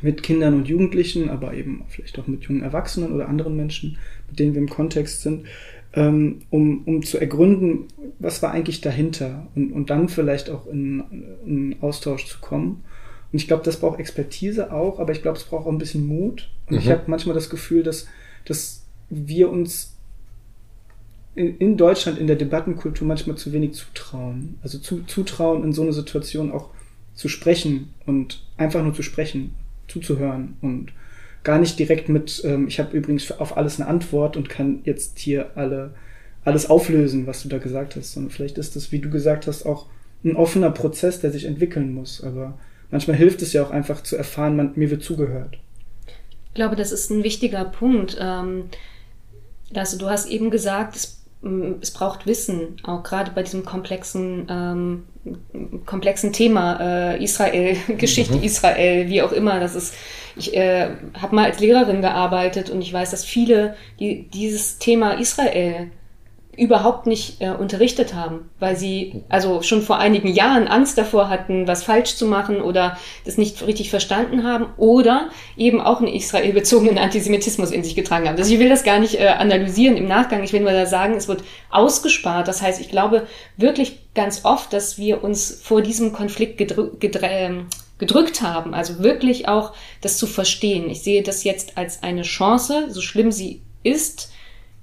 mit 0.00 0.22
Kindern 0.22 0.54
und 0.54 0.68
Jugendlichen, 0.68 1.28
aber 1.28 1.54
eben 1.54 1.84
vielleicht 1.88 2.18
auch 2.18 2.26
mit 2.26 2.44
jungen 2.44 2.62
Erwachsenen 2.62 3.12
oder 3.12 3.28
anderen 3.28 3.56
Menschen, 3.56 3.98
mit 4.28 4.38
denen 4.38 4.54
wir 4.54 4.60
im 4.60 4.68
Kontext 4.68 5.22
sind, 5.22 5.46
um, 6.50 6.82
um 6.84 7.02
zu 7.02 7.18
ergründen, 7.18 7.86
was 8.18 8.42
war 8.42 8.52
eigentlich 8.52 8.80
dahinter 8.80 9.46
und, 9.54 9.72
und 9.72 9.90
dann 9.90 10.08
vielleicht 10.08 10.50
auch 10.50 10.66
in, 10.66 11.02
in 11.46 11.76
Austausch 11.80 12.26
zu 12.26 12.38
kommen. 12.40 12.84
Und 13.32 13.38
ich 13.38 13.46
glaube, 13.46 13.64
das 13.64 13.80
braucht 13.80 13.98
Expertise 13.98 14.72
auch, 14.72 14.98
aber 14.98 15.12
ich 15.12 15.22
glaube, 15.22 15.38
es 15.38 15.44
braucht 15.44 15.66
auch 15.66 15.72
ein 15.72 15.78
bisschen 15.78 16.06
Mut. 16.06 16.50
Und 16.66 16.76
mhm. 16.76 16.78
ich 16.78 16.90
habe 16.90 17.02
manchmal 17.06 17.34
das 17.34 17.50
Gefühl, 17.50 17.82
dass, 17.82 18.06
dass 18.44 18.86
wir 19.10 19.50
uns 19.50 19.96
in, 21.34 21.56
in, 21.58 21.76
Deutschland 21.76 22.18
in 22.18 22.26
der 22.26 22.36
Debattenkultur 22.36 23.06
manchmal 23.06 23.36
zu 23.36 23.52
wenig 23.52 23.74
zutrauen. 23.74 24.58
Also 24.62 24.78
zu, 24.78 25.04
zutrauen, 25.04 25.62
in 25.62 25.72
so 25.72 25.82
einer 25.82 25.92
Situation 25.92 26.50
auch 26.50 26.70
zu 27.14 27.28
sprechen 27.28 27.94
und 28.06 28.42
einfach 28.56 28.82
nur 28.82 28.94
zu 28.94 29.02
sprechen, 29.02 29.54
zuzuhören 29.88 30.56
und 30.60 30.92
gar 31.48 31.58
nicht 31.58 31.78
direkt 31.78 32.10
mit, 32.10 32.42
ähm, 32.44 32.68
ich 32.68 32.78
habe 32.78 32.94
übrigens 32.94 33.32
auf 33.32 33.56
alles 33.56 33.80
eine 33.80 33.88
Antwort 33.88 34.36
und 34.36 34.50
kann 34.50 34.80
jetzt 34.84 35.18
hier 35.18 35.52
alle, 35.54 35.94
alles 36.44 36.68
auflösen, 36.68 37.26
was 37.26 37.42
du 37.42 37.48
da 37.48 37.56
gesagt 37.56 37.96
hast, 37.96 38.12
sondern 38.12 38.30
vielleicht 38.30 38.58
ist 38.58 38.76
das, 38.76 38.92
wie 38.92 38.98
du 38.98 39.08
gesagt 39.08 39.46
hast, 39.46 39.64
auch 39.64 39.86
ein 40.22 40.36
offener 40.36 40.70
Prozess, 40.70 41.22
der 41.22 41.30
sich 41.30 41.46
entwickeln 41.46 41.94
muss. 41.94 42.22
Aber 42.22 42.58
manchmal 42.90 43.16
hilft 43.16 43.40
es 43.40 43.54
ja 43.54 43.62
auch 43.62 43.70
einfach 43.70 44.02
zu 44.02 44.14
erfahren, 44.14 44.56
man, 44.56 44.72
mir 44.74 44.90
wird 44.90 45.02
zugehört. 45.02 45.56
Ich 46.48 46.54
glaube, 46.54 46.76
das 46.76 46.92
ist 46.92 47.10
ein 47.10 47.24
wichtiger 47.24 47.64
Punkt. 47.64 48.18
Ähm, 48.20 48.64
also 49.72 49.96
du 49.96 50.10
hast 50.10 50.28
eben 50.28 50.50
gesagt, 50.50 50.96
es, 50.96 51.22
mm, 51.40 51.76
es 51.80 51.92
braucht 51.92 52.26
Wissen, 52.26 52.76
auch 52.82 53.02
gerade 53.04 53.30
bei 53.34 53.42
diesem 53.42 53.64
komplexen, 53.64 54.46
ähm, 54.50 55.04
komplexen 55.86 56.32
Thema 56.32 56.78
äh, 56.80 57.22
Israel, 57.22 57.76
Geschichte 57.98 58.36
mhm. 58.36 58.42
Israel, 58.42 59.08
wie 59.08 59.22
auch 59.22 59.32
immer. 59.32 59.60
Das 59.60 59.74
ist, 59.74 59.94
ich 60.36 60.56
äh, 60.56 60.90
habe 61.20 61.34
mal 61.34 61.44
als 61.46 61.60
Lehrerin 61.60 62.00
gearbeitet 62.00 62.70
und 62.70 62.82
ich 62.82 62.92
weiß, 62.92 63.10
dass 63.10 63.24
viele 63.24 63.76
die, 63.98 64.28
dieses 64.28 64.78
Thema 64.78 65.12
Israel 65.12 65.90
überhaupt 66.58 67.06
nicht 67.06 67.40
äh, 67.40 67.50
unterrichtet 67.50 68.14
haben, 68.14 68.50
weil 68.58 68.76
sie 68.76 69.22
also 69.28 69.62
schon 69.62 69.82
vor 69.82 69.98
einigen 69.98 70.28
Jahren 70.28 70.66
Angst 70.66 70.98
davor 70.98 71.28
hatten, 71.30 71.68
was 71.68 71.84
falsch 71.84 72.16
zu 72.16 72.26
machen 72.26 72.60
oder 72.60 72.98
das 73.24 73.38
nicht 73.38 73.64
richtig 73.66 73.90
verstanden 73.90 74.44
haben 74.44 74.66
oder 74.76 75.28
eben 75.56 75.80
auch 75.80 76.00
einen 76.00 76.12
israelbezogenen 76.12 76.98
Antisemitismus 76.98 77.70
in 77.70 77.84
sich 77.84 77.94
getragen 77.94 78.28
haben. 78.28 78.36
Also 78.36 78.52
ich 78.52 78.58
will 78.58 78.68
das 78.68 78.84
gar 78.84 78.98
nicht 78.98 79.20
äh, 79.20 79.28
analysieren 79.28 79.96
im 79.96 80.08
Nachgang, 80.08 80.42
ich 80.42 80.52
will 80.52 80.60
nur 80.60 80.72
da 80.72 80.86
sagen, 80.86 81.14
es 81.14 81.28
wird 81.28 81.44
ausgespart. 81.70 82.48
Das 82.48 82.60
heißt, 82.60 82.80
ich 82.80 82.88
glaube 82.88 83.26
wirklich 83.56 84.00
ganz 84.14 84.44
oft, 84.44 84.72
dass 84.72 84.98
wir 84.98 85.22
uns 85.22 85.60
vor 85.62 85.80
diesem 85.80 86.12
Konflikt 86.12 86.58
gedrü 86.58 86.90
ähm, 87.22 87.66
gedrückt 87.98 88.42
haben, 88.42 88.74
also 88.74 89.00
wirklich 89.00 89.48
auch 89.48 89.72
das 90.00 90.18
zu 90.18 90.26
verstehen. 90.26 90.88
Ich 90.88 91.02
sehe 91.02 91.22
das 91.22 91.42
jetzt 91.42 91.76
als 91.76 92.02
eine 92.04 92.22
Chance, 92.22 92.86
so 92.90 93.00
schlimm 93.00 93.32
sie 93.32 93.60
ist, 93.82 94.30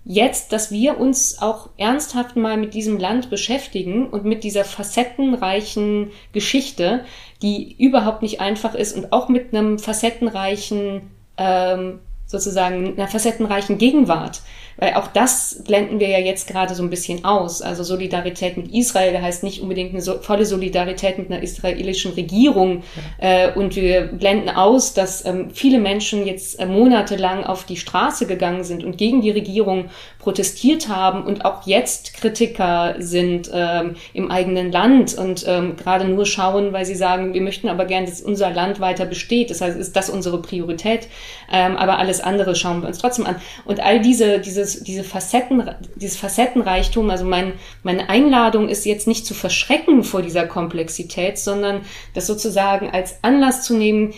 jetzt, 0.05 0.53
dass 0.53 0.71
wir 0.71 0.99
uns 0.99 1.41
auch 1.41 1.69
ernsthaft 1.77 2.35
mal 2.35 2.57
mit 2.57 2.75
diesem 2.75 2.99
Land 2.99 3.29
beschäftigen 3.31 4.07
und 4.07 4.23
mit 4.23 4.43
dieser 4.43 4.63
facettenreichen 4.63 6.11
Geschichte, 6.31 7.03
die 7.41 7.75
überhaupt 7.77 8.21
nicht 8.21 8.39
einfach 8.39 8.75
ist 8.75 8.95
und 8.95 9.11
auch 9.11 9.27
mit 9.27 9.53
einem 9.53 9.79
facettenreichen 9.79 11.09
ähm, 11.37 11.99
sozusagen 12.27 12.93
einer 12.97 13.07
facettenreichen 13.07 13.77
Gegenwart. 13.77 14.41
Weil 14.77 14.95
auch 14.95 15.07
das 15.07 15.63
blenden 15.65 15.99
wir 15.99 16.09
ja 16.09 16.19
jetzt 16.19 16.47
gerade 16.47 16.75
so 16.75 16.83
ein 16.83 16.89
bisschen 16.89 17.23
aus. 17.23 17.61
Also 17.61 17.83
Solidarität 17.83 18.57
mit 18.57 18.73
Israel 18.73 19.21
heißt 19.21 19.43
nicht 19.43 19.61
unbedingt 19.61 19.91
eine 19.91 20.01
so, 20.01 20.19
volle 20.19 20.45
Solidarität 20.45 21.17
mit 21.17 21.31
einer 21.31 21.41
israelischen 21.41 22.13
Regierung. 22.13 22.83
Ja. 23.21 23.47
Äh, 23.47 23.53
und 23.53 23.75
wir 23.75 24.03
blenden 24.07 24.49
aus, 24.49 24.93
dass 24.93 25.25
ähm, 25.25 25.51
viele 25.51 25.79
Menschen 25.79 26.25
jetzt 26.25 26.59
äh, 26.59 26.65
monatelang 26.65 27.45
auf 27.45 27.63
die 27.63 27.77
Straße 27.77 28.25
gegangen 28.25 28.63
sind 28.63 28.83
und 28.83 28.97
gegen 28.97 29.21
die 29.21 29.31
Regierung 29.31 29.89
protestiert 30.19 30.89
haben 30.89 31.23
und 31.23 31.45
auch 31.45 31.65
jetzt 31.67 32.15
Kritiker 32.15 32.95
sind 32.97 33.49
ähm, 33.53 33.95
im 34.13 34.31
eigenen 34.31 34.71
Land 34.71 35.15
und 35.17 35.45
ähm, 35.47 35.75
gerade 35.77 36.05
nur 36.05 36.25
schauen, 36.25 36.73
weil 36.73 36.85
sie 36.85 36.95
sagen, 36.95 37.33
wir 37.33 37.41
möchten 37.41 37.69
aber 37.69 37.85
gern, 37.85 38.05
dass 38.05 38.21
unser 38.21 38.49
Land 38.51 38.79
weiter 38.79 39.05
besteht. 39.05 39.51
Das 39.51 39.61
heißt, 39.61 39.77
ist 39.77 39.95
das 39.95 40.09
unsere 40.09 40.41
Priorität. 40.41 41.07
Ähm, 41.51 41.77
aber 41.77 41.99
alles 41.99 42.21
andere 42.21 42.55
schauen 42.55 42.81
wir 42.81 42.87
uns 42.87 42.97
trotzdem 42.97 43.25
an. 43.25 43.35
Und 43.65 43.79
all 43.79 44.01
diese, 44.01 44.39
dieses, 44.65 44.83
diese 44.83 45.03
Facetten, 45.03 45.63
dieses 45.95 46.17
Facettenreichtum, 46.17 47.09
also 47.09 47.25
mein, 47.25 47.53
meine 47.83 48.09
Einladung 48.09 48.69
ist 48.69 48.85
jetzt 48.85 49.07
nicht 49.07 49.25
zu 49.25 49.33
verschrecken 49.33 50.03
vor 50.03 50.21
dieser 50.21 50.47
Komplexität, 50.47 51.37
sondern 51.37 51.81
das 52.13 52.27
sozusagen 52.27 52.89
als 52.89 53.23
Anlass 53.23 53.63
zu 53.63 53.75
nehmen, 53.75 54.13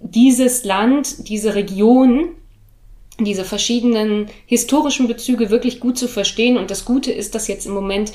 dieses 0.00 0.64
Land, 0.64 1.28
diese 1.28 1.54
Region, 1.54 2.30
diese 3.18 3.44
verschiedenen 3.44 4.26
historischen 4.44 5.08
Bezüge 5.08 5.48
wirklich 5.48 5.80
gut 5.80 5.96
zu 5.96 6.06
verstehen. 6.06 6.58
Und 6.58 6.70
das 6.70 6.84
Gute 6.84 7.12
ist, 7.12 7.34
dass 7.34 7.48
jetzt 7.48 7.66
im 7.66 7.72
Moment 7.72 8.12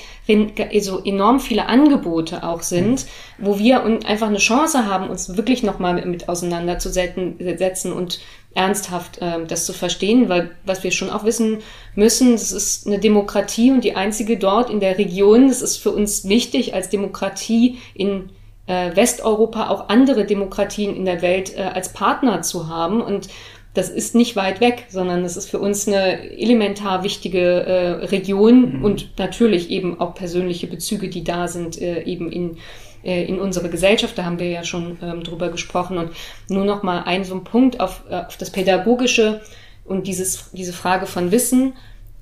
so 0.80 1.04
enorm 1.04 1.40
viele 1.40 1.66
Angebote 1.66 2.44
auch 2.44 2.62
sind, 2.62 3.08
wo 3.40 3.58
wir 3.58 3.84
einfach 3.84 4.28
eine 4.28 4.38
Chance 4.38 4.86
haben, 4.86 5.10
uns 5.10 5.36
wirklich 5.36 5.64
nochmal 5.64 5.96
mit, 5.96 6.06
mit 6.06 6.30
auseinanderzusetzen 6.30 7.94
und 7.94 8.20
ernsthaft 8.54 9.20
äh, 9.20 9.46
das 9.48 9.66
zu 9.66 9.74
verstehen, 9.74 10.30
weil 10.30 10.52
was 10.66 10.84
wir 10.84 10.92
schon 10.92 11.10
auch 11.10 11.24
wissen 11.24 11.60
müssen, 11.96 12.34
das 12.34 12.52
ist 12.52 12.86
eine 12.86 13.00
Demokratie 13.00 13.72
und 13.72 13.84
die 13.84 13.96
einzige 13.96 14.38
dort 14.38 14.70
in 14.70 14.82
der 14.82 14.98
Region. 14.98 15.48
Das 15.48 15.62
ist 15.62 15.78
für 15.78 15.92
uns 15.92 16.28
wichtig 16.28 16.74
als 16.74 16.90
Demokratie 16.90 17.80
in 17.94 18.30
äh, 18.68 18.96
Westeuropa 18.96 19.70
auch 19.70 19.90
andere 19.90 20.26
Demokratien 20.26 20.96
in 20.96 21.06
der 21.06 21.22
Welt 21.22 21.58
äh, 21.58 21.62
als 21.62 21.94
Partner 21.94 22.42
zu 22.42 22.68
haben 22.68 23.02
und 23.02 23.30
das 23.74 23.90
ist 23.90 24.16
nicht 24.16 24.36
weit 24.36 24.60
weg, 24.60 24.88
sondern 24.90 25.24
es 25.24 25.38
ist 25.38 25.50
für 25.50 25.60
uns 25.60 25.88
eine 25.88 26.30
elementar 26.38 27.04
wichtige 27.04 27.40
äh, 27.40 27.90
Region 28.06 28.80
mhm. 28.80 28.86
und 28.86 29.18
natürlich 29.18 29.70
eben 29.70 30.00
auch 30.00 30.14
persönliche 30.14 30.68
Bezüge, 30.68 31.10
die 31.10 31.24
da 31.24 31.48
sind, 31.48 31.82
äh, 31.82 32.04
eben 32.04 32.32
in 32.32 32.58
äh, 33.04 33.24
in 33.24 33.40
unsere 33.40 33.70
Gesellschaft. 33.70 34.18
Da 34.18 34.26
haben 34.26 34.40
wir 34.40 34.50
ja 34.50 34.64
schon 34.64 34.98
ähm, 35.02 35.24
drüber 35.24 35.50
gesprochen. 35.50 35.98
Und 35.98 36.12
nur 36.50 36.66
noch 36.66 36.84
mal 36.84 37.04
ein 37.04 37.24
so 37.24 37.34
ein 37.36 37.44
Punkt 37.44 37.80
auf, 37.80 38.04
äh, 38.10 38.16
auf 38.16 38.38
das 38.38 38.52
Pädagogische 38.52 39.42
und 39.86 40.08
dieses, 40.08 40.52
diese 40.52 40.74
Frage 40.74 41.08
von 41.08 41.32
Wissen. 41.32 41.74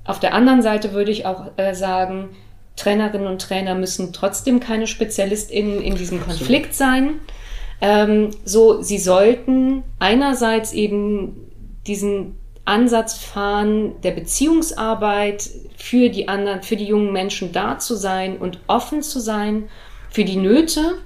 Auf 0.04 0.20
der 0.20 0.34
anderen 0.34 0.62
Seite 0.62 0.92
würde 0.92 1.10
ich 1.10 1.26
auch 1.26 1.50
äh, 1.56 1.74
sagen, 1.74 2.30
Trainerinnen 2.76 3.26
und 3.26 3.42
Trainer 3.42 3.74
müssen 3.74 4.12
trotzdem 4.12 4.58
keine 4.58 4.86
SpezialistInnen 4.86 5.82
in 5.82 5.96
diesem 5.96 6.22
Konflikt 6.22 6.74
sein. 6.74 7.20
Ähm, 7.80 8.30
so, 8.44 8.82
sie 8.82 8.98
sollten 8.98 9.82
einerseits 9.98 10.72
eben 10.72 11.50
diesen 11.86 12.36
Ansatz 12.64 13.18
fahren, 13.18 14.00
der 14.02 14.12
Beziehungsarbeit 14.12 15.48
für 15.76 16.10
die 16.10 16.28
anderen, 16.28 16.62
für 16.62 16.76
die 16.76 16.84
jungen 16.84 17.12
Menschen 17.12 17.52
da 17.52 17.78
zu 17.78 17.96
sein 17.96 18.38
und 18.38 18.60
offen 18.66 19.02
zu 19.02 19.18
sein 19.18 19.68
für 20.10 20.24
die 20.24 20.36
Nöte. 20.36 20.98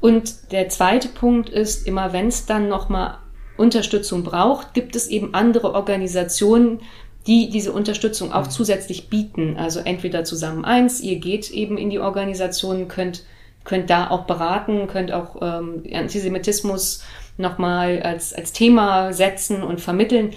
Und 0.00 0.52
der 0.52 0.68
zweite 0.68 1.08
Punkt 1.08 1.48
ist, 1.48 1.86
immer 1.86 2.12
wenn 2.12 2.28
es 2.28 2.46
dann 2.46 2.68
nochmal 2.68 3.18
Unterstützung 3.56 4.22
braucht, 4.22 4.74
gibt 4.74 4.94
es 4.94 5.08
eben 5.08 5.34
andere 5.34 5.74
Organisationen, 5.74 6.80
die 7.26 7.50
diese 7.50 7.72
Unterstützung 7.72 8.32
auch 8.32 8.46
mhm. 8.46 8.50
zusätzlich 8.50 9.08
bieten. 9.08 9.56
Also 9.56 9.80
entweder 9.80 10.24
zusammen 10.24 10.64
eins, 10.64 11.00
ihr 11.00 11.16
geht 11.16 11.50
eben 11.50 11.76
in 11.76 11.90
die 11.90 11.98
Organisation, 11.98 12.88
könnt, 12.88 13.24
könnt 13.66 13.90
da 13.90 14.08
auch 14.08 14.24
beraten, 14.24 14.86
könnt 14.86 15.12
auch 15.12 15.36
ähm, 15.42 15.82
Antisemitismus 15.92 17.04
nochmal 17.36 18.00
als, 18.00 18.32
als 18.32 18.52
Thema 18.52 19.12
setzen 19.12 19.62
und 19.62 19.82
vermitteln. 19.82 20.30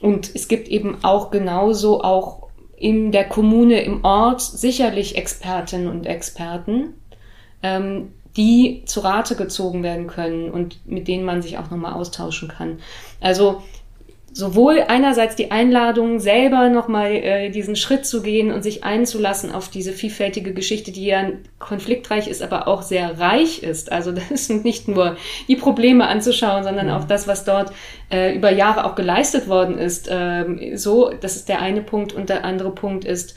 Und 0.00 0.34
es 0.34 0.48
gibt 0.48 0.66
eben 0.66 1.04
auch 1.04 1.30
genauso 1.30 2.02
auch 2.02 2.48
in 2.76 3.12
der 3.12 3.28
Kommune, 3.28 3.82
im 3.82 4.04
Ort 4.04 4.40
sicherlich 4.40 5.16
Expertinnen 5.16 5.86
und 5.86 6.06
Experten, 6.06 6.94
ähm, 7.62 8.12
die 8.36 8.82
zu 8.86 9.00
Rate 9.00 9.36
gezogen 9.36 9.82
werden 9.82 10.06
können 10.06 10.50
und 10.50 10.80
mit 10.86 11.06
denen 11.06 11.24
man 11.24 11.42
sich 11.42 11.58
auch 11.58 11.70
nochmal 11.70 11.92
austauschen 11.92 12.48
kann. 12.48 12.78
Also 13.20 13.62
sowohl 14.32 14.84
einerseits 14.86 15.34
die 15.34 15.50
Einladung, 15.50 16.20
selber 16.20 16.68
nochmal 16.68 17.12
äh, 17.12 17.50
diesen 17.50 17.74
Schritt 17.74 18.06
zu 18.06 18.22
gehen 18.22 18.52
und 18.52 18.62
sich 18.62 18.84
einzulassen 18.84 19.52
auf 19.52 19.68
diese 19.68 19.92
vielfältige 19.92 20.54
Geschichte, 20.54 20.92
die 20.92 21.06
ja 21.06 21.30
konfliktreich 21.58 22.28
ist, 22.28 22.42
aber 22.42 22.68
auch 22.68 22.82
sehr 22.82 23.18
reich 23.18 23.62
ist. 23.62 23.90
Also 23.90 24.12
das 24.30 24.46
sind 24.46 24.64
nicht 24.64 24.86
nur 24.86 25.16
die 25.48 25.56
Probleme 25.56 26.06
anzuschauen, 26.06 26.62
sondern 26.62 26.86
mhm. 26.86 26.92
auch 26.92 27.04
das, 27.04 27.26
was 27.26 27.44
dort 27.44 27.72
äh, 28.10 28.34
über 28.34 28.52
Jahre 28.52 28.84
auch 28.84 28.94
geleistet 28.94 29.48
worden 29.48 29.78
ist. 29.78 30.08
Ähm, 30.10 30.76
so, 30.76 31.10
das 31.20 31.36
ist 31.36 31.48
der 31.48 31.60
eine 31.60 31.82
Punkt. 31.82 32.12
Und 32.12 32.28
der 32.28 32.44
andere 32.44 32.70
Punkt 32.70 33.04
ist 33.04 33.36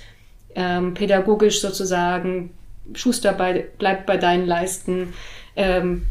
ähm, 0.55 0.93
pädagogisch 0.93 1.59
sozusagen, 1.59 2.51
Schuster 2.93 3.33
bei, 3.33 3.65
bleibt 3.79 4.05
bei 4.05 4.17
deinen 4.17 4.45
Leisten. 4.45 5.13
Ähm, 5.55 6.07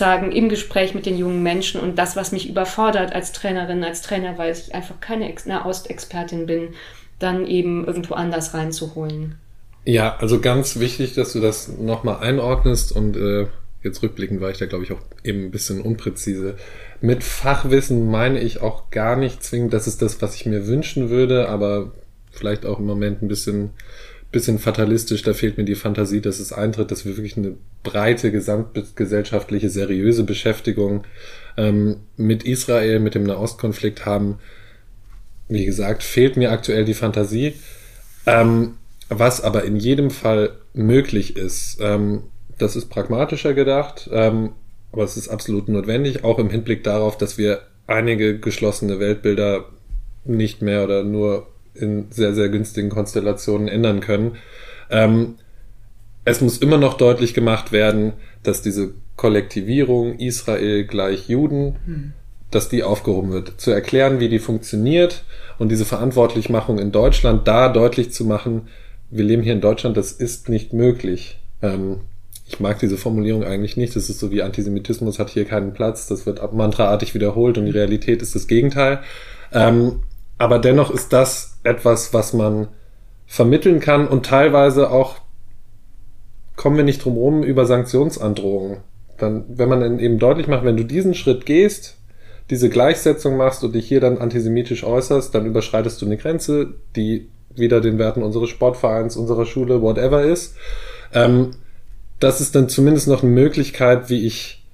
sozusagen 0.00 0.32
im 0.32 0.48
Gespräch 0.48 0.94
mit 0.94 1.04
den 1.04 1.18
jungen 1.18 1.42
Menschen 1.42 1.78
und 1.78 1.98
das, 1.98 2.16
was 2.16 2.32
mich 2.32 2.48
überfordert 2.48 3.12
als 3.12 3.32
Trainerin, 3.32 3.84
als 3.84 4.00
Trainer, 4.00 4.38
weil 4.38 4.52
ich 4.52 4.74
einfach 4.74 4.98
keine 5.00 5.30
Nahostexpertin 5.44 6.46
bin, 6.46 6.70
dann 7.18 7.46
eben 7.46 7.86
irgendwo 7.86 8.14
anders 8.14 8.54
reinzuholen. 8.54 9.34
Ja, 9.84 10.16
also 10.16 10.40
ganz 10.40 10.78
wichtig, 10.78 11.12
dass 11.14 11.34
du 11.34 11.40
das 11.40 11.68
nochmal 11.68 12.20
einordnest 12.20 12.92
und 12.92 13.14
äh, 13.14 13.46
jetzt 13.82 14.02
rückblickend 14.02 14.40
war 14.40 14.50
ich 14.50 14.56
da, 14.56 14.64
glaube 14.64 14.84
ich, 14.84 14.92
auch 14.92 15.00
eben 15.22 15.44
ein 15.44 15.50
bisschen 15.50 15.82
unpräzise. 15.82 16.56
Mit 17.02 17.22
Fachwissen 17.22 18.10
meine 18.10 18.40
ich 18.40 18.62
auch 18.62 18.90
gar 18.90 19.16
nicht 19.16 19.42
zwingend, 19.42 19.74
das 19.74 19.86
ist 19.86 20.00
das, 20.00 20.22
was 20.22 20.34
ich 20.34 20.46
mir 20.46 20.66
wünschen 20.66 21.10
würde, 21.10 21.50
aber 21.50 21.92
vielleicht 22.30 22.64
auch 22.64 22.78
im 22.78 22.86
Moment 22.86 23.20
ein 23.20 23.28
bisschen 23.28 23.70
bisschen 24.30 24.58
fatalistisch, 24.58 25.22
da 25.22 25.34
fehlt 25.34 25.58
mir 25.58 25.64
die 25.64 25.74
Fantasie, 25.74 26.20
dass 26.20 26.38
es 26.38 26.52
eintritt, 26.52 26.90
dass 26.90 27.04
wir 27.04 27.16
wirklich 27.16 27.36
eine 27.36 27.56
breite, 27.82 28.30
gesamtgesellschaftliche, 28.30 29.70
seriöse 29.70 30.24
Beschäftigung 30.24 31.04
ähm, 31.56 31.96
mit 32.16 32.44
Israel, 32.44 33.00
mit 33.00 33.14
dem 33.14 33.24
Nahostkonflikt 33.24 34.06
haben. 34.06 34.38
Wie 35.48 35.64
gesagt, 35.64 36.04
fehlt 36.04 36.36
mir 36.36 36.52
aktuell 36.52 36.84
die 36.84 36.94
Fantasie. 36.94 37.54
Ähm, 38.26 38.76
was 39.08 39.40
aber 39.42 39.64
in 39.64 39.76
jedem 39.76 40.10
Fall 40.10 40.52
möglich 40.72 41.36
ist, 41.36 41.78
ähm, 41.80 42.22
das 42.58 42.76
ist 42.76 42.88
pragmatischer 42.88 43.54
gedacht, 43.54 44.08
ähm, 44.12 44.50
aber 44.92 45.02
es 45.02 45.16
ist 45.16 45.28
absolut 45.28 45.68
notwendig, 45.68 46.22
auch 46.22 46.38
im 46.38 46.50
Hinblick 46.50 46.84
darauf, 46.84 47.18
dass 47.18 47.36
wir 47.36 47.62
einige 47.88 48.38
geschlossene 48.38 49.00
Weltbilder 49.00 49.64
nicht 50.24 50.62
mehr 50.62 50.84
oder 50.84 51.02
nur 51.02 51.48
in 51.74 52.06
sehr, 52.10 52.34
sehr 52.34 52.48
günstigen 52.48 52.90
Konstellationen 52.90 53.68
ändern 53.68 54.00
können. 54.00 54.36
Ähm, 54.90 55.36
es 56.24 56.40
muss 56.40 56.58
immer 56.58 56.78
noch 56.78 56.94
deutlich 56.94 57.34
gemacht 57.34 57.72
werden, 57.72 58.12
dass 58.42 58.62
diese 58.62 58.92
Kollektivierung 59.16 60.18
Israel 60.18 60.84
gleich 60.84 61.28
Juden, 61.28 61.76
hm. 61.84 62.12
dass 62.50 62.68
die 62.68 62.82
aufgehoben 62.82 63.32
wird. 63.32 63.60
Zu 63.60 63.70
erklären, 63.70 64.20
wie 64.20 64.28
die 64.28 64.38
funktioniert 64.38 65.24
und 65.58 65.70
diese 65.70 65.84
Verantwortlichmachung 65.84 66.78
in 66.78 66.92
Deutschland 66.92 67.46
da 67.46 67.68
deutlich 67.68 68.12
zu 68.12 68.24
machen, 68.24 68.68
wir 69.10 69.24
leben 69.24 69.42
hier 69.42 69.52
in 69.52 69.60
Deutschland, 69.60 69.96
das 69.96 70.12
ist 70.12 70.48
nicht 70.48 70.72
möglich. 70.72 71.38
Ähm, 71.62 72.00
ich 72.46 72.60
mag 72.60 72.78
diese 72.78 72.96
Formulierung 72.96 73.44
eigentlich 73.44 73.76
nicht. 73.76 73.94
Das 73.94 74.10
ist 74.10 74.18
so 74.18 74.30
wie 74.30 74.42
Antisemitismus 74.42 75.18
hat 75.18 75.30
hier 75.30 75.44
keinen 75.44 75.72
Platz. 75.72 76.08
Das 76.08 76.26
wird 76.26 76.40
mantraartig 76.52 77.14
wiederholt 77.14 77.58
und 77.58 77.66
die 77.66 77.70
Realität 77.70 78.22
ist 78.22 78.34
das 78.34 78.46
Gegenteil. 78.46 79.00
Ähm, 79.52 80.00
aber 80.40 80.58
dennoch 80.58 80.90
ist 80.90 81.12
das 81.12 81.58
etwas, 81.64 82.14
was 82.14 82.32
man 82.32 82.68
vermitteln 83.26 83.78
kann 83.78 84.08
und 84.08 84.24
teilweise 84.24 84.90
auch 84.90 85.16
kommen 86.56 86.78
wir 86.78 86.84
nicht 86.84 87.04
drum 87.04 87.12
rum 87.18 87.42
über 87.42 87.66
Sanktionsandrohungen. 87.66 88.78
Dann, 89.18 89.44
wenn 89.48 89.68
man 89.68 89.98
eben 89.98 90.18
deutlich 90.18 90.46
macht, 90.48 90.64
wenn 90.64 90.78
du 90.78 90.84
diesen 90.86 91.14
Schritt 91.14 91.44
gehst, 91.44 91.98
diese 92.48 92.70
Gleichsetzung 92.70 93.36
machst 93.36 93.62
und 93.64 93.74
dich 93.74 93.86
hier 93.86 94.00
dann 94.00 94.16
antisemitisch 94.16 94.82
äußerst, 94.82 95.34
dann 95.34 95.44
überschreitest 95.44 96.00
du 96.00 96.06
eine 96.06 96.16
Grenze, 96.16 96.72
die 96.96 97.28
wieder 97.54 97.82
den 97.82 97.98
Werten 97.98 98.22
unseres 98.22 98.48
Sportvereins, 98.48 99.18
unserer 99.18 99.44
Schule, 99.44 99.82
whatever 99.82 100.22
ist. 100.22 100.56
Ähm, 101.12 101.50
das 102.18 102.40
ist 102.40 102.54
dann 102.54 102.70
zumindest 102.70 103.08
noch 103.08 103.22
eine 103.22 103.30
Möglichkeit, 103.30 104.08
wie 104.08 104.26
ich 104.26 104.64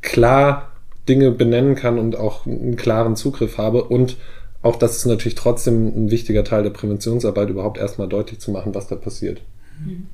klar 0.00 0.72
Dinge 1.08 1.30
benennen 1.30 1.76
kann 1.76 2.00
und 2.00 2.16
auch 2.16 2.46
einen 2.46 2.74
klaren 2.74 3.14
Zugriff 3.14 3.58
habe 3.58 3.84
und 3.84 4.16
auch 4.62 4.76
das 4.76 4.96
ist 4.96 5.06
natürlich 5.06 5.34
trotzdem 5.34 5.86
ein 5.88 6.10
wichtiger 6.10 6.44
Teil 6.44 6.62
der 6.62 6.70
Präventionsarbeit, 6.70 7.50
überhaupt 7.50 7.78
erstmal 7.78 8.08
deutlich 8.08 8.38
zu 8.38 8.50
machen, 8.50 8.74
was 8.74 8.86
da 8.86 8.96
passiert. 8.96 9.42
Mhm. 9.84 10.06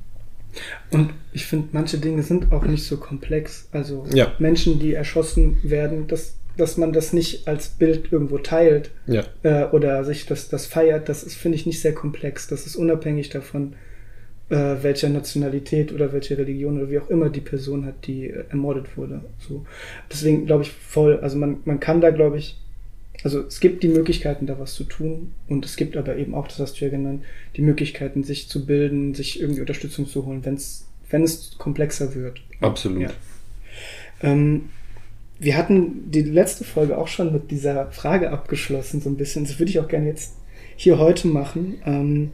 Und 0.91 1.11
ich 1.33 1.47
finde, 1.47 1.69
manche 1.73 1.99
Dinge 1.99 2.23
sind 2.23 2.53
auch 2.53 2.65
nicht 2.65 2.85
so 2.85 2.97
komplex. 2.97 3.69
Also 3.73 4.07
ja. 4.13 4.33
Menschen, 4.39 4.79
die 4.79 4.95
erschossen 4.95 5.59
werden, 5.63 6.07
dass, 6.07 6.37
dass 6.57 6.77
man 6.79 6.93
das 6.93 7.13
nicht 7.13 7.47
als 7.47 7.69
Bild 7.69 8.11
irgendwo 8.11 8.39
teilt 8.39 8.91
ja. 9.07 9.25
äh, 9.43 9.67
oder 9.67 10.05
sich 10.05 10.27
das, 10.27 10.49
das 10.49 10.67
feiert, 10.67 11.09
das 11.09 11.23
ist, 11.23 11.37
finde 11.37 11.57
ich, 11.57 11.67
nicht 11.67 11.81
sehr 11.81 11.95
komplex. 11.95 12.49
Das 12.49 12.67
ist 12.67 12.77
unabhängig 12.77 13.29
davon, 13.29 13.75
äh, 14.49 14.77
welcher 14.81 15.11
Nationalität 15.11 15.93
oder 15.93 16.13
welche 16.13 16.39
Religion 16.39 16.79
oder 16.79 16.91
wie 16.91 16.99
auch 16.99 17.11
immer 17.11 17.29
die 17.29 17.43
Person 17.43 17.85
hat, 17.85 18.07
die 18.07 18.29
äh, 18.29 18.45
ermordet 18.49 18.97
wurde. 18.97 19.21
So. 19.47 19.67
Deswegen 20.11 20.47
glaube 20.47 20.63
ich 20.63 20.73
voll, 20.73 21.19
also 21.21 21.37
man, 21.37 21.59
man 21.67 21.81
kann 21.81 22.01
da, 22.01 22.11
glaube 22.11 22.39
ich, 22.39 22.59
also 23.25 23.41
es 23.43 23.61
gibt 23.61 23.83
die 23.83 23.89
Möglichkeiten, 23.89 24.47
da 24.47 24.59
was 24.59 24.75
zu 24.75 24.85
tun 24.85 25.35
und 25.49 25.65
es 25.65 25.77
gibt 25.77 25.97
aber 25.97 26.17
eben 26.17 26.35
auch, 26.35 26.47
das 26.47 26.61
hast 26.61 26.81
du 26.81 26.85
ja 26.85 26.91
genannt, 26.91 27.25
die 27.57 27.63
Möglichkeiten, 27.63 28.23
sich 28.23 28.49
zu 28.49 28.65
bilden, 28.65 29.15
sich 29.15 29.41
irgendwie 29.41 29.61
Unterstützung 29.61 30.07
zu 30.07 30.25
holen, 30.25 30.45
wenn's, 30.45 30.87
wenn 31.11 31.25
es 31.25 31.57
komplexer 31.59 32.15
wird. 32.15 32.41
Absolut. 32.61 33.03
Ja. 33.03 33.11
Ähm, 34.23 34.69
wir 35.41 35.57
hatten 35.57 36.11
die 36.11 36.23
letzte 36.23 36.65
Folge 36.65 36.99
auch 36.99 37.09
schon 37.09 37.33
mit 37.33 37.51
dieser 37.51 37.91
Frage 37.91 38.31
abgeschlossen, 38.31 39.01
so 39.01 39.09
ein 39.09 39.17
bisschen. 39.17 39.45
Das 39.45 39.59
würde 39.59 39.71
ich 39.71 39.79
auch 39.79 39.89
gerne 39.89 40.09
jetzt 40.09 40.35
hier 40.77 40.99
heute 40.99 41.29
machen. 41.29 41.81
Ähm, 41.87 42.31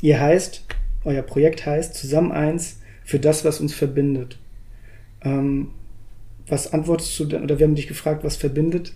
ihr 0.00 0.20
heißt, 0.20 0.64
euer 1.04 1.22
Projekt 1.22 1.64
heißt 1.64 1.94
Zusammen 1.94 2.32
eins 2.32 2.80
für 3.04 3.18
das, 3.18 3.44
was 3.44 3.60
uns 3.60 3.72
verbindet. 3.74 4.38
Ähm, 5.22 5.70
was 6.46 6.72
antwortest 6.72 7.18
du 7.18 7.24
denn, 7.24 7.42
oder 7.42 7.58
wir 7.58 7.66
haben 7.66 7.74
dich 7.74 7.88
gefragt, 7.88 8.22
was 8.22 8.36
verbindet 8.36 8.92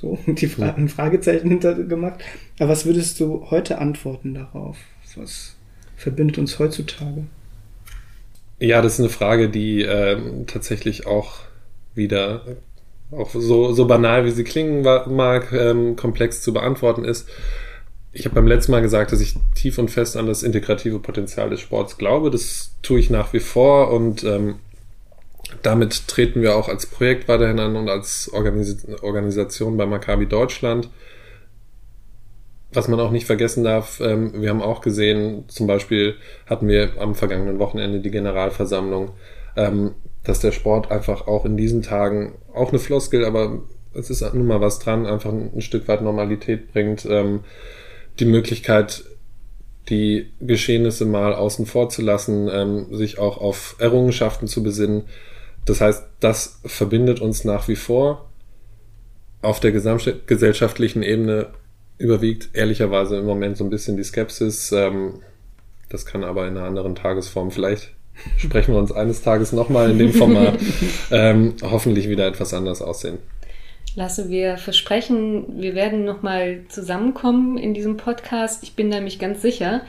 so, 0.00 0.18
die 0.26 0.46
Fra 0.46 0.74
ein 0.74 0.88
Fragezeichen 0.88 1.48
hinter 1.48 1.74
gemacht. 1.74 2.20
Aber 2.58 2.70
was 2.70 2.86
würdest 2.86 3.20
du 3.20 3.46
heute 3.50 3.78
antworten 3.78 4.34
darauf? 4.34 4.76
Was 5.16 5.56
verbindet 5.96 6.36
uns 6.36 6.58
heutzutage? 6.58 7.24
Ja, 8.58 8.82
das 8.82 8.94
ist 8.94 9.00
eine 9.00 9.08
Frage, 9.08 9.48
die 9.48 9.82
äh, 9.82 10.18
tatsächlich 10.46 11.06
auch 11.06 11.38
wieder, 11.94 12.42
auch 13.10 13.30
so, 13.30 13.72
so 13.72 13.86
banal 13.86 14.26
wie 14.26 14.30
sie 14.30 14.44
klingen 14.44 14.82
mag, 14.82 15.52
ähm, 15.52 15.96
komplex 15.96 16.42
zu 16.42 16.52
beantworten 16.52 17.04
ist. 17.04 17.28
Ich 18.12 18.24
habe 18.24 18.34
beim 18.34 18.46
letzten 18.46 18.72
Mal 18.72 18.82
gesagt, 18.82 19.12
dass 19.12 19.20
ich 19.20 19.34
tief 19.54 19.78
und 19.78 19.90
fest 19.90 20.16
an 20.16 20.26
das 20.26 20.42
integrative 20.42 20.98
Potenzial 20.98 21.50
des 21.50 21.60
Sports 21.60 21.98
glaube. 21.98 22.30
Das 22.30 22.72
tue 22.82 22.98
ich 22.98 23.10
nach 23.10 23.32
wie 23.32 23.40
vor 23.40 23.90
und 23.90 24.24
ähm, 24.24 24.56
damit 25.62 26.08
treten 26.08 26.42
wir 26.42 26.56
auch 26.56 26.68
als 26.68 26.86
Projekt 26.86 27.28
weiterhin 27.28 27.60
an 27.60 27.76
und 27.76 27.88
als 27.88 28.30
Organis 28.32 28.86
Organisation 29.02 29.76
bei 29.76 29.86
Maccabi 29.86 30.26
Deutschland. 30.26 30.88
Was 32.72 32.88
man 32.88 33.00
auch 33.00 33.10
nicht 33.10 33.26
vergessen 33.26 33.64
darf, 33.64 34.00
ähm, 34.00 34.42
wir 34.42 34.50
haben 34.50 34.62
auch 34.62 34.80
gesehen, 34.80 35.44
zum 35.48 35.66
Beispiel 35.66 36.16
hatten 36.46 36.68
wir 36.68 37.00
am 37.00 37.14
vergangenen 37.14 37.58
Wochenende 37.58 38.00
die 38.00 38.10
Generalversammlung, 38.10 39.12
ähm, 39.56 39.94
dass 40.24 40.40
der 40.40 40.52
Sport 40.52 40.90
einfach 40.90 41.26
auch 41.26 41.44
in 41.44 41.56
diesen 41.56 41.82
Tagen, 41.82 42.34
auch 42.52 42.70
eine 42.70 42.78
Floskel, 42.78 43.24
aber 43.24 43.60
es 43.94 44.10
ist 44.10 44.22
nun 44.34 44.46
mal 44.46 44.60
was 44.60 44.78
dran, 44.78 45.06
einfach 45.06 45.32
ein, 45.32 45.62
Stück 45.62 45.88
weit 45.88 46.02
Normalität 46.02 46.72
bringt, 46.72 47.06
ähm, 47.06 47.40
die 48.18 48.24
Möglichkeit, 48.24 49.04
die 49.88 50.32
Geschehnisse 50.40 51.06
mal 51.06 51.34
außen 51.34 51.66
vor 51.66 51.88
zu 51.88 52.02
lassen, 52.02 52.48
ähm, 52.52 52.94
sich 52.94 53.18
auch 53.18 53.38
auf 53.38 53.76
Errungenschaften 53.78 54.48
zu 54.48 54.62
besinnen, 54.62 55.04
das 55.66 55.80
heißt, 55.80 56.04
das 56.20 56.60
verbindet 56.64 57.20
uns 57.20 57.44
nach 57.44 57.68
wie 57.68 57.76
vor. 57.76 58.30
auf 59.42 59.60
der 59.60 59.70
gesamtgesellschaftlichen 59.70 61.02
Ebene 61.02 61.48
überwiegt 61.98 62.50
ehrlicherweise 62.54 63.18
im 63.18 63.26
Moment 63.26 63.56
so 63.56 63.64
ein 63.64 63.70
bisschen 63.70 63.96
die 63.96 64.02
Skepsis. 64.02 64.72
Ähm, 64.72 65.20
das 65.88 66.04
kann 66.04 66.24
aber 66.24 66.48
in 66.48 66.56
einer 66.56 66.66
anderen 66.66 66.94
Tagesform 66.94 67.50
vielleicht 67.50 67.92
sprechen 68.38 68.72
wir 68.72 68.78
uns 68.78 68.92
eines 68.92 69.22
Tages 69.22 69.52
nochmal 69.52 69.90
in 69.90 69.98
dem 69.98 70.12
Format 70.12 70.58
ähm, 71.10 71.54
hoffentlich 71.62 72.08
wieder 72.08 72.26
etwas 72.26 72.54
anders 72.54 72.82
aussehen. 72.82 73.18
Lasse, 73.94 74.28
wir 74.28 74.58
versprechen, 74.58 75.60
wir 75.60 75.74
werden 75.74 76.04
nochmal 76.04 76.64
zusammenkommen 76.68 77.56
in 77.56 77.72
diesem 77.72 77.96
Podcast. 77.96 78.62
Ich 78.62 78.74
bin 78.74 78.88
nämlich 78.88 79.18
ganz 79.18 79.40
sicher. 79.40 79.82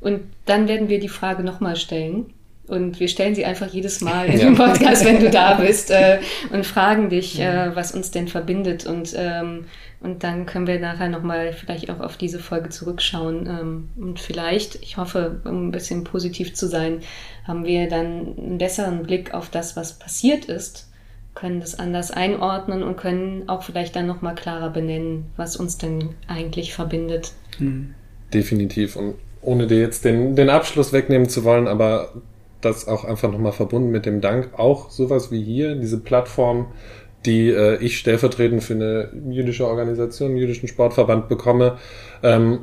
Und 0.00 0.22
dann 0.46 0.66
werden 0.66 0.88
wir 0.88 0.98
die 0.98 1.08
Frage 1.08 1.44
nochmal 1.44 1.76
stellen. 1.76 2.32
Und 2.72 3.00
wir 3.00 3.08
stellen 3.08 3.34
sie 3.34 3.44
einfach 3.44 3.66
jedes 3.66 4.00
Mal 4.00 4.28
in 4.28 4.38
ja. 4.38 4.44
dem 4.46 4.54
Podcast, 4.54 5.04
wenn 5.04 5.20
du 5.20 5.28
da 5.28 5.54
bist, 5.60 5.90
äh, 5.90 6.20
und 6.50 6.64
fragen 6.64 7.10
dich, 7.10 7.38
äh, 7.38 7.76
was 7.76 7.92
uns 7.92 8.10
denn 8.12 8.28
verbindet. 8.28 8.86
Und, 8.86 9.12
ähm, 9.14 9.66
und 10.00 10.24
dann 10.24 10.46
können 10.46 10.66
wir 10.66 10.80
nachher 10.80 11.10
nochmal 11.10 11.52
vielleicht 11.52 11.90
auch 11.90 12.00
auf 12.00 12.16
diese 12.16 12.38
Folge 12.38 12.70
zurückschauen. 12.70 13.46
Ähm, 13.46 13.88
und 13.96 14.20
vielleicht, 14.20 14.76
ich 14.76 14.96
hoffe, 14.96 15.42
um 15.44 15.68
ein 15.68 15.70
bisschen 15.70 16.02
positiv 16.04 16.54
zu 16.54 16.66
sein, 16.66 17.00
haben 17.46 17.66
wir 17.66 17.90
dann 17.90 18.38
einen 18.38 18.56
besseren 18.56 19.02
Blick 19.02 19.34
auf 19.34 19.50
das, 19.50 19.76
was 19.76 19.98
passiert 19.98 20.46
ist, 20.46 20.88
können 21.34 21.60
das 21.60 21.78
anders 21.78 22.10
einordnen 22.10 22.82
und 22.82 22.96
können 22.96 23.50
auch 23.50 23.64
vielleicht 23.64 23.96
dann 23.96 24.06
nochmal 24.06 24.34
klarer 24.34 24.70
benennen, 24.70 25.26
was 25.36 25.56
uns 25.56 25.76
denn 25.76 26.14
eigentlich 26.26 26.72
verbindet. 26.72 27.32
Mhm. 27.58 27.92
Definitiv. 28.32 28.96
Und 28.96 29.16
ohne 29.42 29.66
dir 29.66 29.80
jetzt 29.80 30.06
den, 30.06 30.36
den 30.36 30.48
Abschluss 30.48 30.94
wegnehmen 30.94 31.28
zu 31.28 31.44
wollen, 31.44 31.68
aber 31.68 32.12
das 32.64 32.88
auch 32.88 33.04
einfach 33.04 33.30
nochmal 33.30 33.52
verbunden 33.52 33.90
mit 33.90 34.06
dem 34.06 34.20
Dank, 34.20 34.50
auch 34.56 34.90
sowas 34.90 35.30
wie 35.30 35.42
hier, 35.42 35.74
diese 35.74 36.00
Plattform, 36.00 36.68
die 37.26 37.50
äh, 37.50 37.76
ich 37.76 37.98
stellvertretend 37.98 38.62
für 38.62 38.74
eine 38.74 39.10
jüdische 39.30 39.66
Organisation, 39.66 40.30
einen 40.30 40.38
jüdischen 40.38 40.68
Sportverband 40.68 41.28
bekomme, 41.28 41.78
ähm, 42.22 42.60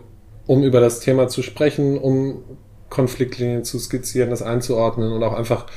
um 0.47 0.63
über 0.63 0.79
das 0.79 0.99
Thema 0.99 1.27
zu 1.27 1.43
sprechen, 1.43 1.97
um 1.97 2.43
Konfliktlinien 2.89 3.63
zu 3.63 3.77
skizzieren, 3.79 4.31
das 4.31 4.41
einzuordnen 4.41 5.11
und 5.11 5.23
auch 5.23 5.33
einfach 5.33 5.67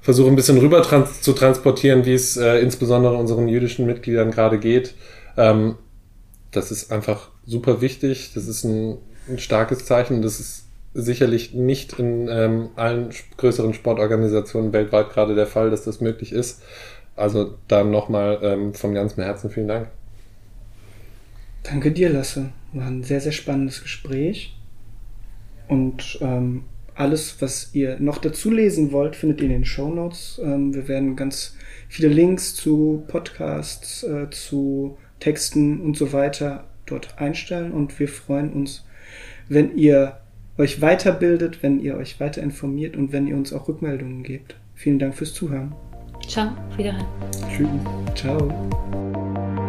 versuche 0.00 0.28
ein 0.28 0.36
bisschen 0.36 0.58
rüber 0.58 0.82
trans 0.82 1.22
zu 1.22 1.32
transportieren, 1.32 2.04
wie 2.04 2.14
es 2.14 2.36
äh, 2.36 2.58
insbesondere 2.58 3.16
unseren 3.16 3.48
jüdischen 3.48 3.86
Mitgliedern 3.86 4.30
gerade 4.30 4.58
geht. 4.58 4.94
Ähm, 5.36 5.76
das 6.50 6.70
ist 6.70 6.92
einfach 6.92 7.30
super 7.46 7.80
wichtig. 7.80 8.32
Das 8.34 8.46
ist 8.46 8.64
ein, 8.64 8.98
ein 9.28 9.38
starkes 9.38 9.84
Zeichen. 9.84 10.22
Das 10.22 10.40
ist 10.40 10.67
sicherlich 11.00 11.54
nicht 11.54 11.98
in 11.98 12.28
ähm, 12.28 12.70
allen 12.76 13.10
größeren 13.36 13.72
Sportorganisationen 13.72 14.72
weltweit 14.72 15.10
gerade 15.10 15.34
der 15.34 15.46
Fall, 15.46 15.70
dass 15.70 15.84
das 15.84 16.00
möglich 16.00 16.32
ist. 16.32 16.62
Also 17.16 17.54
dann 17.68 17.90
nochmal 17.90 18.38
ähm, 18.42 18.74
von 18.74 18.94
ganzem 18.94 19.22
Herzen 19.22 19.50
vielen 19.50 19.68
Dank. 19.68 19.88
Danke 21.62 21.92
dir, 21.92 22.10
Lasse. 22.10 22.50
War 22.72 22.86
ein 22.86 23.02
sehr, 23.02 23.20
sehr 23.20 23.32
spannendes 23.32 23.82
Gespräch. 23.82 24.56
Und 25.68 26.18
ähm, 26.20 26.64
alles, 26.94 27.36
was 27.40 27.74
ihr 27.74 27.98
noch 28.00 28.18
dazu 28.18 28.50
lesen 28.50 28.90
wollt, 28.90 29.14
findet 29.14 29.40
ihr 29.40 29.46
in 29.46 29.52
den 29.52 29.64
Show 29.64 29.88
Notes. 29.88 30.40
Ähm, 30.42 30.74
wir 30.74 30.88
werden 30.88 31.14
ganz 31.14 31.56
viele 31.88 32.08
Links 32.08 32.54
zu 32.54 33.04
Podcasts, 33.06 34.02
äh, 34.02 34.30
zu 34.30 34.96
Texten 35.20 35.80
und 35.80 35.96
so 35.96 36.12
weiter 36.12 36.64
dort 36.86 37.18
einstellen 37.18 37.72
und 37.72 37.98
wir 37.98 38.08
freuen 38.08 38.52
uns, 38.52 38.84
wenn 39.48 39.76
ihr 39.76 40.18
euch 40.58 40.82
weiterbildet, 40.82 41.62
wenn 41.62 41.80
ihr 41.80 41.96
euch 41.96 42.20
weiter 42.20 42.42
informiert 42.42 42.96
und 42.96 43.12
wenn 43.12 43.26
ihr 43.26 43.36
uns 43.36 43.52
auch 43.52 43.68
Rückmeldungen 43.68 44.22
gebt. 44.22 44.56
Vielen 44.74 44.98
Dank 44.98 45.14
fürs 45.14 45.32
Zuhören. 45.32 45.74
Ciao, 46.26 46.50
wiederhin. 46.76 47.06
Tschüss. 47.48 47.68
Ciao. 48.14 49.67